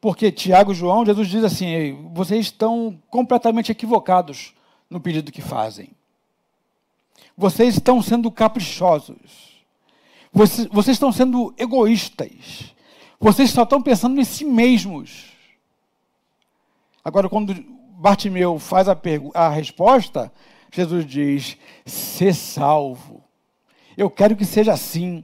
Porque 0.03 0.31
Tiago 0.31 0.73
e 0.73 0.75
João, 0.75 1.07
Jesus 1.07 1.29
diz 1.29 1.45
assim: 1.45 2.11
vocês 2.13 2.45
estão 2.45 3.01
completamente 3.09 3.73
equivocados 3.73 4.53
no 4.91 5.01
pedido 5.01 5.33
que 5.33 5.41
fazem. 5.41 5.89
Vocês 7.35 7.77
estão 7.77 8.03
sendo 8.03 8.31
caprichosos. 8.31 9.65
Vocês, 10.31 10.69
vocês 10.71 10.95
estão 10.97 11.11
sendo 11.11 11.55
egoístas. 11.57 12.75
Vocês 13.19 13.51
só 13.51 13.63
estão 13.63 13.81
pensando 13.81 14.21
em 14.21 14.25
si 14.25 14.45
mesmos. 14.45 15.25
Agora, 17.03 17.31
quando 17.31 17.80
Bartimeu 18.01 18.59
faz 18.59 18.89
a, 18.89 18.99
a 19.35 19.51
resposta, 19.51 20.33
Jesus 20.73 21.05
diz: 21.05 21.59
ser 21.85 22.35
salvo. 22.35 23.23
Eu 23.95 24.09
quero 24.09 24.35
que 24.35 24.47
seja 24.47 24.73
assim. 24.73 25.23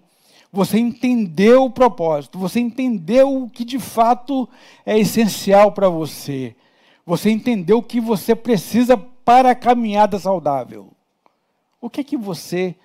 Você 0.53 0.79
entendeu 0.79 1.65
o 1.65 1.71
propósito, 1.71 2.39
você 2.39 2.61
entendeu 2.61 3.43
o 3.43 3.49
que 3.49 3.65
de 3.65 3.79
fato 3.79 4.47
é 4.85 4.99
essencial 4.99 5.73
para 5.73 5.89
você. 5.89 6.55
Você 7.07 7.31
entendeu 7.31 7.79
o 7.79 7.83
que 7.83 7.99
você 7.99 8.35
precisa 8.37 8.95
para 8.97 9.53
a 9.53 9.55
caminhada 9.55 10.19
saudável. 10.19 10.93
O 11.81 11.89
que 11.89 12.03
é 12.03 12.05
que 12.05 12.17
você 12.17 12.77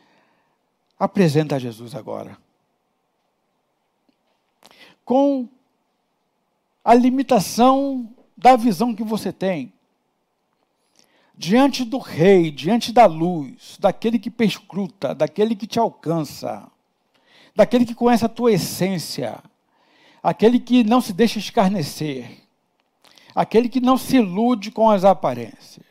apresenta 0.98 1.58
a 1.58 1.60
Jesus 1.60 1.96
agora? 1.96 2.38
Com 5.04 5.50
a 6.84 6.94
limitação 6.94 8.10
da 8.38 8.56
visão 8.56 8.96
que 8.96 9.04
você 9.04 9.34
tem, 9.34 9.74
diante 11.42 11.84
do 11.84 11.98
rei, 11.98 12.52
diante 12.52 12.94
da 12.94 13.08
luz, 13.08 13.76
daquele 13.80 14.20
que 14.20 14.30
perscruta, 14.30 15.16
daquele 15.16 15.56
que 15.56 15.66
te 15.66 15.80
alcança, 15.80 16.72
daquele 17.56 17.84
que 17.84 17.96
conhece 17.96 18.24
a 18.24 18.30
tua 18.30 18.52
essência, 18.52 19.42
aquele 20.22 20.60
que 20.60 20.84
não 20.84 21.02
se 21.02 21.12
deixa 21.12 21.40
escarnecer, 21.40 22.44
aquele 23.34 23.68
que 23.70 23.82
não 23.82 23.98
se 23.98 24.18
ilude 24.18 24.70
com 24.70 24.92
as 24.92 25.04
aparências. 25.04 25.84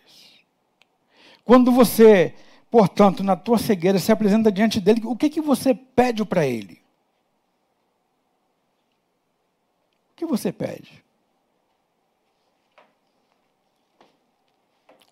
Quando 1.44 1.72
você, 1.72 2.32
portanto, 2.70 3.24
na 3.24 3.34
tua 3.34 3.58
cegueira 3.58 3.98
se 3.98 4.12
apresenta 4.12 4.52
diante 4.52 4.80
dele, 4.80 5.02
o 5.04 5.16
que 5.16 5.28
que 5.28 5.40
você 5.40 5.74
pede 5.74 6.24
para 6.24 6.46
ele? 6.46 6.80
O 10.12 10.14
que 10.14 10.26
você 10.26 10.52
pede? 10.52 11.02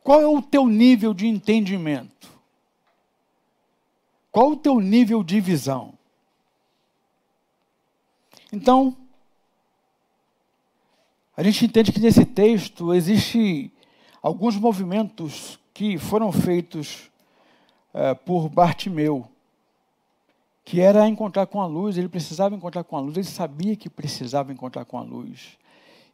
Qual 0.09 0.23
é 0.23 0.27
o 0.27 0.41
teu 0.41 0.67
nível 0.67 1.13
de 1.13 1.27
entendimento? 1.27 2.31
Qual 4.33 4.53
o 4.53 4.57
teu 4.57 4.81
nível 4.81 5.23
de 5.23 5.39
visão? 5.39 5.93
Então, 8.51 8.97
A 11.37 11.43
gente 11.43 11.67
entende 11.67 11.93
que 11.93 12.01
nesse 12.01 12.25
texto 12.25 12.95
existe 12.95 13.71
alguns 14.23 14.57
movimentos 14.57 15.57
que 15.73 15.99
foram 15.99 16.33
feitos 16.33 17.11
é, 17.95 18.13
por 18.15 18.49
Bartimeu, 18.49 19.29
que 20.65 20.81
era 20.81 21.07
encontrar 21.07 21.47
com 21.47 21.61
a 21.61 21.67
luz, 21.67 21.97
ele 21.97 22.09
precisava 22.09 22.57
encontrar 22.57 22.83
com 22.83 22.97
a 22.97 23.01
luz, 23.01 23.17
ele 23.17 23.27
sabia 23.27 23.77
que 23.77 23.89
precisava 23.89 24.53
encontrar 24.53 24.85
com 24.87 24.99
a 24.99 25.03
luz. 25.03 25.57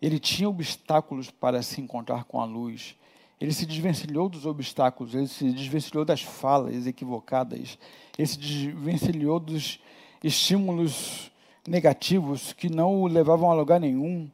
Ele 0.03 0.19
tinha 0.19 0.47
obstáculos 0.47 1.31
para 1.31 1.63
se 1.63 1.81
encontrar 1.81 2.25
com 2.25 2.39
a 2.39 2.45
luz. 2.45 2.95
Ele 3.41 3.53
se 3.53 3.67
desvencilhou 3.67 4.29
dos 4.29 4.47
obstáculos, 4.47 5.15
ele 5.15 5.27
se 5.27 5.51
desvencilhou 5.53 6.05
das 6.05 6.23
falas 6.23 6.87
equivocadas, 6.87 7.79
ele 8.17 8.29
se 8.29 8.39
desvencilhou 8.39 9.41
dos 9.41 9.79
estímulos 10.23 11.31
negativos 11.67 12.53
que 12.53 12.69
não 12.69 13.03
o 13.03 13.07
levavam 13.07 13.51
a 13.51 13.55
lugar 13.55 13.81
nenhum. 13.81 14.29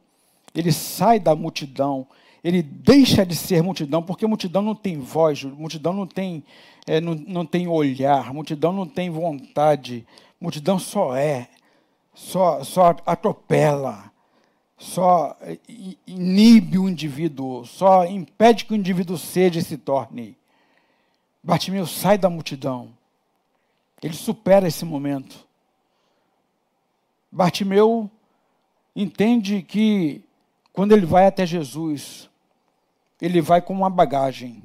Ele 0.53 0.71
sai 0.71 1.19
da 1.19 1.35
multidão, 1.35 2.05
ele 2.43 2.61
deixa 2.61 3.25
de 3.25 3.35
ser 3.35 3.61
multidão, 3.63 4.03
porque 4.03 4.27
multidão 4.27 4.61
não 4.61 4.75
tem 4.75 4.99
voz, 4.99 5.43
multidão 5.43 5.93
não 5.93 6.07
tem, 6.07 6.43
é, 6.85 6.99
não, 6.99 7.15
não 7.15 7.45
tem 7.45 7.67
olhar, 7.67 8.33
multidão 8.33 8.73
não 8.73 8.85
tem 8.85 9.09
vontade, 9.09 10.05
multidão 10.39 10.77
só 10.77 11.15
é, 11.15 11.47
só, 12.13 12.63
só 12.63 12.95
atropela, 13.05 14.10
só 14.81 15.37
inibe 16.07 16.79
o 16.79 16.89
indivíduo, 16.89 17.63
só 17.67 18.03
impede 18.03 18.65
que 18.65 18.73
o 18.73 18.75
indivíduo 18.75 19.15
seja 19.15 19.59
e 19.59 19.63
se 19.63 19.77
torne. 19.77 20.35
Bartimeu 21.43 21.85
sai 21.85 22.17
da 22.17 22.31
multidão, 22.31 22.91
ele 24.01 24.15
supera 24.15 24.67
esse 24.67 24.83
momento. 24.83 25.47
Bartimeu 27.31 28.09
entende 28.95 29.61
que 29.61 30.23
quando 30.73 30.93
ele 30.93 31.05
vai 31.05 31.27
até 31.27 31.45
Jesus, 31.45 32.27
ele 33.21 33.39
vai 33.39 33.61
com 33.61 33.73
uma 33.73 33.89
bagagem, 33.89 34.63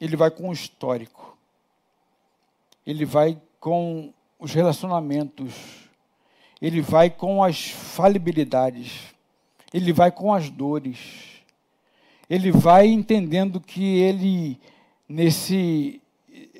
ele 0.00 0.16
vai 0.16 0.30
com 0.30 0.48
um 0.48 0.52
histórico, 0.52 1.36
ele 2.86 3.04
vai 3.04 3.38
com 3.60 4.14
os 4.38 4.54
relacionamentos, 4.54 5.90
ele 6.58 6.80
vai 6.80 7.10
com 7.10 7.44
as 7.44 7.68
falibilidades, 7.68 9.12
ele 9.72 9.92
vai 9.92 10.10
com 10.10 10.32
as 10.32 10.50
dores, 10.50 10.98
ele 12.28 12.50
vai 12.50 12.86
entendendo 12.86 13.60
que 13.60 13.98
ele, 13.98 14.60
nesse, 15.08 16.00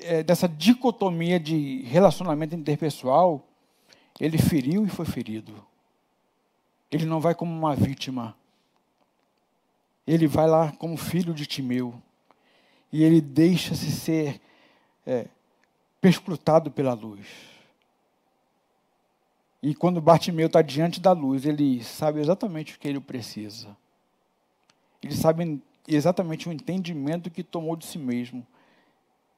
é, 0.01 0.23
dessa 0.23 0.47
dicotomia 0.47 1.39
de 1.39 1.83
relacionamento 1.83 2.55
interpessoal, 2.55 3.45
ele 4.19 4.37
feriu 4.37 4.85
e 4.85 4.89
foi 4.89 5.05
ferido. 5.05 5.53
Ele 6.91 7.05
não 7.05 7.19
vai 7.19 7.33
como 7.33 7.51
uma 7.51 7.75
vítima 7.75 8.35
ele 10.05 10.27
vai 10.27 10.47
lá 10.47 10.71
como 10.73 10.97
filho 10.97 11.33
de 11.33 11.45
Timeu 11.45 11.95
e 12.91 13.03
ele 13.03 13.21
deixa-se 13.21 13.91
ser 13.91 14.39
é, 15.05 15.27
perscrutado 15.99 16.69
pela 16.69 16.93
luz. 16.93 17.25
E 19.63 19.73
quando 19.73 20.01
Bartimeu 20.01 20.47
está 20.47 20.61
diante 20.61 20.99
da 20.99 21.13
luz, 21.13 21.45
ele 21.45 21.81
sabe 21.81 22.19
exatamente 22.19 22.75
o 22.75 22.79
que 22.79 22.85
ele 22.85 22.99
precisa. 22.99 23.69
Ele 25.01 25.15
sabe 25.15 25.61
exatamente 25.87 26.49
o 26.49 26.51
entendimento 26.51 27.31
que 27.31 27.41
tomou 27.41 27.77
de 27.77 27.85
si 27.85 27.97
mesmo. 27.97 28.45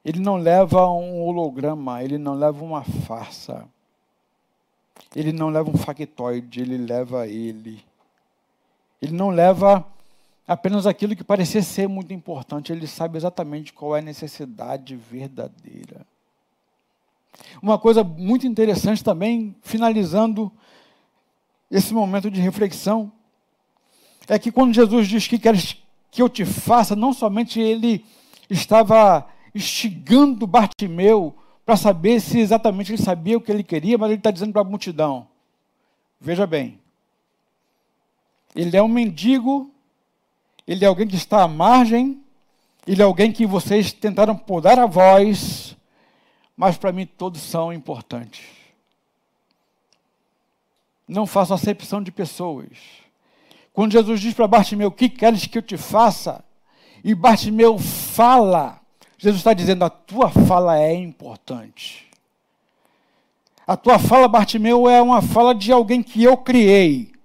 Ele 0.04 0.18
não 0.18 0.36
leva 0.36 0.90
um 0.90 1.22
holograma, 1.22 2.02
ele 2.02 2.18
não 2.18 2.34
leva 2.34 2.64
uma 2.64 2.82
farsa. 2.82 3.68
Ele 5.14 5.32
não 5.32 5.48
leva 5.48 5.70
um 5.70 5.76
factoide, 5.76 6.60
ele 6.60 6.76
leva 6.76 7.28
ele. 7.28 7.84
Ele 9.00 9.12
não 9.12 9.30
leva 9.30 9.86
apenas 10.44 10.88
aquilo 10.88 11.14
que 11.14 11.22
parecia 11.22 11.62
ser 11.62 11.88
muito 11.88 12.12
importante, 12.12 12.72
ele 12.72 12.88
sabe 12.88 13.16
exatamente 13.16 13.72
qual 13.72 13.94
é 13.94 14.00
a 14.00 14.02
necessidade 14.02 14.96
verdadeira. 14.96 16.04
Uma 17.62 17.78
coisa 17.78 18.04
muito 18.04 18.46
interessante 18.46 19.02
também, 19.02 19.54
finalizando 19.62 20.52
esse 21.70 21.92
momento 21.92 22.30
de 22.30 22.40
reflexão, 22.40 23.10
é 24.28 24.38
que 24.38 24.52
quando 24.52 24.74
Jesus 24.74 25.08
diz 25.08 25.26
que 25.26 25.38
queres 25.38 25.76
que 26.10 26.22
eu 26.22 26.28
te 26.28 26.44
faça, 26.44 26.96
não 26.96 27.12
somente 27.12 27.60
ele 27.60 28.04
estava 28.48 29.26
instigando 29.54 30.46
Bartimeu 30.46 31.36
para 31.64 31.76
saber 31.76 32.20
se 32.20 32.38
exatamente 32.38 32.92
ele 32.92 33.02
sabia 33.02 33.36
o 33.36 33.40
que 33.40 33.50
ele 33.50 33.62
queria, 33.62 33.98
mas 33.98 34.10
ele 34.10 34.18
está 34.18 34.30
dizendo 34.30 34.52
para 34.52 34.62
a 34.62 34.64
multidão: 34.64 35.26
veja 36.20 36.46
bem, 36.46 36.78
ele 38.54 38.76
é 38.76 38.82
um 38.82 38.88
mendigo 38.88 39.72
ele 40.66 40.84
é 40.84 40.88
alguém 40.88 41.06
que 41.06 41.14
está 41.14 41.42
à 41.42 41.48
margem, 41.48 42.20
ele 42.86 43.00
é 43.00 43.04
alguém 43.04 43.30
que 43.30 43.46
vocês 43.46 43.92
tentaram 43.92 44.36
podar 44.36 44.78
a 44.78 44.86
voz, 44.86 45.76
mas 46.56 46.76
para 46.76 46.92
mim 46.92 47.06
todos 47.06 47.42
são 47.42 47.72
importantes. 47.72 48.46
Não 51.06 51.26
faço 51.26 51.54
acepção 51.54 52.02
de 52.02 52.10
pessoas. 52.10 52.68
Quando 53.72 53.92
Jesus 53.92 54.20
diz 54.20 54.34
para 54.34 54.48
Bartimeu, 54.48 54.88
o 54.88 54.92
que 54.92 55.08
queres 55.08 55.46
que 55.46 55.58
eu 55.58 55.62
te 55.62 55.76
faça? 55.76 56.44
E 57.04 57.14
Bartimeu 57.14 57.78
fala, 57.78 58.80
Jesus 59.18 59.40
está 59.40 59.52
dizendo, 59.52 59.84
a 59.84 59.90
tua 59.90 60.30
fala 60.30 60.78
é 60.80 60.94
importante. 60.94 62.08
A 63.66 63.76
tua 63.76 63.98
fala, 63.98 64.26
Bartimeu, 64.26 64.88
é 64.88 65.02
uma 65.02 65.20
fala 65.20 65.54
de 65.54 65.70
alguém 65.70 66.02
que 66.02 66.22
eu 66.22 66.36
criei 66.36 67.16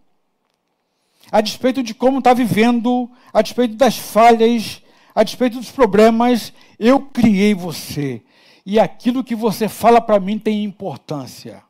a 1.31 1.39
despeito 1.39 1.81
de 1.81 1.93
como 1.93 2.19
está 2.19 2.33
vivendo, 2.33 3.09
a 3.33 3.41
despeito 3.41 3.75
das 3.75 3.97
falhas, 3.97 4.83
a 5.15 5.23
despeito 5.23 5.57
dos 5.57 5.71
problemas, 5.71 6.51
eu 6.77 6.99
criei 6.99 7.53
você. 7.53 8.21
E 8.65 8.79
aquilo 8.79 9.23
que 9.23 9.35
você 9.35 9.67
fala 9.67 9.99
para 9.99 10.19
mim 10.19 10.37
tem 10.37 10.63
importância. 10.63 11.63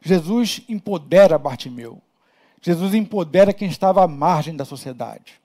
Jesus 0.00 0.62
empodera 0.68 1.38
Bartimeu. 1.38 2.00
Jesus 2.60 2.94
empodera 2.94 3.52
quem 3.52 3.68
estava 3.68 4.02
à 4.02 4.08
margem 4.08 4.56
da 4.56 4.64
sociedade. 4.64 5.40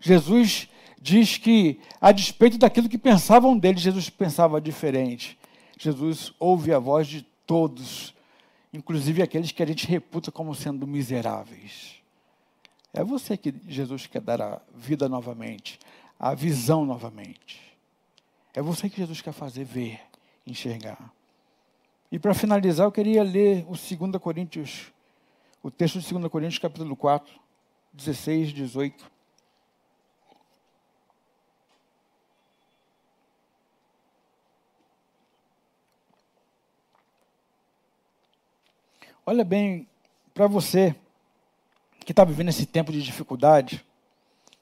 Jesus 0.00 0.68
diz 1.00 1.36
que, 1.36 1.80
a 2.00 2.12
despeito 2.12 2.58
daquilo 2.58 2.88
que 2.88 2.98
pensavam 2.98 3.58
dele, 3.58 3.78
Jesus 3.78 4.08
pensava 4.08 4.60
diferente. 4.60 5.38
Jesus 5.78 6.32
ouve 6.38 6.72
a 6.72 6.78
voz 6.78 7.08
de 7.08 7.22
todos, 7.46 8.14
inclusive 8.72 9.22
aqueles 9.22 9.50
que 9.50 9.62
a 9.62 9.66
gente 9.66 9.86
reputa 9.86 10.30
como 10.30 10.54
sendo 10.54 10.86
miseráveis. 10.86 11.96
É 12.92 13.02
você 13.02 13.36
que 13.36 13.54
Jesus 13.66 14.06
quer 14.06 14.20
dar 14.20 14.40
a 14.40 14.60
vida 14.74 15.08
novamente, 15.08 15.78
a 16.20 16.34
visão 16.34 16.84
novamente. 16.84 17.71
É 18.54 18.60
você 18.60 18.88
que 18.88 18.98
Jesus 18.98 19.22
quer 19.22 19.32
fazer 19.32 19.64
ver, 19.64 20.00
enxergar. 20.46 21.12
E 22.10 22.18
para 22.18 22.34
finalizar, 22.34 22.86
eu 22.86 22.92
queria 22.92 23.22
ler 23.22 23.64
o 23.66 23.72
2 23.72 24.20
Coríntios, 24.20 24.92
o 25.62 25.70
texto 25.70 25.98
de 25.98 26.12
2 26.12 26.30
Coríntios, 26.30 26.58
capítulo 26.58 26.94
4, 26.94 27.32
16, 27.94 28.52
18. 28.52 29.10
Olha 39.24 39.44
bem, 39.44 39.88
para 40.34 40.46
você 40.46 40.94
que 42.00 42.12
está 42.12 42.24
vivendo 42.24 42.48
esse 42.48 42.66
tempo 42.66 42.92
de 42.92 43.00
dificuldade, 43.00 43.82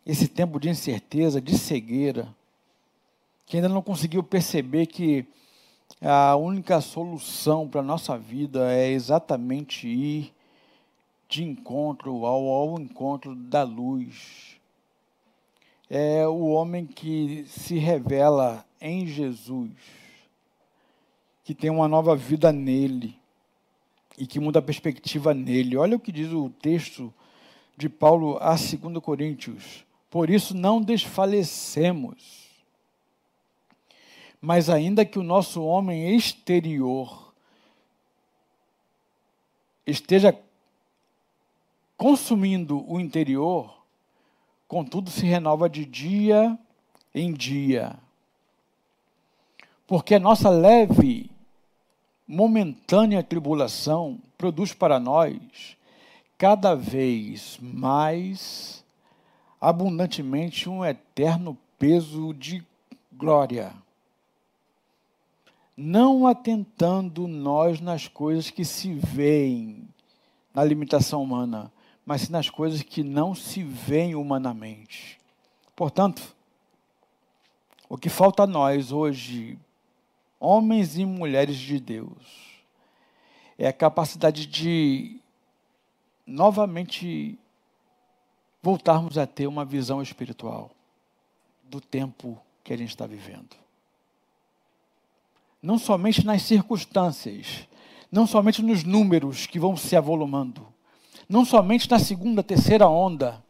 esse 0.07 0.29
tempo 0.29 0.61
de 0.61 0.69
incerteza, 0.69 1.41
de 1.41 1.59
cegueira, 1.59 2.33
que 3.51 3.57
ainda 3.57 3.69
não 3.69 3.83
conseguiu 3.83 4.23
perceber 4.23 4.87
que 4.87 5.27
a 6.01 6.37
única 6.37 6.81
solução 6.81 7.67
para 7.67 7.81
a 7.81 7.85
nossa 7.85 8.17
vida 8.17 8.73
é 8.73 8.93
exatamente 8.93 9.89
ir 9.89 10.33
de 11.29 11.43
encontro 11.43 12.25
ao, 12.25 12.47
ao 12.47 12.81
encontro 12.81 13.35
da 13.35 13.65
luz. 13.65 14.57
É 15.91 16.29
o 16.29 16.47
homem 16.51 16.87
que 16.87 17.45
se 17.49 17.77
revela 17.77 18.65
em 18.81 19.05
Jesus, 19.09 19.73
que 21.43 21.53
tem 21.53 21.71
uma 21.71 21.89
nova 21.89 22.15
vida 22.15 22.53
nele 22.53 23.19
e 24.17 24.29
que 24.29 24.39
muda 24.39 24.61
a 24.61 24.63
perspectiva 24.63 25.35
nele. 25.35 25.77
Olha 25.77 25.97
o 25.97 26.01
que 26.01 26.13
diz 26.13 26.31
o 26.31 26.51
texto 26.51 27.13
de 27.77 27.89
Paulo 27.89 28.39
a 28.41 28.51
2 28.51 29.03
Coríntios. 29.03 29.85
Por 30.09 30.31
isso 30.31 30.57
não 30.57 30.81
desfalecemos. 30.81 32.40
Mas 34.41 34.71
ainda 34.71 35.05
que 35.05 35.19
o 35.19 35.23
nosso 35.23 35.63
homem 35.63 36.17
exterior 36.17 37.35
esteja 39.87 40.39
consumindo 41.97 42.91
o 42.91 42.99
interior, 42.99 43.85
contudo 44.67 45.11
se 45.11 45.27
renova 45.27 45.69
de 45.69 45.85
dia 45.85 46.59
em 47.15 47.33
dia. 47.33 47.99
Porque 49.87 50.15
a 50.15 50.21
nossa 50.21 50.49
leve, 50.49 51.31
momentânea 52.27 53.23
tribulação 53.23 54.19
produz 54.39 54.73
para 54.73 54.99
nós 54.99 55.77
cada 56.39 56.75
vez 56.75 57.59
mais 57.61 58.83
abundantemente 59.61 60.71
um 60.71 60.83
eterno 60.83 61.59
peso 61.79 62.33
de 62.33 62.65
glória. 63.13 63.75
Não 65.83 66.27
atentando 66.27 67.27
nós 67.27 67.81
nas 67.81 68.07
coisas 68.07 68.51
que 68.51 68.67
se 68.67 68.93
veem 68.93 69.89
na 70.53 70.63
limitação 70.63 71.23
humana, 71.23 71.73
mas 72.05 72.29
nas 72.29 72.51
coisas 72.51 72.83
que 72.83 73.03
não 73.03 73.35
se 73.35 73.63
veem 73.63 74.15
humanamente. 74.15 75.19
Portanto, 75.75 76.37
o 77.89 77.97
que 77.97 78.11
falta 78.11 78.43
a 78.43 78.47
nós 78.47 78.93
hoje, 78.93 79.59
homens 80.39 80.99
e 80.99 81.07
mulheres 81.07 81.57
de 81.57 81.81
Deus, 81.81 82.61
é 83.57 83.67
a 83.67 83.73
capacidade 83.73 84.45
de 84.45 85.19
novamente 86.27 87.39
voltarmos 88.63 89.17
a 89.17 89.27
ter 89.27 89.47
uma 89.47 89.65
visão 89.65 90.03
espiritual 90.03 90.73
do 91.65 91.81
tempo 91.81 92.39
que 92.63 92.71
a 92.71 92.77
gente 92.77 92.91
está 92.91 93.07
vivendo. 93.07 93.70
Não 95.63 95.79
somente 95.79 96.25
nas 96.25 96.43
circunstâncias, 96.43 97.69
não 98.11 98.27
somente 98.27 98.63
nos 98.63 98.83
números 98.83 99.47
que 99.47 99.59
vão 99.59 99.77
se 99.77 99.95
avolumando, 99.95 100.67
não 101.29 101.45
somente 101.45 101.89
na 101.91 101.99
segunda, 101.99 102.43
terceira 102.43 102.89
onda, 102.89 103.43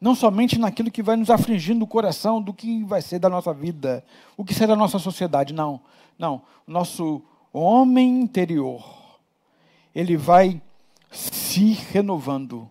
não 0.00 0.14
somente 0.14 0.58
naquilo 0.58 0.90
que 0.90 1.02
vai 1.02 1.16
nos 1.16 1.28
afligindo 1.28 1.84
o 1.84 1.88
coração 1.88 2.40
do 2.40 2.54
que 2.54 2.82
vai 2.84 3.02
ser 3.02 3.18
da 3.18 3.28
nossa 3.28 3.52
vida, 3.52 4.02
o 4.36 4.44
que 4.44 4.54
será 4.54 4.68
da 4.68 4.76
nossa 4.76 4.98
sociedade, 4.98 5.52
não. 5.52 5.80
Não, 6.18 6.42
o 6.66 6.70
nosso 6.70 7.22
homem 7.52 8.20
interior, 8.20 8.84
ele 9.94 10.16
vai 10.16 10.62
se 11.10 11.72
renovando, 11.72 12.70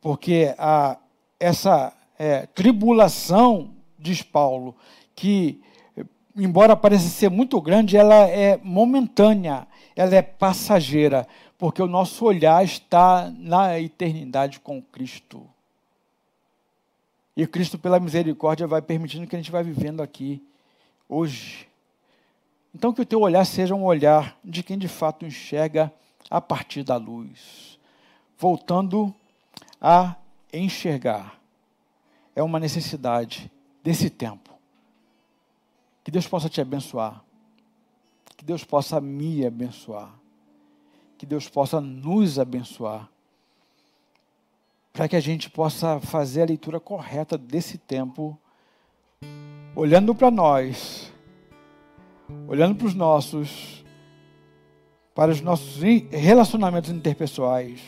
porque 0.00 0.54
a, 0.58 0.98
essa 1.38 1.92
é, 2.18 2.46
tribulação, 2.46 3.70
diz 3.98 4.22
Paulo, 4.22 4.74
que 5.14 5.60
embora 6.38 6.76
pareça 6.76 7.08
ser 7.08 7.30
muito 7.30 7.60
grande, 7.60 7.96
ela 7.96 8.26
é 8.28 8.58
momentânea, 8.62 9.66
ela 9.96 10.14
é 10.14 10.22
passageira, 10.22 11.26
porque 11.58 11.82
o 11.82 11.86
nosso 11.86 12.24
olhar 12.24 12.64
está 12.64 13.32
na 13.36 13.78
eternidade 13.80 14.60
com 14.60 14.80
Cristo. 14.80 15.44
E 17.36 17.46
Cristo, 17.46 17.78
pela 17.78 18.00
misericórdia, 18.00 18.66
vai 18.66 18.82
permitindo 18.82 19.26
que 19.26 19.36
a 19.36 19.38
gente 19.38 19.50
vá 19.50 19.62
vivendo 19.62 20.02
aqui, 20.02 20.42
hoje. 21.08 21.68
Então, 22.74 22.92
que 22.92 23.00
o 23.00 23.06
teu 23.06 23.20
olhar 23.20 23.44
seja 23.44 23.74
um 23.74 23.84
olhar 23.84 24.36
de 24.44 24.62
quem 24.62 24.78
de 24.78 24.88
fato 24.88 25.24
enxerga 25.24 25.92
a 26.30 26.40
partir 26.40 26.82
da 26.82 26.96
luz. 26.96 27.78
Voltando 28.36 29.14
a 29.80 30.16
enxergar. 30.52 31.38
É 32.34 32.42
uma 32.42 32.60
necessidade 32.60 33.50
desse 33.82 34.10
tempo. 34.10 34.57
Que 36.08 36.12
Deus 36.12 36.26
possa 36.26 36.48
te 36.48 36.58
abençoar. 36.58 37.22
Que 38.34 38.42
Deus 38.42 38.64
possa 38.64 38.98
me 38.98 39.44
abençoar. 39.44 40.10
Que 41.18 41.26
Deus 41.26 41.50
possa 41.50 41.82
nos 41.82 42.38
abençoar. 42.38 43.10
Para 44.90 45.06
que 45.06 45.16
a 45.16 45.20
gente 45.20 45.50
possa 45.50 46.00
fazer 46.00 46.40
a 46.40 46.46
leitura 46.46 46.80
correta 46.80 47.36
desse 47.36 47.76
tempo, 47.76 48.38
olhando 49.76 50.14
para 50.14 50.30
nós, 50.30 51.12
olhando 52.48 52.74
para 52.74 52.86
os 52.86 52.94
nossos, 52.94 53.84
para 55.14 55.30
os 55.30 55.42
nossos 55.42 55.76
relacionamentos 56.10 56.88
interpessoais 56.88 57.82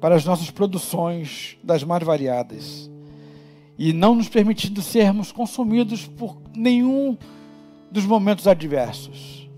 para 0.00 0.14
as 0.14 0.24
nossas 0.24 0.50
produções 0.50 1.58
das 1.62 1.84
mais 1.84 2.02
variadas 2.02 2.90
e 3.78 3.92
não 3.92 4.14
nos 4.14 4.28
permitindo 4.28 4.80
sermos 4.80 5.32
consumidos 5.32 6.06
por 6.06 6.40
nenhum 6.54 7.16
dos 7.90 8.04
momentos 8.04 8.46
adversos. 8.46 9.48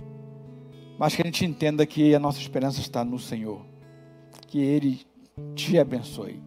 Mas 0.98 1.14
que 1.14 1.22
a 1.22 1.24
gente 1.24 1.44
entenda 1.44 1.86
que 1.86 2.14
a 2.14 2.18
nossa 2.18 2.40
esperança 2.40 2.80
está 2.80 3.04
no 3.04 3.18
Senhor. 3.18 3.64
Que 4.48 4.58
Ele 4.58 5.00
te 5.54 5.78
abençoe. 5.78 6.42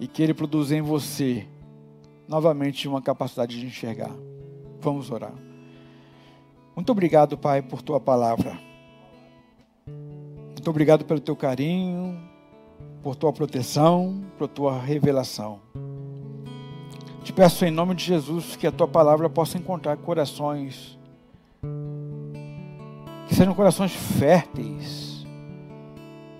E 0.00 0.06
que 0.06 0.22
Ele 0.22 0.32
produza 0.32 0.74
em 0.74 0.80
você 0.80 1.46
novamente 2.26 2.88
uma 2.88 3.02
capacidade 3.02 3.60
de 3.60 3.66
enxergar. 3.66 4.14
Vamos 4.80 5.10
orar. 5.10 5.34
Muito 6.74 6.90
obrigado, 6.90 7.36
Pai, 7.36 7.60
por 7.60 7.82
tua 7.82 8.00
palavra. 8.00 8.58
Muito 9.86 10.70
obrigado 10.70 11.04
pelo 11.04 11.20
teu 11.20 11.36
carinho, 11.36 12.18
por 13.02 13.14
tua 13.14 13.32
proteção, 13.32 14.24
por 14.36 14.48
tua 14.48 14.78
revelação. 14.80 15.60
Te 17.26 17.32
peço 17.32 17.64
em 17.64 17.72
nome 17.72 17.92
de 17.96 18.04
Jesus 18.04 18.54
que 18.54 18.68
a 18.68 18.70
tua 18.70 18.86
palavra 18.86 19.28
possa 19.28 19.58
encontrar 19.58 19.96
corações 19.96 20.96
que 23.26 23.34
sejam 23.34 23.52
corações 23.52 23.92
férteis, 23.92 25.26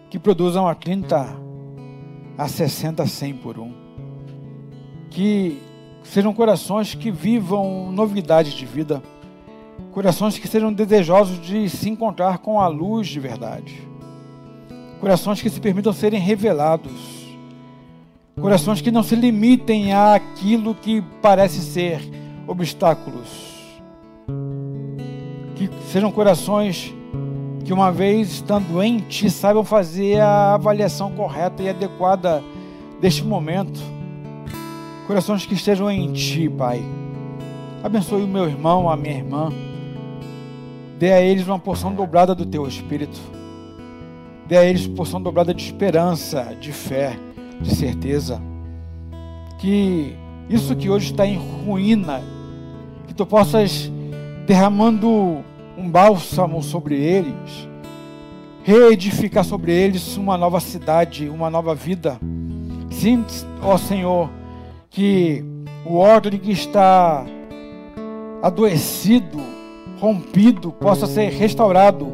que 0.09 0.16
produzam 0.16 0.68
a 0.68 0.76
30, 0.76 1.26
a 2.39 2.47
60, 2.47 3.03
a 3.03 3.07
100 3.09 3.34
por 3.39 3.59
um. 3.59 3.74
Que 5.11 5.61
sejam 6.05 6.32
corações 6.32 6.95
que 6.95 7.11
vivam 7.11 7.91
novidades 7.91 8.53
de 8.53 8.64
vida, 8.64 9.03
corações 9.91 10.39
que 10.39 10.47
sejam 10.47 10.72
desejosos 10.72 11.45
de 11.45 11.68
se 11.68 11.91
encontrar 11.91 12.39
com 12.39 12.61
a 12.61 12.68
luz 12.68 13.09
de 13.09 13.18
verdade 13.18 13.84
corações 15.01 15.43
que 15.43 15.51
se 15.51 15.61
permitam 15.61 15.93
serem 15.93 16.18
revelados, 16.18 17.26
corações 18.41 18.80
que 18.80 18.91
não 18.91 19.03
se 19.03 19.16
limitem 19.16 19.93
àquilo 19.93 20.74
que 20.74 21.03
parece 21.22 21.61
ser 21.61 22.01
obstáculos, 22.47 23.28
que 25.55 25.70
sejam 25.91 26.12
corações 26.12 26.95
que, 27.64 27.72
uma 27.72 27.91
vez 27.91 28.30
estando 28.30 28.82
em 28.82 29.01
Ti, 29.01 29.30
saibam 29.30 29.64
fazer 29.64 30.20
a 30.20 30.55
avaliação 30.55 31.11
correta 31.12 31.62
e 31.62 31.68
adequada 31.68 32.43
deste 33.01 33.24
momento. 33.24 33.80
Corações 35.07 35.47
que 35.47 35.55
estejam 35.55 35.91
em 35.91 36.12
Ti, 36.12 36.49
Pai. 36.49 36.82
Abençoe 37.82 38.22
o 38.22 38.28
meu 38.28 38.49
irmão, 38.49 38.89
a 38.89 38.97
minha 38.97 39.16
irmã. 39.16 39.53
Dê 40.99 41.12
a 41.12 41.20
eles 41.20 41.47
uma 41.47 41.59
porção 41.59 41.95
dobrada 41.95 42.34
do 42.34 42.47
Teu 42.47 42.66
Espírito 42.66 43.20
Dê 44.47 44.57
a 44.57 44.64
eles 44.64 44.87
porção 44.87 45.20
dobrada 45.20 45.53
de 45.53 45.64
esperança, 45.64 46.57
de 46.61 46.70
fé, 46.70 47.18
de 47.61 47.75
certeza. 47.75 48.41
Que 49.59 50.15
isso 50.49 50.77
que 50.77 50.89
hoje 50.89 51.11
está 51.11 51.27
em 51.27 51.39
ruína, 51.39 52.23
que 53.07 53.15
tu 53.15 53.27
possas 53.27 53.91
derramando 54.47 55.45
um 55.77 55.91
bálsamo 55.91 56.63
sobre 56.63 56.97
eles, 56.97 57.69
reedificar 58.63 59.45
sobre 59.45 59.73
eles 59.73 60.17
uma 60.17 60.39
nova 60.39 60.61
cidade, 60.61 61.29
uma 61.29 61.51
nova 61.51 61.75
vida. 61.75 62.19
Sim, 62.91 63.25
ó 63.63 63.77
Senhor, 63.77 64.31
que 64.89 65.45
o 65.85 65.97
ordem 65.97 66.39
que 66.39 66.53
está 66.53 67.25
adoecido, 68.43 69.39
rompido, 70.01 70.73
possa 70.73 71.07
ser 71.07 71.31
restaurado 71.31 72.09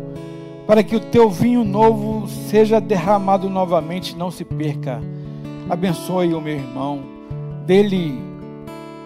para 0.66 0.82
que 0.82 0.96
o 0.96 1.00
teu 1.00 1.28
vinho 1.28 1.64
novo 1.64 2.26
seja 2.28 2.80
derramado 2.80 3.50
novamente, 3.50 4.16
não 4.16 4.30
se 4.30 4.44
perca. 4.44 5.00
Abençoe 5.72 6.34
o 6.34 6.40
meu 6.42 6.52
irmão, 6.52 7.02
dele 7.64 8.22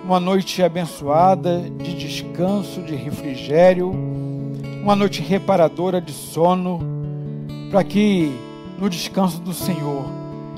uma 0.04 0.18
noite 0.18 0.64
abençoada 0.64 1.60
de 1.78 1.94
descanso, 1.94 2.82
de 2.82 2.96
refrigério, 2.96 3.92
uma 4.82 4.96
noite 4.96 5.22
reparadora 5.22 6.00
de 6.00 6.10
sono, 6.10 6.80
para 7.70 7.84
que 7.84 8.32
no 8.80 8.90
descanso 8.90 9.40
do 9.40 9.52
Senhor 9.52 10.06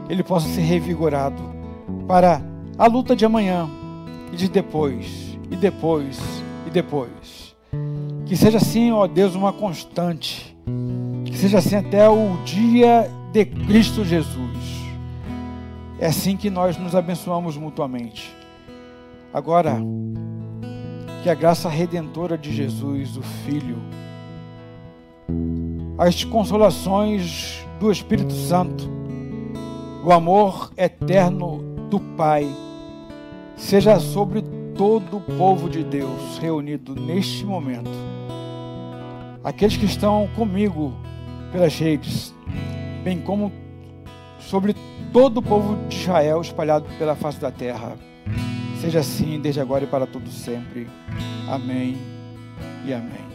ele 0.09 0.23
possa 0.23 0.49
ser 0.49 0.63
revigorado 0.63 1.43
para 2.07 2.41
a 2.79 2.87
luta 2.87 3.15
de 3.15 3.27
amanhã 3.27 3.69
e 4.33 4.37
de 4.37 4.49
depois, 4.49 5.39
e 5.51 5.57
depois, 5.57 6.19
e 6.67 6.71
depois. 6.71 7.55
Que 8.25 8.35
seja 8.35 8.57
assim, 8.57 8.93
ó 8.93 9.07
Deus, 9.07 9.35
uma 9.35 9.53
constante 9.53 10.57
que 11.27 11.37
seja 11.37 11.59
assim 11.59 11.77
até 11.77 12.09
o 12.09 12.39
dia 12.47 13.11
de 13.31 13.45
Cristo 13.45 14.07
Jesus. 14.07 14.78
É 16.01 16.07
assim 16.07 16.37
que 16.37 16.49
nós 16.49 16.77
nos 16.77 16.95
abençoamos 16.95 17.57
mutuamente. 17.57 18.33
Agora, 19.35 19.79
que 21.23 21.29
a 21.29 21.35
graça 21.35 21.69
redentora 21.69 22.39
de 22.39 22.55
Jesus, 22.55 23.17
o 23.17 23.23
Filho, 23.23 23.79
as 25.99 26.23
consolações 26.23 27.67
do 27.81 27.91
Espírito 27.91 28.33
Santo, 28.33 28.89
o 30.05 30.13
amor 30.13 30.73
eterno 30.77 31.59
do 31.91 31.99
Pai, 31.99 32.49
seja 33.57 33.99
sobre 33.99 34.43
todo 34.77 35.17
o 35.17 35.21
povo 35.21 35.69
de 35.69 35.83
Deus 35.83 36.39
reunido 36.39 36.95
neste 36.95 37.45
momento. 37.45 37.91
Aqueles 39.43 39.77
que 39.77 39.87
estão 39.87 40.29
comigo 40.37 40.93
pelas 41.51 41.77
redes, 41.77 42.33
bem 43.03 43.21
como 43.21 43.53
sobre 44.39 44.77
todo 45.13 45.39
o 45.39 45.43
povo 45.43 45.77
de 45.89 45.97
Israel 45.97 46.41
espalhado 46.41 46.87
pela 46.99 47.17
face 47.17 47.41
da 47.41 47.51
terra. 47.51 47.97
Seja 48.81 49.01
assim 49.01 49.41
desde 49.41 49.61
agora 49.61 49.85
e 49.85 49.87
para 49.87 50.07
todo 50.07 50.29
sempre. 50.31 50.89
Amém 51.49 51.97
e 52.85 52.93
amém. 52.93 53.27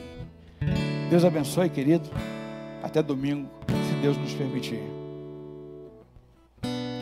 Deus 1.09 1.25
abençoe, 1.25 1.69
querido. 1.69 2.09
Até 2.81 3.01
domingo, 3.01 3.49
se 3.67 4.01
Deus 4.01 4.17
nos 4.17 4.33
permitir. 4.33 4.92